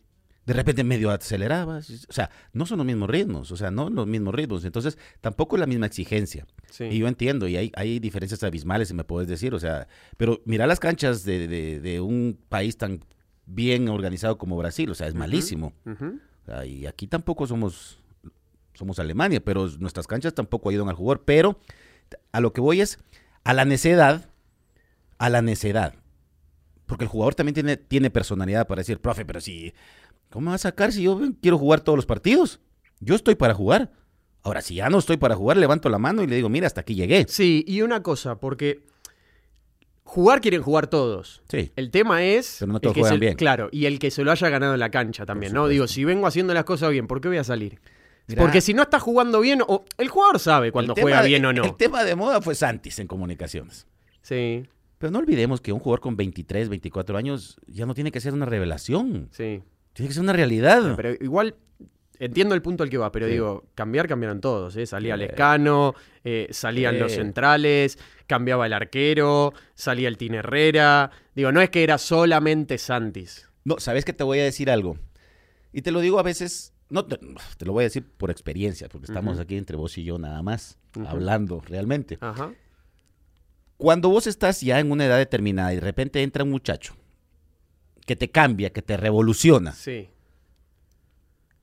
de 0.46 0.54
repente 0.54 0.84
medio 0.84 1.12
acelerabas. 1.12 1.90
O 2.10 2.14
sea, 2.14 2.30
no 2.52 2.66
son 2.66 2.80
los 2.80 2.86
mismos 2.86 3.10
ritmos, 3.10 3.52
o 3.52 3.56
sea, 3.58 3.72
no 3.72 3.90
los 3.90 4.06
mismos 4.06 4.36
ritmos. 4.36 4.66
Entonces, 4.66 4.98
tampoco 5.22 5.56
es 5.56 5.62
la 5.62 5.66
misma 5.66 5.86
exigencia. 5.86 6.46
Sí. 6.70 6.86
Y 6.86 6.98
yo 7.00 7.08
entiendo, 7.08 7.48
y 7.48 7.56
hay, 7.56 7.72
hay 7.76 8.00
diferencias 8.00 8.44
abismales, 8.44 8.90
si 8.90 8.94
me 8.94 9.06
puedes 9.06 9.30
decir, 9.30 9.54
o 9.54 9.60
sea, 9.60 9.88
pero 10.18 10.42
mira 10.46 10.68
las 10.68 10.80
canchas 10.82 11.24
de, 11.24 11.48
de- 11.48 11.80
de 11.80 12.02
un 12.02 12.38
país 12.50 12.78
tan 12.78 13.00
bien 13.46 13.88
organizado 13.90 14.38
como 14.38 14.58
Brasil, 14.58 14.90
o 14.90 14.96
sea, 14.96 15.08
es 15.08 15.14
malísimo. 15.16 15.72
Ujú. 15.86 16.20
O 16.42 16.46
sea, 16.46 16.66
y 16.66 16.86
aquí 16.86 17.08
tampoco 17.08 17.48
somos, 17.48 18.00
somos 18.74 19.00
Alemania, 19.00 19.40
pero 19.44 19.70
nuestras 19.80 20.08
canchas 20.08 20.34
tampoco 20.34 20.70
ayudan 20.70 20.90
al 20.90 20.96
jugador, 20.96 21.24
pero 21.24 21.58
a 22.32 22.40
lo 22.42 22.54
que 22.54 22.62
voy 22.62 22.82
es 22.82 23.00
a 23.44 23.54
la 23.54 23.66
necedad, 23.66 24.30
a 25.18 25.30
la 25.30 25.42
necedad. 25.42 25.96
Porque 26.86 27.06
el 27.06 27.10
jugador 27.10 27.36
también 27.36 27.54
tiene, 27.54 27.78
tiene 27.78 28.10
personalidad 28.10 28.68
para 28.68 28.82
decir, 28.82 29.00
profe, 29.00 29.26
pero 29.26 29.42
si, 29.42 29.74
¿cómo 30.30 30.46
me 30.46 30.50
va 30.50 30.56
a 30.56 30.60
sacar 30.60 30.92
si 30.92 31.04
yo 31.04 31.20
quiero 31.42 31.58
jugar 31.58 31.82
todos 31.82 31.98
los 31.98 32.06
partidos? 32.06 32.60
Yo 33.00 33.16
estoy 33.16 33.36
para 33.36 33.54
jugar. 33.54 33.92
Ahora, 34.44 34.62
si 34.62 34.76
ya 34.76 34.90
no 34.90 35.00
estoy 35.00 35.18
para 35.18 35.36
jugar, 35.36 35.58
levanto 35.58 35.88
la 35.90 35.98
mano 35.98 36.22
y 36.24 36.28
le 36.28 36.36
digo, 36.36 36.50
mira, 36.50 36.68
hasta 36.68 36.82
aquí 36.82 36.96
llegué. 36.96 37.26
Sí, 37.30 37.64
y 37.68 37.82
una 37.82 38.04
cosa, 38.04 38.40
porque 38.40 38.84
jugar 40.04 40.42
quieren 40.42 40.62
jugar 40.62 40.88
todos. 40.88 41.42
Sí. 41.50 41.72
El 41.76 41.90
tema 41.92 42.24
es. 42.24 42.58
Pero 42.60 42.72
no 42.72 42.78
el 42.78 42.82
todos 42.82 42.94
que 42.96 43.00
juegan 43.02 43.16
se- 43.18 43.20
bien. 43.22 43.36
Claro, 43.36 43.70
y 43.72 43.86
el 43.86 44.00
que 44.00 44.12
se 44.12 44.24
lo 44.24 44.32
haya 44.32 44.50
ganado 44.50 44.74
en 44.74 44.80
la 44.80 44.92
cancha 44.92 45.26
también, 45.26 45.54
¿no? 45.54 45.68
Digo, 45.68 45.88
si 45.88 46.04
vengo 46.04 46.28
haciendo 46.28 46.54
las 46.54 46.66
cosas 46.66 46.92
bien, 46.92 47.08
¿por 47.08 47.22
qué 47.22 47.30
voy 47.30 47.38
a 47.38 47.44
salir? 47.44 47.80
Porque 48.38 48.62
si 48.62 48.74
no 48.74 48.84
está 48.84 49.00
jugando 49.00 49.42
bien, 49.42 49.62
o 49.68 49.86
el 49.98 50.08
jugador 50.08 50.40
sabe 50.40 50.72
cuando 50.72 50.96
juega 50.96 51.22
de- 51.22 51.28
bien 51.28 51.46
o 51.46 51.54
no. 51.54 51.64
El 51.66 51.76
tema 51.76 52.04
de 52.04 52.16
moda 52.16 52.42
fue 52.42 52.56
Santis 52.56 53.00
en 53.00 53.08
comunicaciones. 53.08 53.86
Sí, 54.22 54.64
Pero 54.98 55.12
no 55.12 55.20
olvidemos 55.20 55.60
que 55.60 55.74
un 55.74 55.80
jugador 55.80 56.00
con 56.00 56.16
23, 56.16 56.70
24 56.70 57.18
años 57.18 57.58
ya 57.68 57.86
no 57.86 57.94
tiene 57.94 58.12
que 58.12 58.22
ser 58.22 58.34
una 58.34 58.46
revelación. 58.46 59.28
sí. 59.32 59.62
Tiene 59.94 60.08
que 60.08 60.14
ser 60.16 60.24
una 60.24 60.34
realidad. 60.34 60.96
Pero 60.96 61.12
igual. 61.20 61.56
Entiendo 62.18 62.56
el 62.56 62.62
punto 62.64 62.82
al 62.84 62.90
que 62.90 62.98
va, 62.98 63.12
pero 63.12 63.28
Sí. 63.28 63.34
digo, 63.34 63.66
cambiar 63.76 64.08
cambiaron 64.08 64.40
todos, 64.42 64.76
¿eh? 64.78 64.86
Salía. 64.88 65.16
Lescano, 65.18 65.94
eh, 66.24 66.48
salían 66.52 66.98
los 67.00 67.12
centrales, 67.12 68.00
cambiaba 68.26 68.66
el 68.66 68.74
arquero, 68.74 69.54
salía 69.76 70.08
el 70.08 70.18
Tin 70.18 70.34
Herrera. 70.34 71.12
Digo, 71.36 71.52
no 71.52 71.62
es 71.62 71.70
que 71.70 71.84
era 71.84 71.98
solamente 72.00 72.78
Santis. 72.80 73.48
No, 73.66 73.78
¿sabes 73.80 74.04
que 74.06 74.14
te 74.14 74.24
voy 74.24 74.40
a 74.40 74.44
decir 74.44 74.72
algo? 74.72 74.98
Y 75.74 75.82
te 75.84 75.92
lo 75.92 76.00
digo 76.00 76.18
a 76.18 76.24
veces, 76.24 76.73
no 76.94 77.06
te, 77.06 77.18
te 77.58 77.66
lo 77.66 77.74
voy 77.74 77.82
a 77.82 77.86
decir 77.86 78.06
por 78.06 78.30
experiencia, 78.30 78.88
porque 78.88 79.06
estamos 79.08 79.40
aquí 79.40 79.58
entre 79.58 79.76
vos 79.76 79.98
y 79.98 80.04
yo 80.04 80.18
nada 80.20 80.42
más, 80.44 80.78
hablando 81.08 81.60
realmente. 81.62 82.18
Ajá. 82.22 82.54
Cuando 83.78 84.10
vos 84.10 84.28
estás 84.28 84.62
ya 84.62 84.80
en 84.80 84.92
una 84.92 85.06
edad 85.06 85.18
determinada 85.18 85.74
y 85.74 85.78
de 85.78 85.82
repente 85.82 86.22
entra 86.22 86.44
un 86.44 86.52
muchacho 86.52 86.96
que 88.06 88.16
te 88.16 88.30
cambia, 88.30 88.72
que 88.72 88.82
te 88.82 88.96
revoluciona, 88.96 89.72
Sí. 89.74 90.10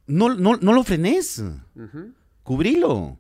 no, 0.07 0.35
no, 0.35 0.57
no 0.57 0.73
lo 0.73 0.83
frenes, 0.83 1.39
Ujú. 1.77 2.13
cubrilo. 2.43 3.19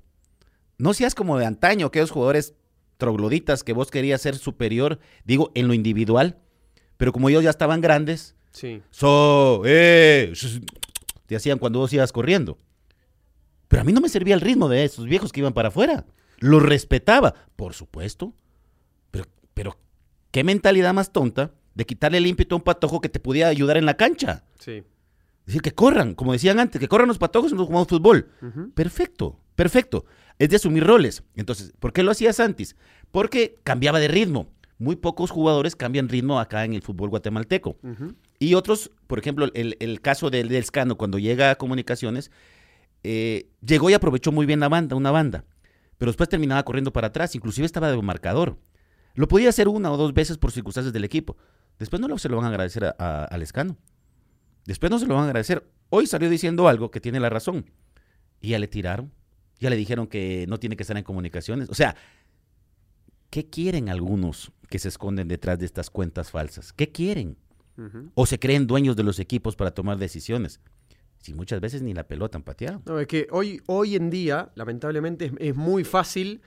No 0.78 0.94
seas 0.94 1.14
como 1.14 1.38
de 1.38 1.46
antaño, 1.46 1.86
aquellos 1.86 2.11
jugadores 2.11 2.54
trogloditas 2.96 3.62
que 3.62 3.72
vos 3.72 3.90
querías 3.90 4.20
ser 4.20 4.36
superior, 4.36 4.98
digo, 5.24 5.52
en 5.54 5.68
lo 5.68 5.74
individual, 5.74 6.38
pero 6.96 7.12
como 7.12 7.28
ellos 7.28 7.44
ya 7.44 7.50
estaban 7.50 7.80
grandes, 7.80 8.34
Sí. 8.52 8.82
so, 8.90 9.62
eh, 9.64 10.32
te 11.31 11.37
hacían 11.37 11.61
cuando 11.61 11.78
vos 11.78 11.93
ibas 11.93 12.11
corriendo. 12.11 12.59
Pero 13.68 13.83
a 13.83 13.85
mí 13.85 13.93
no 13.93 14.01
me 14.01 14.09
servía 14.09 14.35
el 14.35 14.41
ritmo 14.41 14.68
de 14.68 14.83
esos 14.83 15.05
viejos 15.05 15.31
que 15.31 15.39
iban 15.39 15.53
para 15.53 15.68
afuera. 15.68 16.05
Los 16.41 16.61
respetaba, 16.61 17.35
por 17.55 17.72
supuesto. 17.72 18.35
Pero, 19.12 19.26
pero, 19.55 19.78
qué 20.33 20.43
mentalidad 20.43 20.93
más 20.93 21.12
tonta 21.12 21.53
de 21.76 21.87
quitarle 21.87 22.18
el 22.18 22.26
ímpetu 22.26 22.57
a 22.57 22.59
un 22.59 22.64
patojo 22.64 23.01
que 23.01 23.09
te 23.09 23.20
podía 23.20 23.47
ayudar 23.47 23.76
en 23.76 23.87
la 23.87 23.97
cancha. 23.97 24.43
Sí. 24.59 24.83
Decir 25.47 25.62
que 25.62 25.70
corran, 25.70 26.16
como 26.16 26.33
decían 26.33 26.59
antes, 26.59 26.81
que 26.81 26.89
corran 26.89 27.07
los 27.07 27.18
patojos 27.18 27.53
y 27.53 27.55
nosotros 27.55 27.68
jugamos 27.68 27.87
fútbol. 27.87 28.28
Perfecto, 28.74 29.39
perfecto. 29.55 30.07
Es 30.37 30.49
de 30.49 30.57
asumir 30.57 30.85
roles. 30.85 31.22
Entonces, 31.37 31.72
¿por 31.78 31.93
qué 31.93 32.03
lo 32.03 32.11
hacía 32.11 32.33
Santis? 32.33 32.74
Porque 33.12 33.55
cambiaba 33.62 34.01
de 34.01 34.09
ritmo. 34.09 34.51
Muy 34.78 34.97
pocos 34.97 35.31
jugadores 35.31 35.76
cambian 35.76 36.09
ritmo 36.09 36.41
acá 36.41 36.64
en 36.64 36.74
el 36.74 36.83
fútbol 36.83 37.09
guatemalteco. 37.09 37.76
Y 38.41 38.55
otros, 38.55 38.91
por 39.07 39.18
ejemplo, 39.18 39.49
el, 39.55 39.76
el 39.80 40.01
caso 40.01 40.30
del, 40.30 40.49
del 40.49 40.64
Scano, 40.64 40.97
cuando 40.97 41.18
llega 41.18 41.51
a 41.53 41.55
comunicaciones, 41.57 42.30
eh, 43.05 43.51
llegó 43.61 43.91
y 43.91 43.93
aprovechó 43.95 44.32
muy 44.32 44.47
bien 44.47 44.61
la 44.61 44.68
banda, 44.68 44.97
una 44.97 45.11
banda. 45.11 45.45
Pero 45.99 46.11
después 46.11 46.28
terminaba 46.28 46.62
corriendo 46.64 46.93
para 46.93 47.09
atrás, 47.09 47.34
inclusive 47.34 47.66
estaba 47.66 47.91
de 47.91 48.01
marcador. 48.01 48.59
Lo 49.14 49.28
podía 49.28 49.51
hacer 49.51 49.68
una 49.68 49.93
o 49.93 49.97
dos 49.99 50.14
veces 50.14 50.38
por 50.38 50.53
circunstancias 50.53 50.93
del 50.95 51.05
equipo. 51.05 51.36
Después 51.78 52.01
no 52.01 52.09
lo, 52.09 52.16
se 52.16 52.30
lo 52.30 52.36
van 52.38 52.47
a 52.47 52.49
agradecer 52.49 52.84
a- 52.86 53.24
al 53.26 53.43
Escano. 53.43 53.76
Después 54.64 54.91
no 54.91 54.99
se 54.99 55.07
lo 55.07 55.14
van 55.14 55.24
a 55.24 55.26
agradecer. 55.26 55.68
Hoy 55.91 56.07
salió 56.07 56.30
diciendo 56.30 56.66
algo 56.66 56.91
que 56.91 57.01
tiene 57.01 57.20
la 57.20 57.28
razón. 57.28 57.66
Y 58.41 58.49
ya 58.51 58.59
le 58.59 58.68
tiraron. 58.68 59.12
Ya 59.59 59.68
le 59.68 59.76
dijeron 59.76 60.07
que 60.07 60.47
no 60.49 60.59
tiene 60.59 60.76
que 60.76 60.82
estar 60.84 60.97
en 60.97 61.05
comunicaciones. 61.05 61.68
O 61.68 61.74
sea, 61.74 61.95
¿qué 63.28 63.51
quieren 63.51 63.91
algunos 63.91 64.53
que 64.70 64.78
se 64.78 64.88
esconden 64.88 65.28
detrás 65.28 65.59
de 65.59 65.66
estas 65.66 65.91
cuentas 65.91 66.30
falsas? 66.30 66.72
¿Qué 66.72 66.91
quieren? 66.91 67.36
O 68.14 68.26
se 68.26 68.39
creen 68.39 68.66
dueños 68.66 68.97
de 68.97 69.03
los 69.03 69.18
equipos 69.18 69.57
para 69.57 69.70
tomar 69.72 69.99
decisiones. 69.99 70.61
Si 71.18 71.35
muchas 71.35 71.61
veces 71.61 71.83
ni 71.83 71.93
la 71.95 72.05
pelota 72.09 72.39
han 72.39 72.43
pateado. 72.45 72.83
No, 72.87 72.99
es 72.99 73.07
que 73.07 73.26
hoy, 73.31 73.61
hoy 73.66 73.95
en 73.97 74.09
día, 74.11 74.51
lamentablemente, 74.55 75.26
es, 75.26 75.33
es 75.39 75.55
muy 75.55 75.85
fácil 75.85 76.41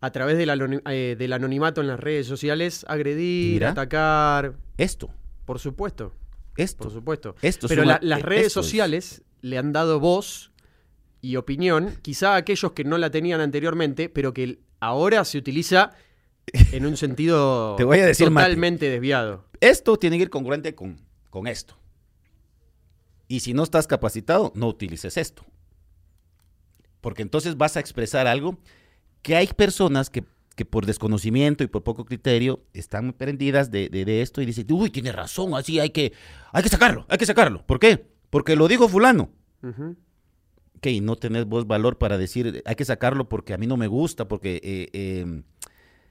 a 0.00 0.10
través 0.12 0.38
del, 0.38 0.80
eh, 0.86 1.16
del 1.18 1.32
anonimato 1.32 1.80
en 1.80 1.88
las 1.88 1.98
redes 1.98 2.26
sociales 2.26 2.84
agredir, 2.88 3.54
Mira. 3.54 3.70
atacar. 3.70 4.54
Esto, 4.76 5.10
Por 5.44 5.58
supuesto, 5.58 6.14
esto, 6.56 6.84
por 6.84 6.92
supuesto. 6.92 7.34
esto 7.42 7.66
es 7.66 7.70
Pero 7.70 7.84
la- 7.84 7.98
las 8.02 8.20
e- 8.20 8.22
redes 8.22 8.52
sociales 8.52 9.22
le 9.40 9.58
han 9.58 9.72
dado 9.72 9.98
voz 9.98 10.52
y 11.20 11.34
opinión, 11.36 11.94
quizá 12.02 12.34
a 12.34 12.36
aquellos 12.36 12.72
que 12.72 12.84
no 12.84 12.96
la 12.98 13.10
tenían 13.10 13.40
anteriormente, 13.40 14.08
pero 14.08 14.32
que 14.32 14.60
ahora 14.78 15.24
se 15.24 15.38
utiliza 15.38 15.92
en 16.72 16.86
un 16.86 16.96
sentido 16.96 17.74
Te 17.78 17.82
voy 17.84 17.98
a 17.98 18.06
decir, 18.06 18.30
Mati. 18.30 18.44
totalmente 18.46 18.88
desviado. 18.88 19.47
Esto 19.60 19.96
tiene 19.98 20.16
que 20.16 20.24
ir 20.24 20.30
congruente 20.30 20.74
con, 20.74 21.00
con 21.30 21.46
esto. 21.46 21.76
Y 23.26 23.40
si 23.40 23.52
no 23.54 23.62
estás 23.62 23.86
capacitado, 23.86 24.52
no 24.54 24.68
utilices 24.68 25.16
esto. 25.16 25.44
Porque 27.00 27.22
entonces 27.22 27.56
vas 27.56 27.76
a 27.76 27.80
expresar 27.80 28.26
algo 28.26 28.58
que 29.22 29.36
hay 29.36 29.46
personas 29.48 30.10
que, 30.10 30.24
que 30.56 30.64
por 30.64 30.86
desconocimiento 30.86 31.62
y 31.62 31.66
por 31.68 31.82
poco 31.84 32.04
criterio 32.04 32.62
están 32.72 33.12
prendidas 33.12 33.70
de, 33.70 33.88
de- 33.88 34.04
de 34.04 34.22
esto 34.22 34.40
y 34.42 34.46
dicen, 34.46 34.66
uy, 34.70 34.90
tiene 34.90 35.12
razón, 35.12 35.54
así 35.54 35.78
hay 35.78 35.90
que, 35.90 36.12
hay 36.52 36.62
que 36.62 36.68
sacarlo, 36.68 37.04
hay 37.08 37.18
que 37.18 37.26
sacarlo. 37.26 37.64
¿Por 37.66 37.78
qué? 37.78 38.06
Porque 38.30 38.56
lo 38.56 38.68
dijo 38.68 38.88
fulano. 38.88 39.30
Ujú. 39.62 39.96
que 40.80 40.92
y 40.92 41.00
no 41.00 41.16
tenés 41.16 41.44
vos 41.46 41.66
valor 41.66 41.98
para 41.98 42.16
decir 42.16 42.62
hay 42.64 42.76
que 42.76 42.84
sacarlo 42.84 43.28
porque 43.28 43.52
a 43.52 43.58
mí 43.58 43.66
no 43.66 43.76
me 43.76 43.88
gusta, 43.88 44.28
porque 44.28 44.60
eh, 44.62 44.88
eh, 44.92 45.42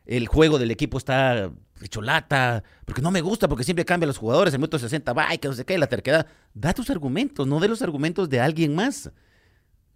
el 0.06 0.28
juego 0.28 0.60
del 0.60 0.70
equipo 0.72 0.98
está 0.98 1.50
hecho 1.82 2.02
lata, 2.02 2.64
porque 2.86 3.02
no 3.02 3.12
me 3.12 3.22
gusta, 3.22 3.48
porque 3.48 3.64
siempre 3.64 3.86
cambian 3.86 4.08
los 4.08 4.18
jugadores, 4.18 4.54
el 4.54 4.60
minuto 4.60 4.80
60, 4.80 5.14
va, 5.14 5.30
que 5.38 5.48
no 5.48 5.54
sé 5.54 5.66
qué, 5.66 5.78
la 5.78 5.88
terquedad. 5.88 6.28
Da 6.54 6.74
tus 6.74 6.90
argumentos, 6.90 7.46
no 7.48 7.60
de 7.60 7.68
los 7.68 7.82
argumentos 7.82 8.30
de 8.30 8.40
alguien 8.40 8.76
más. 8.76 9.12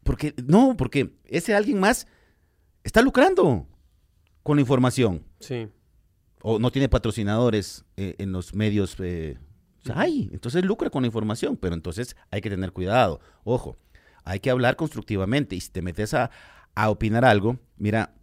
Porque, 0.03 0.33
no, 0.45 0.75
porque 0.77 1.15
ese 1.25 1.53
alguien 1.55 1.79
más 1.79 2.07
está 2.83 3.01
lucrando 3.01 3.67
con 4.43 4.57
la 4.57 4.61
información. 4.61 5.23
Sí. 5.39 5.67
O 6.41 6.59
no 6.59 6.71
tiene 6.71 6.89
patrocinadores 6.89 7.85
eh, 7.97 8.15
en 8.17 8.31
los 8.31 8.53
medios. 8.53 8.95
eh, 8.99 9.37
o 9.83 9.85
sea, 9.85 9.99
hay, 9.99 10.29
entonces 10.31 10.63
lucra 10.63 10.89
con 10.89 11.03
la 11.03 11.07
información, 11.07 11.57
pero 11.57 11.75
entonces 11.75 12.15
hay 12.29 12.41
que 12.41 12.49
tener 12.49 12.71
cuidado. 12.71 13.19
Ojo, 13.43 13.77
hay 14.23 14.39
que 14.39 14.49
hablar 14.49 14.75
constructivamente. 14.75 15.55
Y 15.55 15.61
si 15.61 15.69
te 15.69 15.81
metes 15.81 16.13
a, 16.13 16.31
a 16.75 16.89
opinar 16.89 17.25
algo, 17.25 17.59
mira, 17.77 18.13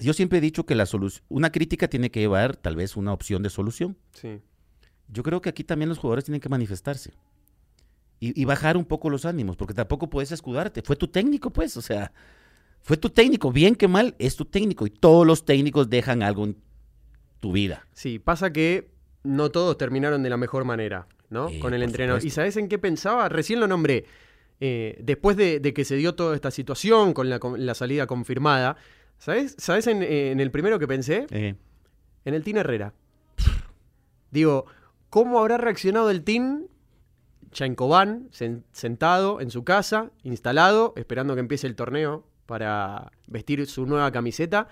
yo 0.00 0.12
siempre 0.12 0.38
he 0.38 0.40
dicho 0.40 0.64
que 0.66 0.74
la 0.74 0.86
solución, 0.86 1.24
una 1.28 1.50
crítica 1.52 1.88
tiene 1.88 2.10
que 2.10 2.20
llevar 2.20 2.56
tal 2.56 2.76
vez 2.76 2.96
una 2.96 3.12
opción 3.12 3.42
de 3.42 3.50
solución. 3.50 3.96
Sí. 4.12 4.40
Yo 5.08 5.22
creo 5.22 5.40
que 5.40 5.48
aquí 5.48 5.64
también 5.64 5.88
los 5.88 5.98
jugadores 5.98 6.24
tienen 6.24 6.40
que 6.40 6.48
manifestarse. 6.48 7.12
Y, 8.20 8.38
y 8.40 8.44
bajar 8.44 8.76
un 8.76 8.84
poco 8.84 9.08
los 9.10 9.24
ánimos, 9.24 9.56
porque 9.56 9.72
tampoco 9.74 10.10
puedes 10.10 10.30
escudarte. 10.30 10.82
Fue 10.82 10.94
tu 10.96 11.08
técnico, 11.08 11.50
pues, 11.50 11.76
o 11.76 11.82
sea, 11.82 12.12
fue 12.82 12.96
tu 12.96 13.08
técnico, 13.10 13.50
bien 13.50 13.74
que 13.74 13.88
mal, 13.88 14.14
es 14.18 14.36
tu 14.36 14.44
técnico. 14.44 14.86
Y 14.86 14.90
todos 14.90 15.26
los 15.26 15.44
técnicos 15.44 15.88
dejan 15.88 16.22
algo 16.22 16.44
en 16.44 16.56
tu 17.40 17.52
vida. 17.52 17.86
Sí, 17.94 18.18
pasa 18.18 18.52
que 18.52 18.90
no 19.22 19.50
todos 19.50 19.78
terminaron 19.78 20.22
de 20.22 20.30
la 20.30 20.36
mejor 20.36 20.64
manera, 20.64 21.06
¿no? 21.30 21.48
Eh, 21.48 21.60
Con 21.60 21.72
el 21.74 21.82
entrenador. 21.82 22.20
supuesto. 22.20 22.26
¿Y 22.26 22.42
sabes 22.42 22.56
en 22.58 22.68
qué 22.68 22.78
pensaba? 22.78 23.28
Recién 23.30 23.58
lo 23.58 23.66
nombré. 23.66 24.04
Eh, 24.60 24.98
después 25.02 25.38
de, 25.38 25.58
de 25.58 25.72
que 25.72 25.86
se 25.86 25.96
dio 25.96 26.14
toda 26.14 26.34
esta 26.34 26.50
situación 26.50 27.14
con 27.14 27.30
la, 27.30 27.38
con 27.38 27.64
la 27.64 27.74
salida 27.74 28.06
confirmada, 28.06 28.76
¿sabes, 29.20 29.54
¿sabes 29.58 29.86
en, 29.86 30.02
en 30.02 30.40
el 30.40 30.50
primero 30.50 30.80
que 30.80 30.88
pensé? 30.88 31.26
Eh, 31.30 31.54
En 32.24 32.34
el 32.34 32.42
Team 32.42 32.56
Herrera. 32.56 32.92
Digo, 34.32 34.66
¿cómo 35.08 35.38
habrá 35.38 35.56
reaccionado 35.58 36.10
el 36.10 36.24
Team? 36.24 36.66
Chancobán, 37.52 38.28
sen- 38.30 38.62
sentado 38.72 39.40
en 39.40 39.50
su 39.50 39.64
casa, 39.64 40.10
instalado, 40.22 40.92
esperando 40.96 41.34
que 41.34 41.40
empiece 41.40 41.66
el 41.66 41.74
torneo 41.76 42.24
para 42.46 43.10
vestir 43.26 43.66
su 43.66 43.86
nueva 43.86 44.12
camiseta 44.12 44.68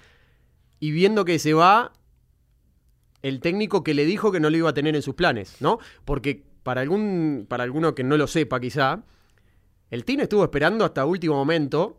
y 0.81 0.91
viendo 0.93 1.25
que 1.25 1.39
se 1.41 1.55
va 1.55 1.93
el 3.23 3.41
técnico 3.41 3.83
que 3.83 3.95
le 3.95 4.05
dijo 4.05 4.31
que 4.31 4.39
no 4.41 4.49
lo 4.49 4.57
iba 4.57 4.71
a 4.71 4.75
tener 4.75 4.95
en 4.95 5.03
sus 5.03 5.15
planes, 5.17 5.57
¿no? 5.61 5.79
Porque 6.05 6.45
para 6.63 6.81
algún 6.83 7.47
para 7.49 7.65
alguno 7.65 7.95
que 7.97 8.05
no 8.05 8.17
lo 8.17 8.29
sepa 8.29 8.61
quizá, 8.61 9.03
el 9.91 10.05
Team 10.05 10.21
estuvo 10.21 10.45
esperando 10.45 10.85
hasta 10.85 11.05
último 11.05 11.35
momento. 11.35 11.99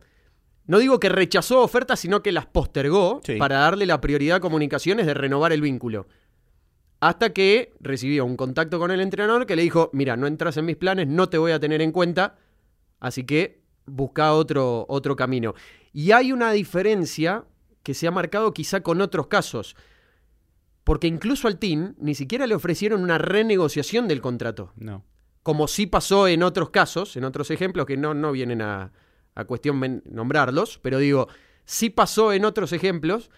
No 0.70 0.78
digo 0.78 1.00
que 1.00 1.10
rechazó 1.10 1.62
ofertas, 1.64 2.00
sino 2.00 2.22
que 2.22 2.32
las 2.32 2.46
postergó 2.46 3.22
Sí. 3.24 3.38
para 3.38 3.58
darle 3.58 3.88
la 3.88 4.00
prioridad 4.02 4.38
a 4.38 4.40
comunicaciones 4.40 5.08
de 5.08 5.16
renovar 5.16 5.52
el 5.52 5.62
vínculo. 5.62 6.06
Hasta 7.00 7.32
que 7.34 7.74
recibió 7.80 8.24
un 8.24 8.38
contacto 8.38 8.78
con 8.78 8.92
el 8.92 9.02
entrenador 9.02 9.48
que 9.48 9.56
le 9.56 9.64
dijo, 9.64 9.90
mira, 9.94 10.16
no 10.16 10.28
entras 10.28 10.58
en 10.58 10.66
mis 10.66 10.78
planes, 10.78 11.08
no 11.08 11.28
te 11.28 11.40
voy 11.40 11.54
a 11.54 11.60
tener 11.60 11.82
en 11.82 11.92
cuenta, 11.92 12.36
así 13.00 13.24
que 13.24 13.64
busca 13.88 14.34
otro, 14.34 14.86
otro 14.90 15.16
camino. 15.16 15.56
Y 15.92 16.12
hay 16.12 16.32
una 16.32 16.52
diferencia 16.52 17.46
que 17.82 17.96
se 17.96 18.06
ha 18.06 18.12
marcado 18.12 18.54
quizá 18.54 18.82
con 18.82 19.02
otros 19.02 19.26
casos, 19.26 19.76
porque 20.84 21.08
incluso 21.08 21.48
al 21.48 21.58
team 21.58 21.96
ni 21.98 22.14
siquiera 22.14 22.46
le 22.46 22.54
ofrecieron 22.54 23.02
una 23.02 23.18
renegociación 23.18 24.08
del 24.08 24.22
contrato, 24.22 24.72
no. 24.76 25.04
como 25.42 25.68
sí 25.68 25.88
pasó 25.88 26.28
en 26.28 26.44
otros 26.44 26.70
casos, 26.70 27.18
en 27.18 27.24
otros 27.24 27.50
ejemplos 27.50 27.88
que 27.88 27.98
no, 27.98 28.14
no 28.14 28.32
vienen 28.32 28.62
a, 28.62 28.92
a 29.36 29.46
cuestión 29.46 30.02
nombrarlos, 30.06 30.80
pero 30.82 30.98
digo, 31.00 31.28
sí 31.66 31.90
pasó 31.90 32.34
en 32.34 32.46
otros 32.46 32.74
ejemplos 32.74 33.30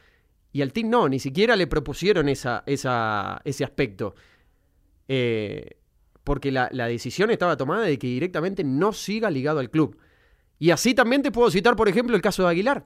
y 0.51 0.61
al 0.61 0.73
team 0.73 0.89
no, 0.89 1.07
ni 1.07 1.19
siquiera 1.19 1.55
le 1.55 1.67
propusieron 1.67 2.27
esa, 2.29 2.63
esa, 2.65 3.41
ese 3.45 3.63
aspecto. 3.63 4.15
Eh, 5.07 5.77
porque 6.23 6.51
la, 6.51 6.69
la 6.71 6.87
decisión 6.87 7.31
estaba 7.31 7.57
tomada 7.57 7.83
de 7.83 7.97
que 7.97 8.07
directamente 8.07 8.63
no 8.63 8.93
siga 8.93 9.29
ligado 9.31 9.59
al 9.59 9.69
club. 9.69 9.97
Y 10.59 10.69
así 10.71 10.93
también 10.93 11.23
te 11.23 11.31
puedo 11.31 11.49
citar, 11.49 11.75
por 11.75 11.89
ejemplo, 11.89 12.15
el 12.15 12.21
caso 12.21 12.43
de 12.43 12.49
Aguilar. 12.49 12.85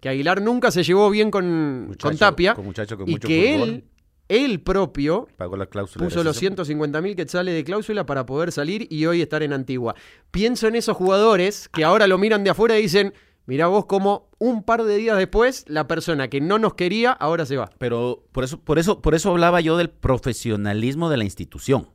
Que 0.00 0.08
Aguilar 0.10 0.42
nunca 0.42 0.70
se 0.70 0.82
llevó 0.82 1.08
bien 1.10 1.30
con, 1.30 1.88
Muchacho- 1.88 2.08
con 2.08 2.18
Tapia. 2.18 2.54
con 2.54 2.64
muchacho 2.66 2.96
con 2.96 3.08
y 3.08 3.12
mucho 3.12 3.28
que 3.28 3.52
fútbol. 3.54 3.68
él, 3.68 3.84
él 4.30 4.60
propio, 4.62 5.26
Pagó 5.36 5.56
la 5.56 5.66
cláusula. 5.66 6.04
de 6.04 6.08
puso 6.08 6.18
los 6.24 6.34
rescisión. 6.36 6.52
150 6.56 7.00
mil 7.02 7.16
quetzales 7.16 7.54
de 7.54 7.64
cláusula 7.64 8.06
para 8.06 8.24
poder 8.24 8.52
salir 8.52 8.86
y 8.90 9.04
hoy 9.06 9.20
estar 9.20 9.42
en 9.42 9.52
Antigua. 9.52 9.94
Pienso 10.30 10.68
en 10.68 10.76
esos 10.76 10.96
jugadores 10.96 11.68
que 11.68 11.84
ahora 11.84 12.06
lo 12.06 12.16
miran 12.16 12.44
de 12.44 12.50
afuera 12.50 12.78
y 12.78 12.82
dicen, 12.82 13.12
mirá 13.46 13.66
vos 13.66 13.86
cómo 13.86 14.30
un 14.38 14.62
par 14.62 14.84
de 14.84 14.96
días 14.96 15.18
después 15.18 15.64
la 15.68 15.86
persona 15.88 16.28
que 16.28 16.40
no 16.40 16.58
nos 16.58 16.74
quería 16.74 17.10
ahora 17.12 17.44
se 17.44 17.56
va. 17.56 17.70
Pero 17.78 18.24
por 18.32 18.44
eso, 18.44 18.60
por 18.60 18.78
eso, 18.78 19.02
por 19.02 19.14
eso 19.14 19.30
hablaba 19.30 19.60
yo 19.60 19.76
del 19.76 19.90
profesionalismo 19.90 21.10
de 21.10 21.16
la 21.16 21.24
institución. 21.24 21.88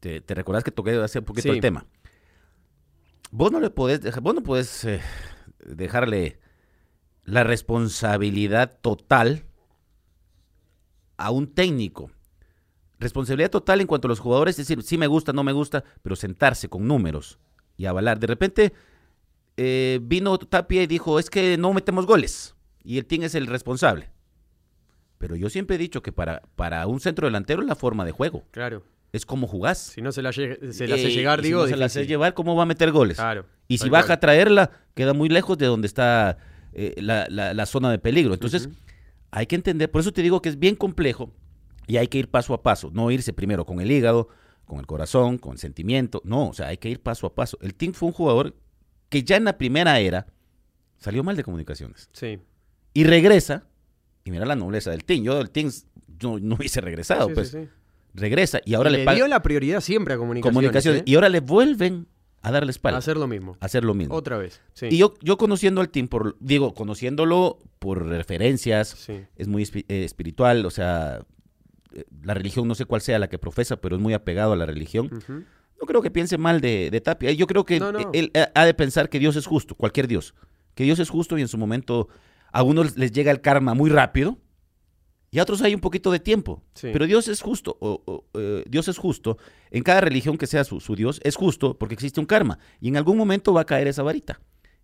¿Te, 0.00 0.20
te 0.20 0.34
recordás 0.34 0.62
que 0.62 0.70
toqué 0.70 0.90
hace 1.02 1.20
un 1.20 1.24
poquito 1.24 1.48
Sí. 1.48 1.54
el 1.54 1.60
tema? 1.62 1.86
Vos 3.30 3.50
no 3.50 3.58
le 3.60 3.70
podés 3.70 4.00
dejar, 4.02 4.20
vos 4.22 4.34
no 4.34 4.42
podés 4.42 4.84
eh, 4.84 5.00
dejarle 5.64 6.38
la 7.24 7.42
responsabilidad 7.42 8.78
total 8.82 9.44
a 11.16 11.30
un 11.30 11.46
técnico. 11.46 12.10
Responsabilidad 12.98 13.50
total 13.50 13.80
en 13.80 13.86
cuanto 13.86 14.06
a 14.08 14.10
los 14.10 14.20
jugadores, 14.20 14.58
es 14.58 14.66
decir, 14.68 14.82
sí 14.82 14.96
me 14.96 15.06
gusta, 15.06 15.32
no 15.32 15.42
me 15.42 15.52
gusta, 15.52 15.84
pero 16.02 16.16
sentarse 16.16 16.68
con 16.68 16.86
números 16.86 17.38
y 17.76 17.86
avalar. 17.86 18.18
De 18.18 18.26
repente 18.26 18.72
eh, 19.56 19.98
vino 20.02 20.38
Tapia 20.38 20.82
y 20.82 20.86
dijo, 20.86 21.18
es 21.18 21.28
que 21.30 21.56
no 21.58 21.72
metemos 21.72 22.06
goles. 22.06 22.54
y 22.82 22.98
el 22.98 23.06
team 23.06 23.22
es 23.24 23.34
el 23.34 23.46
responsable. 23.46 24.10
Pero 25.18 25.36
yo 25.36 25.48
siempre 25.48 25.76
he 25.76 25.78
dicho 25.78 26.02
que 26.02 26.12
para, 26.12 26.42
para 26.54 26.86
un 26.86 27.00
centro 27.00 27.26
delantero 27.26 27.62
es 27.62 27.68
la 27.68 27.74
forma 27.74 28.04
de 28.04 28.12
juego. 28.12 28.44
Claro. 28.50 28.82
Es 29.12 29.24
como 29.24 29.46
jugás. 29.46 29.78
Si 29.78 30.02
no 30.02 30.12
se 30.12 30.22
la, 30.22 30.32
se 30.32 30.48
la 30.88 30.94
hace 30.96 31.06
Eh, 31.06 31.10
llegar, 31.10 31.40
si 31.40 31.46
digo, 31.46 31.62
no 31.62 31.68
se 31.68 31.76
la 31.76 31.86
hace 31.86 32.06
llevar, 32.06 32.34
¿cómo 32.34 32.56
va 32.56 32.64
a 32.64 32.66
meter 32.66 32.90
goles? 32.90 33.16
Claro. 33.16 33.46
Y 33.68 33.78
si 33.78 33.84
tal 33.84 33.90
baja 33.90 34.12
a 34.14 34.20
traerla, 34.20 34.70
queda 34.94 35.12
muy 35.14 35.28
lejos 35.28 35.56
de 35.56 35.66
donde 35.66 35.86
está 35.86 36.36
eh, 36.72 36.94
la, 36.98 37.26
la- 37.30 37.54
la 37.54 37.66
zona 37.66 37.90
de 37.90 37.98
peligro. 37.98 38.34
Entonces. 38.34 38.68
Hay 39.36 39.46
que 39.46 39.56
entender, 39.56 39.90
por 39.90 40.00
eso 40.00 40.12
te 40.12 40.22
digo 40.22 40.40
que 40.40 40.48
es 40.48 40.58
bien 40.58 40.76
complejo 40.76 41.32
y 41.86 41.96
hay 41.96 42.08
que 42.08 42.18
ir 42.18 42.28
paso 42.30 42.54
a 42.54 42.62
paso, 42.62 42.90
no 42.92 43.10
irse 43.10 43.32
primero 43.32 43.66
con 43.66 43.80
el 43.80 43.90
hígado, 43.90 44.28
con 44.64 44.78
el 44.78 44.86
corazón, 44.86 45.38
con 45.38 45.52
el 45.52 45.58
sentimiento, 45.58 46.22
no, 46.24 46.48
o 46.48 46.52
sea, 46.54 46.68
hay 46.68 46.76
que 46.78 46.88
ir 46.88 47.00
paso 47.00 47.26
a 47.26 47.34
paso. 47.34 47.58
El 47.60 47.74
Team 47.74 47.92
fue 47.92 48.06
un 48.08 48.12
jugador 48.14 48.54
que 49.08 49.22
ya 49.24 49.36
en 49.36 49.44
la 49.44 49.58
primera 49.58 49.98
era 50.00 50.26
salió 50.98 51.22
mal 51.24 51.36
de 51.36 51.42
comunicaciones 51.44 52.08
Sí. 52.12 52.38
y 52.94 53.04
regresa, 53.04 53.66
y 54.24 54.30
mira 54.30 54.46
la 54.46 54.56
nobleza 54.56 54.90
del 54.92 55.04
Team, 55.04 55.24
yo 55.24 55.36
del 55.36 55.50
Team 55.50 55.70
no, 56.22 56.38
no 56.38 56.54
hubiese 56.54 56.80
regresado, 56.80 57.28
Sí, 57.28 57.34
pues 57.34 57.50
sí, 57.50 57.58
sí. 57.64 57.68
regresa 58.14 58.60
y 58.64 58.74
ahora 58.74 58.90
Y 58.90 58.92
le, 58.98 59.04
le 59.04 59.14
dio 59.16 59.26
la 59.26 59.42
prioridad 59.42 59.80
siempre 59.80 60.14
a 60.14 60.16
comunicaciones. 60.16 60.54
comunicaciones 60.54 61.00
¿eh? 61.00 61.04
y 61.06 61.14
ahora 61.16 61.28
le 61.28 61.40
vuelven 61.40 62.06
a 62.48 62.52
dar 62.52 62.62
la 62.64 62.68
a 62.68 62.70
espalda, 62.70 62.98
hacer 62.98 63.16
lo 63.16 63.26
mismo. 63.26 63.56
a 63.60 63.64
hacer 63.66 63.84
lo 63.84 63.94
mismo. 63.94 64.14
Otra 64.14 64.36
vez. 64.38 64.60
Sí. 64.74 64.86
Y 64.90 64.98
yo, 64.98 65.14
yo 65.20 65.36
conociendo 65.36 65.80
al 65.80 65.88
team, 65.88 66.08
por, 66.08 66.36
digo, 66.40 66.74
conociéndolo 66.74 67.58
por 67.78 68.06
referencias, 68.06 68.88
Sí. 68.88 69.22
es 69.36 69.48
muy 69.48 69.62
eh, 69.88 70.04
espiritual, 70.04 70.64
o 70.66 70.70
sea, 70.70 71.20
eh, 71.94 72.04
la 72.22 72.34
religión 72.34 72.66
no 72.68 72.74
sé 72.74 72.84
cuál 72.84 73.00
sea 73.00 73.18
la 73.18 73.28
que 73.28 73.38
profesa, 73.38 73.76
pero 73.76 73.96
es 73.96 74.02
muy 74.02 74.14
apegado 74.14 74.52
a 74.52 74.56
la 74.56 74.66
religión. 74.66 75.10
No 75.80 75.86
creo 75.86 76.02
que 76.02 76.10
piense 76.10 76.38
mal 76.38 76.60
de, 76.60 76.90
de 76.90 77.00
Tapia. 77.00 77.32
Yo 77.32 77.46
creo 77.46 77.64
que 77.64 77.80
No, 77.80 77.92
no. 77.92 78.10
él 78.12 78.30
eh, 78.34 78.46
ha 78.54 78.64
de 78.64 78.74
pensar 78.74 79.08
que 79.08 79.18
Dios 79.18 79.36
es 79.36 79.46
justo, 79.46 79.74
cualquier 79.74 80.06
Dios. 80.06 80.34
Que 80.74 80.84
Dios 80.84 80.98
es 80.98 81.10
justo 81.10 81.36
y 81.38 81.42
en 81.42 81.48
su 81.48 81.58
momento 81.58 82.08
a 82.52 82.62
unos 82.62 82.96
les 82.96 83.10
llega 83.12 83.30
el 83.32 83.40
karma 83.40 83.74
muy 83.74 83.90
rápido 83.90 84.38
y 85.34 85.38
a 85.40 85.42
otros 85.42 85.60
hay 85.62 85.74
un 85.74 85.80
poquito 85.80 86.12
de 86.12 86.20
tiempo. 86.20 86.62
Sí. 86.74 86.90
Pero 86.92 87.06
Dios 87.06 87.26
es 87.26 87.40
justo, 87.42 87.76
o- 87.80 88.00
o, 88.06 88.24
eh, 88.34 88.62
Dios 88.68 88.86
es 88.86 88.96
justo. 88.98 89.36
En 89.72 89.82
cada 89.82 90.00
religión 90.00 90.38
que 90.38 90.46
sea 90.46 90.62
su, 90.62 90.78
su 90.78 90.94
Dios, 90.94 91.20
es 91.24 91.34
justo 91.34 91.76
porque 91.76 91.94
existe 91.94 92.20
un 92.20 92.26
karma. 92.26 92.58
Y 92.80 92.86
en 92.88 92.96
algún 92.96 93.16
momento 93.18 93.52
va 93.52 93.62
a 93.62 93.66
caer 93.66 93.88
esa 93.88 94.04
varita. 94.04 94.40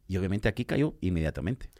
Y 0.08 0.16
obviamente 0.16 0.48
aquí 0.48 0.64
cayó 0.64 0.94
inmediatamente. 1.00 1.70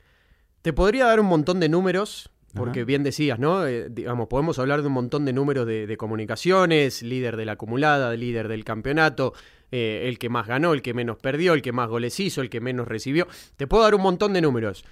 Te 0.62 0.72
podría 0.72 1.06
dar 1.06 1.18
un 1.18 1.26
montón 1.26 1.58
de 1.58 1.68
números, 1.68 2.30
porque 2.54 2.80
Ajá. 2.80 2.86
bien 2.86 3.02
decías, 3.02 3.38
¿no? 3.40 3.66
Eh, 3.66 3.88
digamos, 3.90 4.28
podemos 4.28 4.58
hablar 4.60 4.82
de 4.82 4.86
un 4.86 4.92
montón 4.92 5.24
de 5.24 5.32
números 5.32 5.66
de, 5.66 5.86
de 5.88 5.96
comunicaciones, 5.96 7.02
líder 7.02 7.36
de 7.36 7.44
la 7.46 7.52
acumulada, 7.52 8.14
líder 8.14 8.46
del 8.48 8.64
campeonato, 8.64 9.32
eh, 9.72 10.04
el 10.06 10.18
que 10.18 10.28
más 10.28 10.46
ganó, 10.46 10.72
el 10.74 10.82
que 10.82 10.94
menos 10.94 11.16
perdió, 11.18 11.54
el 11.54 11.62
que 11.62 11.72
más 11.72 11.88
goles 11.88 12.18
hizo, 12.20 12.40
el 12.40 12.50
que 12.50 12.60
menos 12.60 12.86
recibió. 12.88 13.26
Te 13.56 13.66
puedo 13.66 13.82
dar 13.82 13.94
un 13.94 14.02
montón 14.02 14.32
de 14.32 14.40
números. 14.40 14.84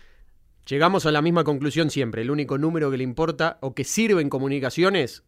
Llegamos 0.68 1.06
a 1.06 1.12
la 1.12 1.22
misma 1.22 1.44
conclusión 1.44 1.90
siempre. 1.90 2.22
El 2.22 2.30
único 2.30 2.58
número 2.58 2.90
que 2.90 2.98
le 2.98 3.04
importa 3.04 3.58
o 3.62 3.74
que 3.74 3.84
sirve 3.84 4.20
en 4.20 4.28
comunicaciones 4.28 5.22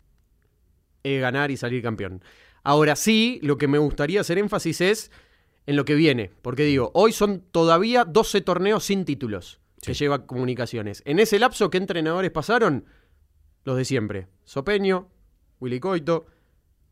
es 1.03 1.20
ganar 1.20 1.51
y 1.51 1.57
salir 1.57 1.82
campeón. 1.82 2.22
Ahora 2.62 2.95
sí, 2.95 3.38
lo 3.43 3.57
que 3.57 3.68
me 3.68 3.78
gustaría 3.78 4.20
hacer 4.20 4.36
énfasis 4.38 4.80
es 4.82 5.11
en 5.66 5.76
lo 5.76 5.84
que 5.86 5.95
viene. 5.95 6.30
Porque 6.43 6.64
digo, 6.64 6.91
hoy 6.95 7.12
son 7.12 7.41
todavía 7.53 8.05
12 8.05 8.43
torneos 8.43 8.84
sin 8.84 9.05
títulos 9.07 9.61
que 9.80 9.95
Sí. 9.95 10.05
lleva 10.05 10.26
comunicaciones. 10.26 11.03
En 11.07 11.18
ese 11.18 11.38
lapso, 11.38 11.70
¿qué 11.70 11.78
entrenadores 11.78 12.30
pasaron? 12.30 12.84
Los 13.64 13.78
de 13.78 13.86
siempre. 13.86 14.26
Sopeño, 14.45 15.09
Willy 15.59 15.80
Coito, 15.80 16.26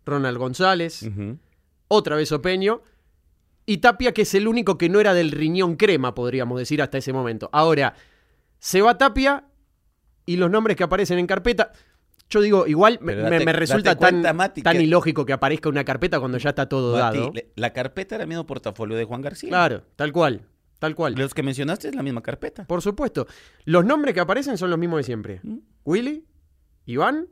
Ronald 0.06 0.38
González, 0.38 1.06
otra 1.88 2.16
vez 2.16 2.30
Sopeño. 2.30 2.80
Y 3.66 3.78
Tapia, 3.78 4.12
que 4.14 4.22
es 4.22 4.34
el 4.34 4.48
único 4.48 4.78
que 4.78 4.88
no 4.88 5.00
era 5.00 5.12
del 5.12 5.32
riñón 5.32 5.76
crema, 5.76 6.14
podríamos 6.14 6.58
decir, 6.58 6.80
hasta 6.80 6.96
ese 6.96 7.12
momento. 7.12 7.50
Ahora, 7.52 7.94
se 8.58 8.80
va 8.82 8.96
Tapia 8.98 9.44
y 10.26 10.36
los 10.36 10.50
nombres 10.50 10.76
que 10.76 10.84
aparecen 10.84 11.18
en 11.18 11.26
carpeta. 11.26 11.72
Yo 12.30 12.42
digo, 12.42 12.66
igual 12.66 12.98
me, 13.00 13.14
date- 13.14 13.52
resulta 13.54 13.96
cuenta, 13.96 14.28
tan, 14.28 14.36
Mati, 14.36 14.62
tan 14.62 14.76
que- 14.76 14.82
ilógico 14.82 15.24
que 15.24 15.32
aparezca 15.32 15.68
una 15.70 15.84
carpeta 15.84 16.20
cuando 16.20 16.36
ya 16.38 16.50
está 16.50 16.68
todo 16.68 16.98
Mati, 16.98 17.18
dado. 17.18 17.32
la 17.56 17.72
carpeta 17.72 18.16
era 18.16 18.24
el 18.24 18.28
mismo 18.28 18.44
portafolio 18.46 18.96
de 18.96 19.04
Juan 19.04 19.22
García. 19.22 19.48
Claro, 19.48 19.82
tal 19.96 20.12
cual. 20.12 20.42
Tal 20.78 20.94
cual. 20.94 21.14
Los 21.14 21.34
que 21.34 21.42
mencionaste 21.42 21.88
es 21.88 21.94
la 21.94 22.02
misma 22.02 22.22
carpeta. 22.22 22.64
Por 22.64 22.82
supuesto. 22.82 23.26
Los 23.64 23.84
nombres 23.84 24.14
que 24.14 24.20
aparecen 24.20 24.56
son 24.58 24.70
los 24.70 24.78
mismos 24.78 24.98
de 24.98 25.02
siempre. 25.04 25.40
Mm. 25.42 25.56
Willy, 25.84 26.24
Iván 26.86 27.26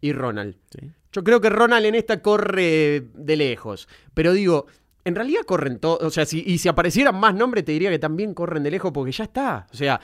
y 0.00 0.12
Ronald. 0.12 0.56
Sí. 0.76 0.90
Yo 1.12 1.24
creo 1.24 1.40
que 1.40 1.48
Ronald 1.48 1.86
en 1.86 1.94
esta 1.94 2.20
corre 2.20 3.06
de 3.14 3.36
lejos. 3.36 3.88
Pero 4.12 4.32
digo, 4.34 4.66
en 5.04 5.14
realidad 5.14 5.40
corren 5.46 5.78
todos. 5.78 6.02
O 6.02 6.10
sea, 6.10 6.26
si, 6.26 6.42
y 6.46 6.58
si 6.58 6.68
aparecieran 6.68 7.14
más 7.18 7.34
nombres, 7.34 7.64
te 7.64 7.72
diría 7.72 7.88
que 7.90 7.98
también 7.98 8.34
corren 8.34 8.62
de 8.62 8.70
lejos 8.70 8.92
porque 8.92 9.12
ya 9.12 9.24
está. 9.24 9.66
O 9.72 9.76
sea, 9.76 9.98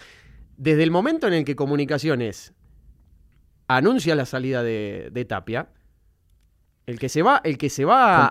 desde 0.62 0.84
el 0.84 0.92
momento 0.92 1.26
en 1.26 1.32
el 1.32 1.44
que 1.44 1.56
Comunicaciones 1.56 2.52
anuncia 3.66 4.14
la 4.14 4.26
salida 4.26 4.62
de, 4.62 5.08
de 5.10 5.24
Tapia, 5.24 5.70
el 6.86 7.00
que 7.00 7.08
se 7.08 7.22
va, 7.22 7.40
el 7.42 7.58
que 7.58 7.68
se 7.68 7.84
va 7.84 8.30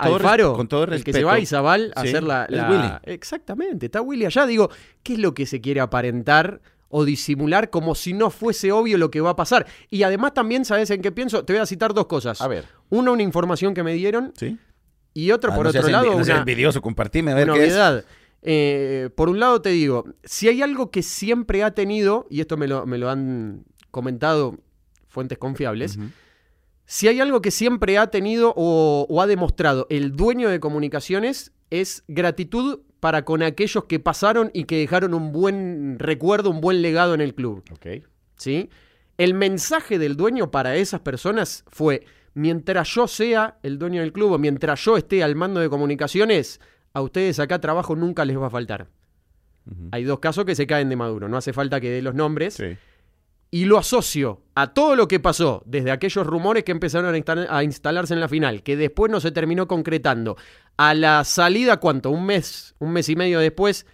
Con 0.56 0.70
todo 0.70 0.86
con 0.86 0.94
el 0.94 1.04
que 1.04 1.12
se 1.12 1.26
va 1.26 1.34
a 1.34 1.40
Izabal 1.40 1.92
a 1.94 2.02
sí, 2.02 2.08
hacer 2.08 2.24
la, 2.24 2.46
es 2.46 2.70
Willy. 2.70 2.90
Exactamente, 3.04 3.88
está 3.88 4.02
Willy 4.02 4.26
allá. 4.26 4.46
Digo, 4.46 4.70
¿qué 5.04 5.14
es 5.14 5.20
lo 5.20 5.34
que 5.34 5.46
se 5.46 5.60
quiere 5.60 5.82
aparentar? 5.82 6.62
o 6.94 7.06
disimular 7.06 7.70
como 7.70 7.96
si 7.96 8.12
no 8.12 8.30
fuese 8.30 8.74
obvio 8.74 8.98
lo 8.98 9.10
que 9.10 9.22
va 9.22 9.30
a 9.30 9.36
pasar. 9.38 9.66
Y 9.90 10.04
además 10.04 10.34
también, 10.34 10.66
¿sabes 10.66 10.90
en 10.90 11.02
qué 11.02 11.10
pienso? 11.10 11.46
Te 11.46 11.54
voy 11.54 11.62
a 11.62 11.66
citar 11.66 11.94
dos 11.94 12.08
cosas. 12.08 12.42
A 12.42 12.50
ver. 12.50 12.66
Una, 12.90 13.12
una 13.12 13.24
información 13.24 13.74
que 13.74 13.82
me 13.82 13.94
dieron 13.94 14.34
¿Sí? 14.36 14.58
y 15.14 15.32
otro, 15.32 15.54
Ah, 15.54 15.56
por 15.56 15.64
no 15.64 15.70
otro 15.70 15.88
lado, 15.88 16.12
no 16.12 16.18
una, 16.18 16.38
envidioso, 16.40 16.82
compartime 16.82 17.32
a 17.32 17.36
ver 17.36 17.50
una 17.50 17.58
qué 17.58 17.68
es. 17.68 18.06
Eh, 18.44 19.10
por 19.16 19.30
un 19.30 19.40
lado 19.40 19.62
te 19.62 19.70
digo, 19.70 20.06
si 20.24 20.48
hay 20.48 20.62
algo 20.62 20.92
que 20.92 21.04
siempre 21.04 21.64
ha 21.64 21.72
tenido, 21.72 22.28
y 22.30 22.42
esto 22.42 22.58
me 22.58 22.68
lo, 22.68 22.86
me 22.86 22.98
lo 22.98 23.10
han 23.10 23.66
comentado 23.92 24.58
fuentes 25.08 25.38
confiables, 25.38 26.00
si 26.86 27.08
hay 27.08 27.20
algo 27.20 27.42
que 27.42 27.52
siempre 27.52 27.98
ha 27.98 28.08
tenido 28.08 28.54
o, 28.56 29.06
o 29.10 29.22
ha 29.22 29.28
demostrado 29.28 29.88
el 29.90 30.16
dueño 30.16 30.50
de 30.50 30.60
comunicaciones 30.60 31.52
es 31.70 32.04
gratitud 32.08 32.80
para 33.00 33.26
con 33.26 33.42
aquellos 33.44 33.86
que 33.86 34.00
pasaron 34.00 34.52
y 34.54 34.66
que 34.66 34.78
dejaron 34.78 35.14
un 35.14 35.32
buen 35.32 35.98
recuerdo, 36.00 36.50
un 36.52 36.62
buen 36.62 36.82
legado 36.82 37.14
en 37.14 37.22
el 37.22 37.34
club. 37.34 37.64
Ok. 37.72 38.06
¿sí? 38.36 38.70
El 39.18 39.34
mensaje 39.34 40.00
del 40.00 40.16
dueño 40.16 40.52
para 40.52 40.76
esas 40.76 41.02
personas 41.02 41.64
fue, 41.68 42.06
mientras 42.34 42.90
yo 42.90 43.08
sea 43.08 43.58
el 43.64 43.78
dueño 43.78 44.02
del 44.02 44.14
club 44.14 44.34
o 44.34 44.38
mientras 44.40 44.84
yo 44.84 44.98
esté 44.98 45.24
al 45.24 45.36
mando 45.36 45.60
de 45.60 45.70
comunicaciones, 45.70 46.60
a 46.94 47.02
ustedes 47.02 47.40
acá 47.40 47.60
trabajo 47.60 47.96
nunca 47.96 48.26
les 48.26 48.38
va 48.38 48.48
a 48.48 48.52
faltar. 48.52 48.88
Hay 49.92 50.04
dos 50.04 50.20
casos 50.20 50.44
que 50.46 50.56
se 50.56 50.66
caen 50.66 50.90
de 50.90 50.96
maduro, 50.96 51.30
no 51.30 51.38
hace 51.38 51.54
falta 51.54 51.80
que 51.80 51.90
dé 51.92 52.02
los 52.02 52.16
nombres. 52.16 52.56
Sí. 52.56 52.78
Y 53.54 53.66
lo 53.66 53.78
asocio 53.78 54.42
a 54.56 54.74
todo 54.74 54.96
lo 54.96 55.08
que 55.08 55.20
pasó, 55.20 55.62
desde 55.66 55.92
aquellos 55.92 56.26
rumores 56.26 56.64
que 56.64 56.72
empezaron 56.72 57.14
a, 57.14 57.18
instal- 57.18 57.48
a 57.50 57.64
instalarse 57.64 58.14
en 58.14 58.22
la 58.22 58.30
final, 58.30 58.64
que 58.64 58.78
después 58.78 59.12
no 59.12 59.20
se 59.20 59.32
terminó 59.32 59.68
concretando, 59.68 60.38
a 60.78 60.94
la 60.94 61.24
salida, 61.26 61.78
¿cuánto? 61.78 62.12
Un 62.12 62.26
mes, 62.26 62.76
un 62.80 62.94
mes 62.94 63.10
y 63.10 63.16
medio 63.16 63.40
después, 63.40 63.86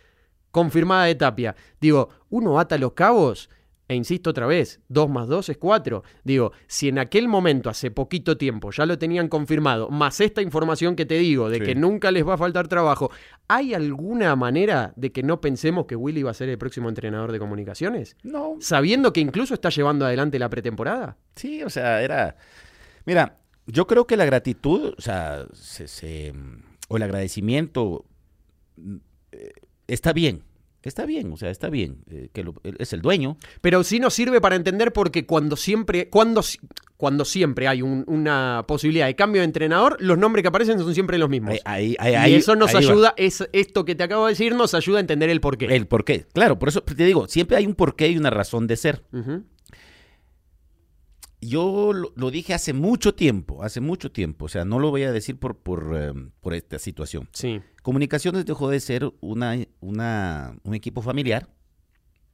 confirmada 0.52 1.06
de 1.06 1.16
Tapia. 1.16 1.56
Digo, 1.82 2.10
uno 2.30 2.60
ata 2.60 2.78
los 2.78 2.94
cabos, 2.94 3.50
e 3.90 3.96
insisto 3.96 4.32
otra 4.32 4.46
vez, 4.48 4.82
dos 4.90 5.10
más 5.10 5.28
dos 5.28 5.48
es 5.50 5.58
cuatro. 5.58 6.04
Digo, 6.24 6.52
si 6.68 6.90
en 6.90 7.00
aquel 7.00 7.28
momento, 7.28 7.70
hace 7.70 7.90
poquito 7.92 8.38
tiempo, 8.38 8.72
ya 8.72 8.86
lo 8.86 8.98
tenían 8.98 9.30
confirmado, 9.30 9.90
más 9.90 10.20
esta 10.20 10.42
información 10.42 10.96
que 10.96 11.06
te 11.06 11.16
digo, 11.16 11.50
de 11.50 11.60
Sí. 11.60 11.64
que 11.64 11.76
nunca 11.76 12.12
les 12.12 12.28
va 12.28 12.34
a 12.34 12.38
faltar 12.38 12.68
trabajo, 12.68 13.10
¿hay 13.48 13.74
alguna 13.74 14.36
manera 14.36 14.94
de 14.98 15.12
que 15.12 15.24
no 15.24 15.40
pensemos 15.40 15.86
que 15.86 15.96
Willy 15.96 16.24
va 16.24 16.32
a 16.32 16.34
ser 16.34 16.50
el 16.50 16.58
próximo 16.58 16.90
entrenador 16.90 17.32
de 17.32 17.40
comunicaciones? 17.40 18.18
No, 18.24 18.56
sabiendo 18.60 19.14
que 19.14 19.22
incluso 19.22 19.54
está 19.54 19.70
llevando 19.70 20.06
adelante 20.06 20.38
la 20.40 20.50
pretemporada. 20.50 21.18
Sí, 21.36 21.64
o 21.64 21.70
sea, 21.70 22.02
era. 22.02 22.36
Mira, 23.06 23.38
yo 23.68 23.88
creo 23.88 24.06
que 24.06 24.18
la 24.18 24.26
gratitud, 24.26 24.94
o 24.98 25.02
sea, 25.02 25.46
se- 25.54 25.88
se, 25.88 26.34
o 26.90 26.98
el 26.98 27.04
agradecimiento 27.04 28.06
mm, 28.76 28.96
eh, 29.32 29.52
está 29.88 30.12
bien. 30.14 30.44
Está 30.88 31.06
bien, 31.06 31.32
o 31.32 31.38
sea, 31.38 31.50
está 31.50 31.70
bien. 31.70 31.98
eh, 32.10 32.30
que 32.34 32.44
lo- 32.44 32.56
es 32.64 32.94
el 32.94 33.02
dueño. 33.02 33.38
Pero 33.62 33.84
sí 33.84 34.00
nos 34.00 34.14
sirve 34.14 34.40
para 34.42 34.56
entender 34.56 34.94
porque 34.94 35.26
cuando 35.26 35.56
siempre, 35.56 36.10
cuando, 36.10 36.42
cuando 36.96 37.26
siempre 37.26 37.68
hay 37.68 37.82
un- 37.82 38.04
una 38.08 38.64
posibilidad 38.68 39.06
de 39.08 39.16
cambio 39.16 39.42
de 39.42 39.46
entrenador, 39.46 39.98
los 40.00 40.18
nombres 40.18 40.44
que 40.44 40.48
aparecen 40.48 40.80
son 40.80 40.94
siempre 40.94 41.18
los 41.18 41.30
mismos. 41.30 41.56
Ahí, 41.66 41.96
ahí, 42.00 42.16
y 42.32 42.36
eso 42.36 42.56
nos 42.56 42.72
ayuda, 42.90 43.14
es, 43.18 43.48
esto 43.54 43.86
que 43.86 43.96
te 43.96 44.04
acabo 44.04 44.26
de 44.26 44.32
decir 44.32 44.56
nos 44.56 44.74
ayuda 44.74 44.98
a 44.98 45.02
entender 45.02 45.30
el 45.30 45.42
porqué. 45.42 45.66
El 45.66 45.88
por 45.88 46.06
qué. 46.06 46.26
Claro, 46.34 46.58
por 46.58 46.70
eso 46.70 46.82
te 46.82 47.04
digo, 47.06 47.28
siempre 47.28 47.58
hay 47.58 47.66
un 47.66 47.76
porqué 47.76 48.08
y 48.10 48.18
una 48.18 48.30
razón 48.30 48.66
de 48.68 48.76
ser. 48.78 49.04
Yo 51.40 51.94
lo, 51.94 52.14
lo 52.16 52.32
dije 52.32 52.54
hace 52.56 52.74
mucho 52.74 53.14
tiempo, 53.14 53.64
hace 53.64 53.80
mucho 53.80 54.12
tiempo. 54.12 54.46
O 54.46 54.50
sea, 54.50 54.66
no 54.66 54.80
lo 54.80 54.90
voy 54.90 55.04
a 55.04 55.12
decir 55.12 55.38
por, 55.40 55.56
por, 55.58 55.94
eh, 55.96 56.14
por 56.42 56.54
esta 56.54 56.80
situación. 56.80 57.30
Sí, 57.32 57.62
Comunicaciones 57.84 58.46
dejó 58.46 58.70
de 58.70 58.80
ser 58.80 59.12
una, 59.22 59.56
una, 59.80 60.58
un 60.64 60.74
equipo 60.74 61.02
familiar, 61.02 61.48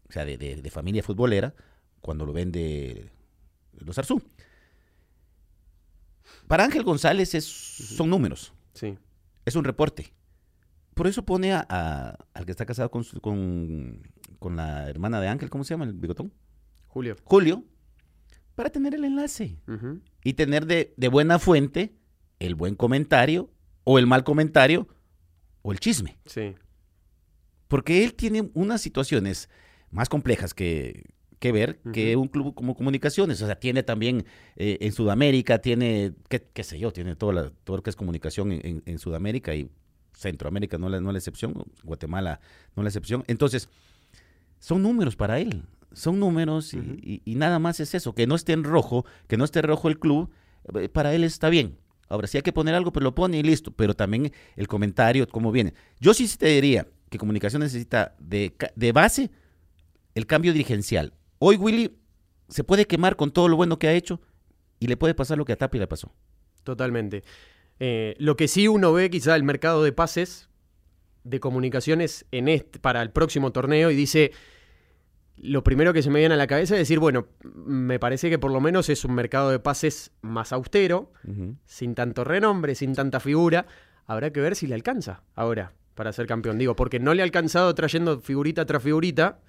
o 0.09 0.11
sea, 0.11 0.23
de, 0.25 0.37
de- 0.37 0.61
de 0.61 0.69
familia 0.71 1.03
futbolera, 1.03 1.53
cuando 2.01 2.25
lo 2.25 2.33
vende 2.33 3.11
los 3.73 3.97
Arzú. 3.97 4.21
Para 6.47 6.63
Ángel 6.63 6.83
González 6.83 7.35
es, 7.35 7.45
son 7.45 8.09
números, 8.09 8.53
sí. 8.73 8.97
es 9.45 9.55
un 9.55 9.63
reporte. 9.63 10.13
por 10.93 11.07
eso 11.07 11.23
pone 11.25 11.53
a, 11.53 11.65
a- 11.69 12.17
al 12.33 12.45
que 12.45 12.51
está 12.51 12.65
casado 12.65 12.89
con, 12.91 13.03
su- 13.03 13.19
con, 13.21 14.01
con 14.39 14.55
la 14.55 14.89
hermana 14.89 15.19
de 15.21 15.27
Ángel, 15.27 15.49
¿cómo 15.49 15.63
se 15.63 15.73
llama 15.73 15.85
el 15.85 15.93
bigotón? 15.93 16.31
Julio. 16.87 17.15
Julio, 17.23 17.63
para 18.55 18.69
tener 18.69 18.93
el 18.95 19.03
enlace 19.05 19.57
y 20.23 20.33
tener 20.33 20.65
de, 20.65 20.93
de 20.97 21.07
buena 21.07 21.39
fuente 21.39 21.93
el 22.39 22.55
buen 22.55 22.75
comentario 22.75 23.49
o 23.83 23.97
el 23.99 24.07
mal 24.07 24.23
comentario 24.23 24.87
o 25.61 25.71
el 25.71 25.79
chisme. 25.79 26.17
Sí. 26.25 26.53
Porque 27.67 28.03
él 28.03 28.13
tiene 28.13 28.49
unas 28.53 28.81
situaciones 28.81 29.49
más 29.89 30.09
complejas 30.09 30.53
que, 30.53 31.05
que 31.39 31.51
ver 31.51 31.79
que 31.91 32.15
un 32.15 32.27
club 32.27 32.53
como 32.53 32.75
comunicaciones. 32.75 33.41
O 33.41 33.45
sea, 33.45 33.55
tiene 33.59 33.83
también 33.83 34.25
eh, 34.55 34.77
en 34.81 34.91
Sudamérica, 34.91 35.59
tiene, 35.59 36.13
qué, 36.29 36.47
qué 36.53 36.63
sé 36.63 36.77
yo, 36.79 36.91
tiene 36.91 37.15
toda 37.15 37.33
la- 37.33 37.51
todo 37.63 37.77
lo 37.77 37.83
que 37.83 37.89
es 37.89 37.95
comunicación 37.95 38.51
en, 38.51 38.65
en- 38.65 38.83
en 38.85 38.99
Sudamérica 38.99 39.55
y 39.55 39.69
Centroamérica 40.15 40.77
no 40.77 40.89
la, 40.89 40.99
no 41.01 41.11
la 41.11 41.17
excepción, 41.17 41.53
Guatemala 41.83 42.39
no 42.75 42.83
la 42.83 42.89
excepción. 42.89 43.23
Entonces, 43.27 43.67
son 44.59 44.83
números 44.83 45.15
para 45.15 45.39
él. 45.39 45.63
Son 45.93 46.19
números 46.19 46.73
y, 46.73 46.79
Ujú. 46.79 46.93
y- 47.01 47.21
y 47.25 47.35
nada 47.35 47.59
más 47.59 47.79
es 47.79 47.93
eso, 47.95 48.13
que 48.13 48.27
no 48.27 48.35
esté 48.35 48.53
en 48.53 48.63
rojo, 48.63 49.05
que 49.27 49.37
no 49.37 49.45
esté 49.45 49.61
rojo 49.61 49.87
el 49.89 49.99
club, 49.99 50.29
eh, 50.75 50.89
para 50.89 51.13
él 51.13 51.23
está 51.23 51.49
bien. 51.49 51.77
Ahora, 52.09 52.27
si 52.27 52.37
hay 52.37 52.43
que 52.43 52.53
poner 52.53 52.75
algo, 52.75 52.91
pues 52.91 53.03
lo 53.03 53.15
pone 53.15 53.37
y 53.39 53.43
listo. 53.43 53.71
Pero 53.71 53.95
también 53.95 54.31
el 54.55 54.67
comentario, 54.67 55.27
cómo 55.27 55.51
viene. 55.51 55.73
Yo 55.99 56.13
sí 56.13 56.27
te 56.37 56.47
diría 56.47 56.87
que 57.09 57.17
comunicación 57.17 57.61
necesita 57.61 58.15
de, 58.19 58.53
de 58.75 58.91
base 58.91 59.31
el 60.15 60.25
cambio 60.27 60.51
dirigencial. 60.53 61.13
Hoy 61.39 61.55
Willy 61.55 61.95
se 62.49 62.63
puede 62.63 62.85
quemar 62.85 63.15
con 63.15 63.31
todo 63.31 63.47
lo 63.47 63.55
bueno 63.55 63.79
que 63.79 63.87
ha 63.87 63.93
hecho 63.93 64.21
y 64.79 64.87
le 64.87 64.97
puede 64.97 65.15
pasar 65.15 65.37
lo 65.37 65.45
que 65.45 65.53
a 65.53 65.57
Tapi 65.57 65.79
le 65.79 65.87
pasó. 65.87 66.13
Totalmente. 66.63 67.23
Eh, 67.79 68.15
lo 68.19 68.35
que 68.35 68.47
sí 68.47 68.67
uno 68.67 68.93
ve 68.93 69.09
quizá 69.09 69.35
el 69.35 69.43
mercado 69.43 69.83
de 69.83 69.91
pases 69.91 70.49
de 71.23 71.39
comunicaciones 71.39 72.25
en 72.31 72.47
este, 72.47 72.79
para 72.79 73.01
el 73.01 73.09
próximo 73.11 73.51
torneo 73.51 73.89
y 73.89 73.95
dice, 73.95 74.31
lo 75.37 75.63
primero 75.63 75.93
que 75.93 76.01
se 76.03 76.09
me 76.09 76.19
viene 76.19 76.35
a 76.35 76.37
la 76.37 76.47
cabeza 76.47 76.75
es 76.75 76.79
decir, 76.79 76.99
bueno, 76.99 77.27
me 77.43 77.99
parece 77.99 78.29
que 78.29 78.37
por 78.39 78.51
lo 78.51 78.61
menos 78.61 78.89
es 78.89 79.03
un 79.03 79.13
mercado 79.15 79.49
de 79.49 79.59
pases 79.59 80.11
más 80.21 80.53
austero, 80.53 81.11
sin 81.65 81.95
tanto 81.95 82.23
renombre, 82.23 82.75
sin 82.75 82.93
tanta 82.93 83.19
figura. 83.19 83.65
Habrá 84.05 84.31
que 84.31 84.41
ver 84.41 84.55
si 84.55 84.67
le 84.67 84.75
alcanza 84.75 85.23
ahora 85.35 85.73
para 85.95 86.11
ser 86.13 86.27
campeón. 86.27 86.57
Digo, 86.57 86.75
porque 86.75 86.99
no 86.99 87.13
le 87.13 87.21
ha 87.21 87.25
alcanzado 87.25 87.73
trayendo 87.75 88.19
figurita 88.19 88.65
tras 88.65 88.83
figurita. 88.83 89.39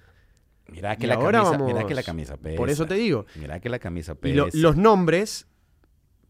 Mira 0.67 0.95
que, 0.95 1.05
Y 1.05 1.07
la 1.09 1.15
ahora 1.15 1.39
camisa, 1.39 1.51
vamos- 1.57 1.73
mira 1.73 1.85
que 1.87 1.93
la 1.95 2.03
camisa 2.03 2.37
pesa. 2.37 2.57
Por 2.57 2.69
eso 2.69 2.85
te 2.87 2.95
digo. 2.95 3.25
Mira 3.35 3.59
que 3.59 3.69
la 3.69 3.77
camisa 3.79 4.15
pesa. 4.15 4.35
lo- 4.35 4.47
los 4.53 4.75
nombres, 4.77 5.47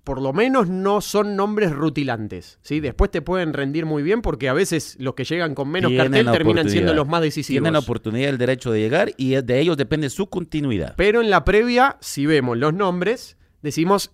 por 0.06 0.22
lo 0.22 0.32
menos, 0.32 0.70
no 0.70 1.02
son 1.02 1.36
nombres 1.36 1.72
rutilantes. 1.72 2.60
¿sí? 2.62 2.80
Después 2.80 3.12
te 3.12 3.22
pueden 3.22 3.52
rendir 3.52 3.86
muy 3.86 4.04
bien 4.04 4.22
porque 4.22 4.48
a 4.48 4.54
veces 4.54 4.96
los 5.00 5.16
que 5.16 5.26
llegan 5.26 5.54
con 5.56 5.68
menos 5.68 5.90
Tienen 5.90 6.12
cartel 6.12 6.32
terminan 6.32 6.70
siendo 6.70 6.94
los 6.94 7.08
más 7.08 7.22
decisivos. 7.22 7.56
Tienen 7.56 7.74
la 7.74 7.80
oportunidad 7.80 8.28
y 8.28 8.30
el 8.30 8.38
derecho 8.38 8.72
de 8.72 8.80
llegar 8.80 9.12
y 9.18 9.32
de 9.36 9.60
ellos 9.60 9.76
depende 9.76 10.10
su 10.10 10.28
continuidad. 10.28 10.94
Pero 10.96 11.22
en 11.22 11.30
la 11.30 11.44
previa, 11.44 11.98
si 12.00 12.26
vemos 12.26 12.58
los 12.58 12.74
nombres, 12.74 13.36
decimos, 13.62 14.12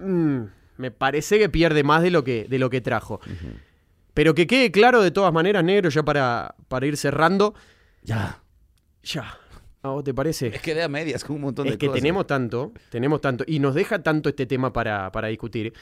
"Mm, 0.00 0.40
me 0.76 0.90
parece 0.90 1.38
que 1.38 1.48
pierde 1.48 1.84
más 1.84 2.02
de 2.02 2.10
lo 2.10 2.24
que, 2.24 2.46
de 2.48 2.58
lo 2.58 2.68
que 2.68 2.80
trajo. 2.80 3.20
Pero 4.14 4.34
que 4.34 4.46
quede 4.48 4.72
claro 4.72 5.02
de 5.02 5.12
todas 5.12 5.32
maneras, 5.32 5.62
negro, 5.62 5.88
ya 5.90 6.02
para, 6.02 6.56
para 6.68 6.86
ir 6.86 6.96
cerrando, 6.96 7.54
Ya. 8.02 8.42
ya. 9.04 9.38
¿A 9.82 9.90
vos 9.90 10.02
te 10.04 10.12
parece? 10.12 10.48
Es 10.48 10.60
que 10.60 10.74
de 10.74 10.82
a 10.82 10.88
medias 10.88 11.24
con 11.24 11.36
un 11.36 11.42
montón 11.42 11.66
de 11.66 11.72
Es 11.72 11.78
que 11.78 11.86
cosas. 11.86 12.00
tenemos 12.00 12.26
tanto, 12.26 12.72
tenemos 12.90 13.20
tanto, 13.20 13.44
y 13.46 13.60
nos 13.60 13.74
deja 13.74 14.02
tanto 14.02 14.28
este 14.28 14.46
tema 14.46 14.72
para, 14.72 15.12
para 15.12 15.28
discutir. 15.28 15.72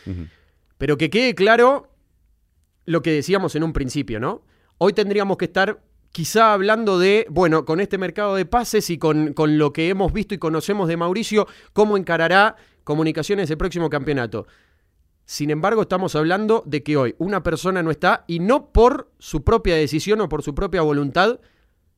Pero 0.78 0.98
que 0.98 1.08
quede 1.08 1.34
claro 1.34 1.88
lo 2.84 3.02
que 3.02 3.12
decíamos 3.12 3.54
en 3.56 3.62
un 3.62 3.72
principio, 3.72 4.20
¿no? 4.20 4.42
Hoy 4.78 4.92
tendríamos 4.92 5.38
que 5.38 5.46
estar 5.46 5.82
quizá 6.12 6.52
hablando 6.52 6.98
de, 6.98 7.26
bueno, 7.30 7.64
con 7.64 7.80
este 7.80 7.98
mercado 7.98 8.36
de 8.36 8.44
pases 8.44 8.90
y 8.90 8.98
con, 8.98 9.32
con 9.32 9.58
lo 9.58 9.72
que 9.72 9.88
hemos 9.88 10.12
visto 10.12 10.34
y 10.34 10.38
conocemos 10.38 10.88
de 10.88 10.96
Mauricio, 10.96 11.46
cómo 11.72 11.96
encarará 11.96 12.56
comunicaciones 12.84 13.50
el 13.50 13.56
próximo 13.58 13.90
campeonato. 13.90 14.46
Sin 15.24 15.50
embargo, 15.50 15.82
estamos 15.82 16.14
hablando 16.14 16.62
de 16.66 16.82
que 16.82 16.96
hoy 16.96 17.14
una 17.18 17.42
persona 17.42 17.82
no 17.82 17.90
está 17.90 18.24
y 18.28 18.38
no 18.38 18.70
por 18.72 19.10
su 19.18 19.42
propia 19.42 19.74
decisión 19.74 20.20
o 20.20 20.28
por 20.28 20.42
su 20.42 20.54
propia 20.54 20.82
voluntad, 20.82 21.40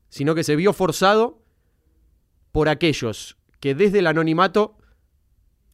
sino 0.09 0.35
que 0.35 0.45
se 0.45 0.57
vio 0.57 0.73
forzado 0.73 1.43
por 2.59 2.69
aquellos 2.69 3.37
que 3.61 3.77
desde 3.77 4.01
el 4.01 4.09
anonimato 4.09 4.77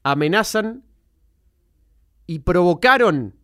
amenazan 0.03 0.85
y 2.27 2.41
provocaron 2.41 3.37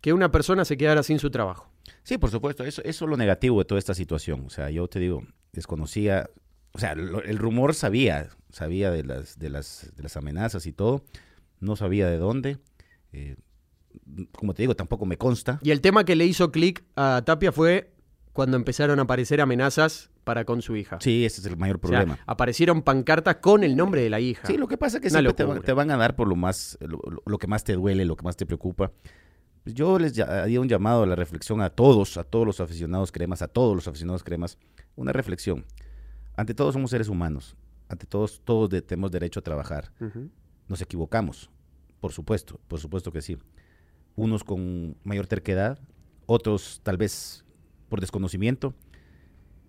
que 0.00 0.12
una 0.12 0.32
persona 0.32 0.64
se 0.64 0.76
quedara 0.76 1.04
sin 1.04 1.20
su 1.20 1.30
trabajo. 1.30 1.70
Sí, 2.02 2.18
por 2.18 2.32
supuesto, 2.32 2.64
eso, 2.64 2.82
eso 2.82 3.04
es 3.04 3.08
lo 3.08 3.16
negativo 3.16 3.60
de 3.60 3.66
toda 3.66 3.78
esta 3.78 3.94
situación. 3.94 4.46
O 4.46 4.50
sea, 4.50 4.68
yo 4.70 4.88
te 4.88 4.98
digo, 4.98 5.22
desconocía, 5.52 6.28
o 6.72 6.80
sea, 6.80 6.96
lo- 6.96 7.22
el 7.22 7.38
rumor 7.38 7.74
sabía, 7.76 8.30
sabía 8.50 8.90
de 8.90 9.04
las, 9.04 9.38
de 9.38 9.48
las, 9.50 9.92
de 9.94 10.02
las 10.02 10.16
amenazas 10.16 10.66
y 10.66 10.72
todo, 10.72 11.04
no 11.60 11.76
sabía 11.76 12.08
de 12.08 12.16
dónde. 12.18 12.58
eh, 13.12 13.36
como 14.32 14.54
te 14.54 14.62
digo, 14.64 14.74
tampoco 14.74 15.06
me 15.06 15.18
consta. 15.18 15.60
Y 15.62 15.70
el 15.70 15.80
tema 15.80 16.04
que 16.04 16.16
le 16.16 16.26
hizo 16.26 16.50
clic 16.50 16.82
a 16.96 17.22
Tapia 17.24 17.52
fue 17.52 17.91
cuando 18.32 18.56
empezaron 18.56 18.98
a 18.98 19.02
aparecer 19.02 19.40
amenazas 19.40 20.10
para 20.24 20.44
con 20.44 20.62
su 20.62 20.76
hija. 20.76 20.98
Sí, 21.00 21.24
ese 21.24 21.40
es 21.40 21.46
el 21.46 21.56
mayor 21.56 21.76
O 21.82 21.88
sea, 21.88 21.98
problema. 22.00 22.18
aparecieron 22.26 22.82
pancartas 22.82 23.36
con 23.36 23.64
el 23.64 23.76
nombre 23.76 24.02
de 24.02 24.10
la 24.10 24.20
hija. 24.20 24.46
Sí, 24.46 24.56
lo 24.56 24.68
que 24.68 24.78
pasa 24.78 24.96
es 24.98 25.00
que 25.02 25.08
Una 25.08 25.18
siempre 25.20 25.34
te, 25.34 25.44
van- 25.44 25.62
te 25.62 25.72
van 25.72 25.90
a 25.90 25.96
dar 25.96 26.16
por 26.16 26.28
lo 26.28 26.36
más, 26.36 26.78
lo, 26.80 27.38
que 27.38 27.46
más 27.46 27.64
te 27.64 27.74
duele, 27.74 28.04
lo 28.04 28.16
que 28.16 28.22
más 28.24 28.36
te 28.36 28.46
preocupa. 28.46 28.90
Pues 29.64 29.74
yo 29.74 29.98
les 29.98 30.18
haría 30.18 30.60
un 30.60 30.68
llamado 30.68 31.02
a 31.02 31.06
la 31.06 31.14
reflexión 31.14 31.60
a 31.60 31.70
todos, 31.70 32.16
a 32.16 32.24
todos 32.24 32.46
los 32.46 32.60
aficionados 32.60 33.12
cremas, 33.12 33.42
a 33.42 33.48
todos 33.48 33.74
los 33.76 33.86
aficionados 33.86 34.24
cremas, 34.24 34.58
una 34.96 35.12
reflexión. 35.12 35.64
Ante 36.36 36.54
todos 36.54 36.72
somos 36.72 36.90
seres 36.90 37.08
humanos, 37.08 37.56
ante 37.88 38.06
todos, 38.06 38.40
todos 38.44 38.70
de- 38.70 38.82
tenemos 38.82 39.10
derecho 39.12 39.40
a 39.40 39.42
trabajar. 39.42 39.92
Nos 40.68 40.80
equivocamos, 40.80 41.50
por 42.00 42.12
supuesto, 42.12 42.58
por 42.66 42.80
supuesto 42.80 43.12
que 43.12 43.20
sí. 43.20 43.36
Unos 44.16 44.42
con 44.44 44.96
mayor 45.04 45.26
terquedad, 45.26 45.78
otros 46.26 46.80
tal 46.82 46.96
vez 46.96 47.44
por 47.92 48.00
desconocimiento, 48.00 48.74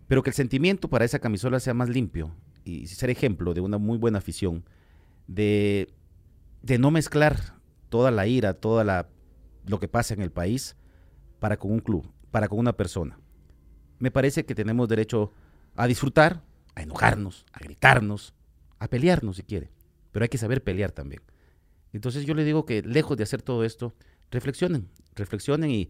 pero 0.08 0.24
que 0.24 0.30
el 0.30 0.34
sentimiento 0.34 0.90
para 0.90 1.04
esa 1.04 1.20
camisola 1.20 1.60
sea 1.60 1.74
más 1.74 1.90
limpio 1.90 2.34
y 2.64 2.88
ser 2.88 3.10
ejemplo 3.10 3.54
de 3.54 3.60
una 3.60 3.78
muy 3.78 3.98
buena 3.98 4.20
afición, 4.20 4.64
de, 5.28 5.94
de 6.62 6.78
no 6.78 6.90
mezclar 6.90 7.60
toda 7.90 8.12
la 8.12 8.26
ira, 8.26 8.54
toda 8.54 8.86
la 8.86 9.10
lo 9.66 9.78
que 9.82 9.90
pasa 9.90 10.14
en 10.14 10.22
el 10.22 10.32
país 10.32 10.78
para 11.40 11.58
con 11.58 11.74
un 11.74 11.82
club, 11.82 12.10
para 12.32 12.48
con 12.48 12.60
una 12.60 12.78
persona. 12.78 13.20
Me 14.00 14.10
parece 14.10 14.46
que 14.46 14.56
tenemos 14.56 14.88
derecho 14.88 15.34
a 15.76 15.86
disfrutar, 15.86 16.46
a 16.76 16.82
enojarnos, 16.82 17.46
a 17.52 17.60
gritarnos, 17.60 18.34
a 18.80 18.88
pelearnos 18.88 19.36
si 19.36 19.44
quiere, 19.44 19.70
pero 20.14 20.24
hay 20.24 20.30
que 20.30 20.38
saber 20.38 20.64
pelear 20.64 20.94
también. 20.94 21.22
Entonces 21.92 22.26
yo 22.26 22.36
le 22.36 22.46
digo 22.46 22.66
que 22.66 22.84
lejos 22.84 23.18
de 23.18 23.24
hacer 23.24 23.42
todo 23.42 23.66
esto, 23.66 23.94
reflexionen, 24.32 24.88
reflexionen 25.14 25.70
y, 25.72 25.90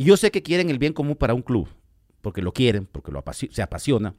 y 0.00 0.04
yo 0.04 0.16
sé 0.16 0.30
que 0.30 0.42
quieren 0.42 0.70
el 0.70 0.78
bien 0.78 0.94
común 0.94 1.14
para 1.14 1.34
un 1.34 1.42
club, 1.42 1.68
porque 2.22 2.40
lo 2.40 2.54
quieren, 2.54 2.86
porque 2.86 3.12
lo 3.12 3.22
se 3.34 3.60
apasiona, 3.60 4.14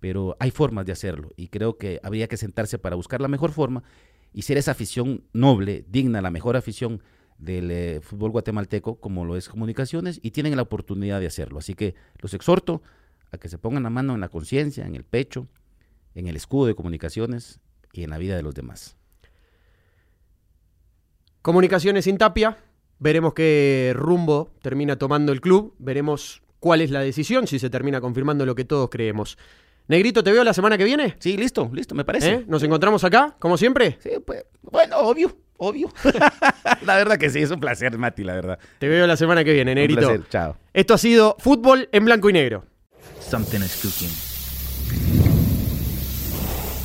pero 0.00 0.38
hay 0.40 0.50
formas 0.50 0.86
de 0.86 0.92
hacerlo 0.92 1.34
y 1.36 1.48
creo 1.48 1.76
que 1.76 2.00
habría 2.02 2.28
que 2.28 2.38
sentarse 2.38 2.78
para 2.78 2.96
buscar 2.96 3.20
la 3.20 3.28
mejor 3.28 3.52
forma 3.52 3.82
y 4.32 4.40
ser 4.40 4.56
esa 4.56 4.70
afición 4.70 5.24
noble, 5.34 5.84
digna, 5.86 6.22
la 6.22 6.30
mejor 6.30 6.56
afición 6.56 7.02
del 7.36 7.70
eh, 7.70 8.00
fútbol 8.00 8.30
guatemalteco 8.30 9.00
como 9.00 9.26
lo 9.26 9.36
es 9.36 9.50
comunicaciones 9.50 10.18
y 10.22 10.30
tienen 10.30 10.56
la 10.56 10.62
oportunidad 10.62 11.20
de 11.20 11.26
hacerlo. 11.26 11.58
Así 11.58 11.74
que 11.74 11.94
los 12.22 12.32
exhorto 12.32 12.80
a 13.30 13.36
que 13.36 13.50
se 13.50 13.58
pongan 13.58 13.82
la 13.82 13.90
mano 13.90 14.14
en 14.14 14.22
la 14.22 14.30
conciencia, 14.30 14.86
en 14.86 14.94
el 14.94 15.04
pecho, 15.04 15.46
en 16.14 16.26
el 16.26 16.36
escudo 16.36 16.68
de 16.68 16.74
comunicaciones 16.74 17.60
y 17.92 18.02
en 18.02 18.08
la 18.08 18.16
vida 18.16 18.34
de 18.34 18.42
los 18.42 18.54
demás. 18.54 18.96
Comunicaciones 21.42 22.06
sin 22.06 22.16
Tapia. 22.16 22.56
Veremos 23.00 23.34
qué 23.34 23.92
rumbo 23.94 24.50
termina 24.62 24.96
tomando 24.96 25.32
el 25.32 25.40
club. 25.40 25.74
Veremos 25.78 26.42
cuál 26.60 26.80
es 26.80 26.90
la 26.90 27.00
decisión, 27.00 27.46
si 27.46 27.58
se 27.58 27.70
termina 27.70 28.00
confirmando 28.00 28.44
lo 28.44 28.54
que 28.54 28.64
todos 28.64 28.88
creemos. 28.90 29.38
Negrito, 29.86 30.22
¿te 30.22 30.32
veo 30.32 30.44
la 30.44 30.52
semana 30.52 30.76
que 30.76 30.84
viene? 30.84 31.16
Sí, 31.18 31.36
listo, 31.36 31.70
listo, 31.72 31.94
me 31.94 32.04
parece. 32.04 32.32
¿Eh? 32.34 32.44
¿Nos 32.46 32.62
encontramos 32.62 33.04
acá, 33.04 33.36
como 33.38 33.56
siempre? 33.56 33.96
Sí, 34.02 34.10
pues, 34.24 34.44
bueno, 34.62 34.98
obvio, 34.98 35.34
obvio. 35.56 35.88
la 36.84 36.96
verdad 36.96 37.16
que 37.16 37.30
sí, 37.30 37.38
es 37.40 37.50
un 37.50 37.60
placer, 37.60 37.96
Mati, 37.96 38.22
la 38.22 38.34
verdad. 38.34 38.58
Te 38.78 38.88
veo 38.88 39.06
la 39.06 39.16
semana 39.16 39.44
que 39.44 39.52
viene, 39.54 39.70
Un 39.72 39.76
Negrito. 39.76 40.00
placer, 40.00 40.28
chao. 40.28 40.56
Esto 40.74 40.92
ha 40.94 40.98
sido 40.98 41.36
Fútbol 41.38 41.88
en 41.92 42.04
Blanco 42.04 42.28
y 42.28 42.34
Negro. 42.34 42.64
Something 43.20 43.60
is 43.60 43.76
cooking. 43.80 44.10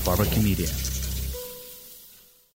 Barbecue 0.06 0.42
Media. 0.42 0.70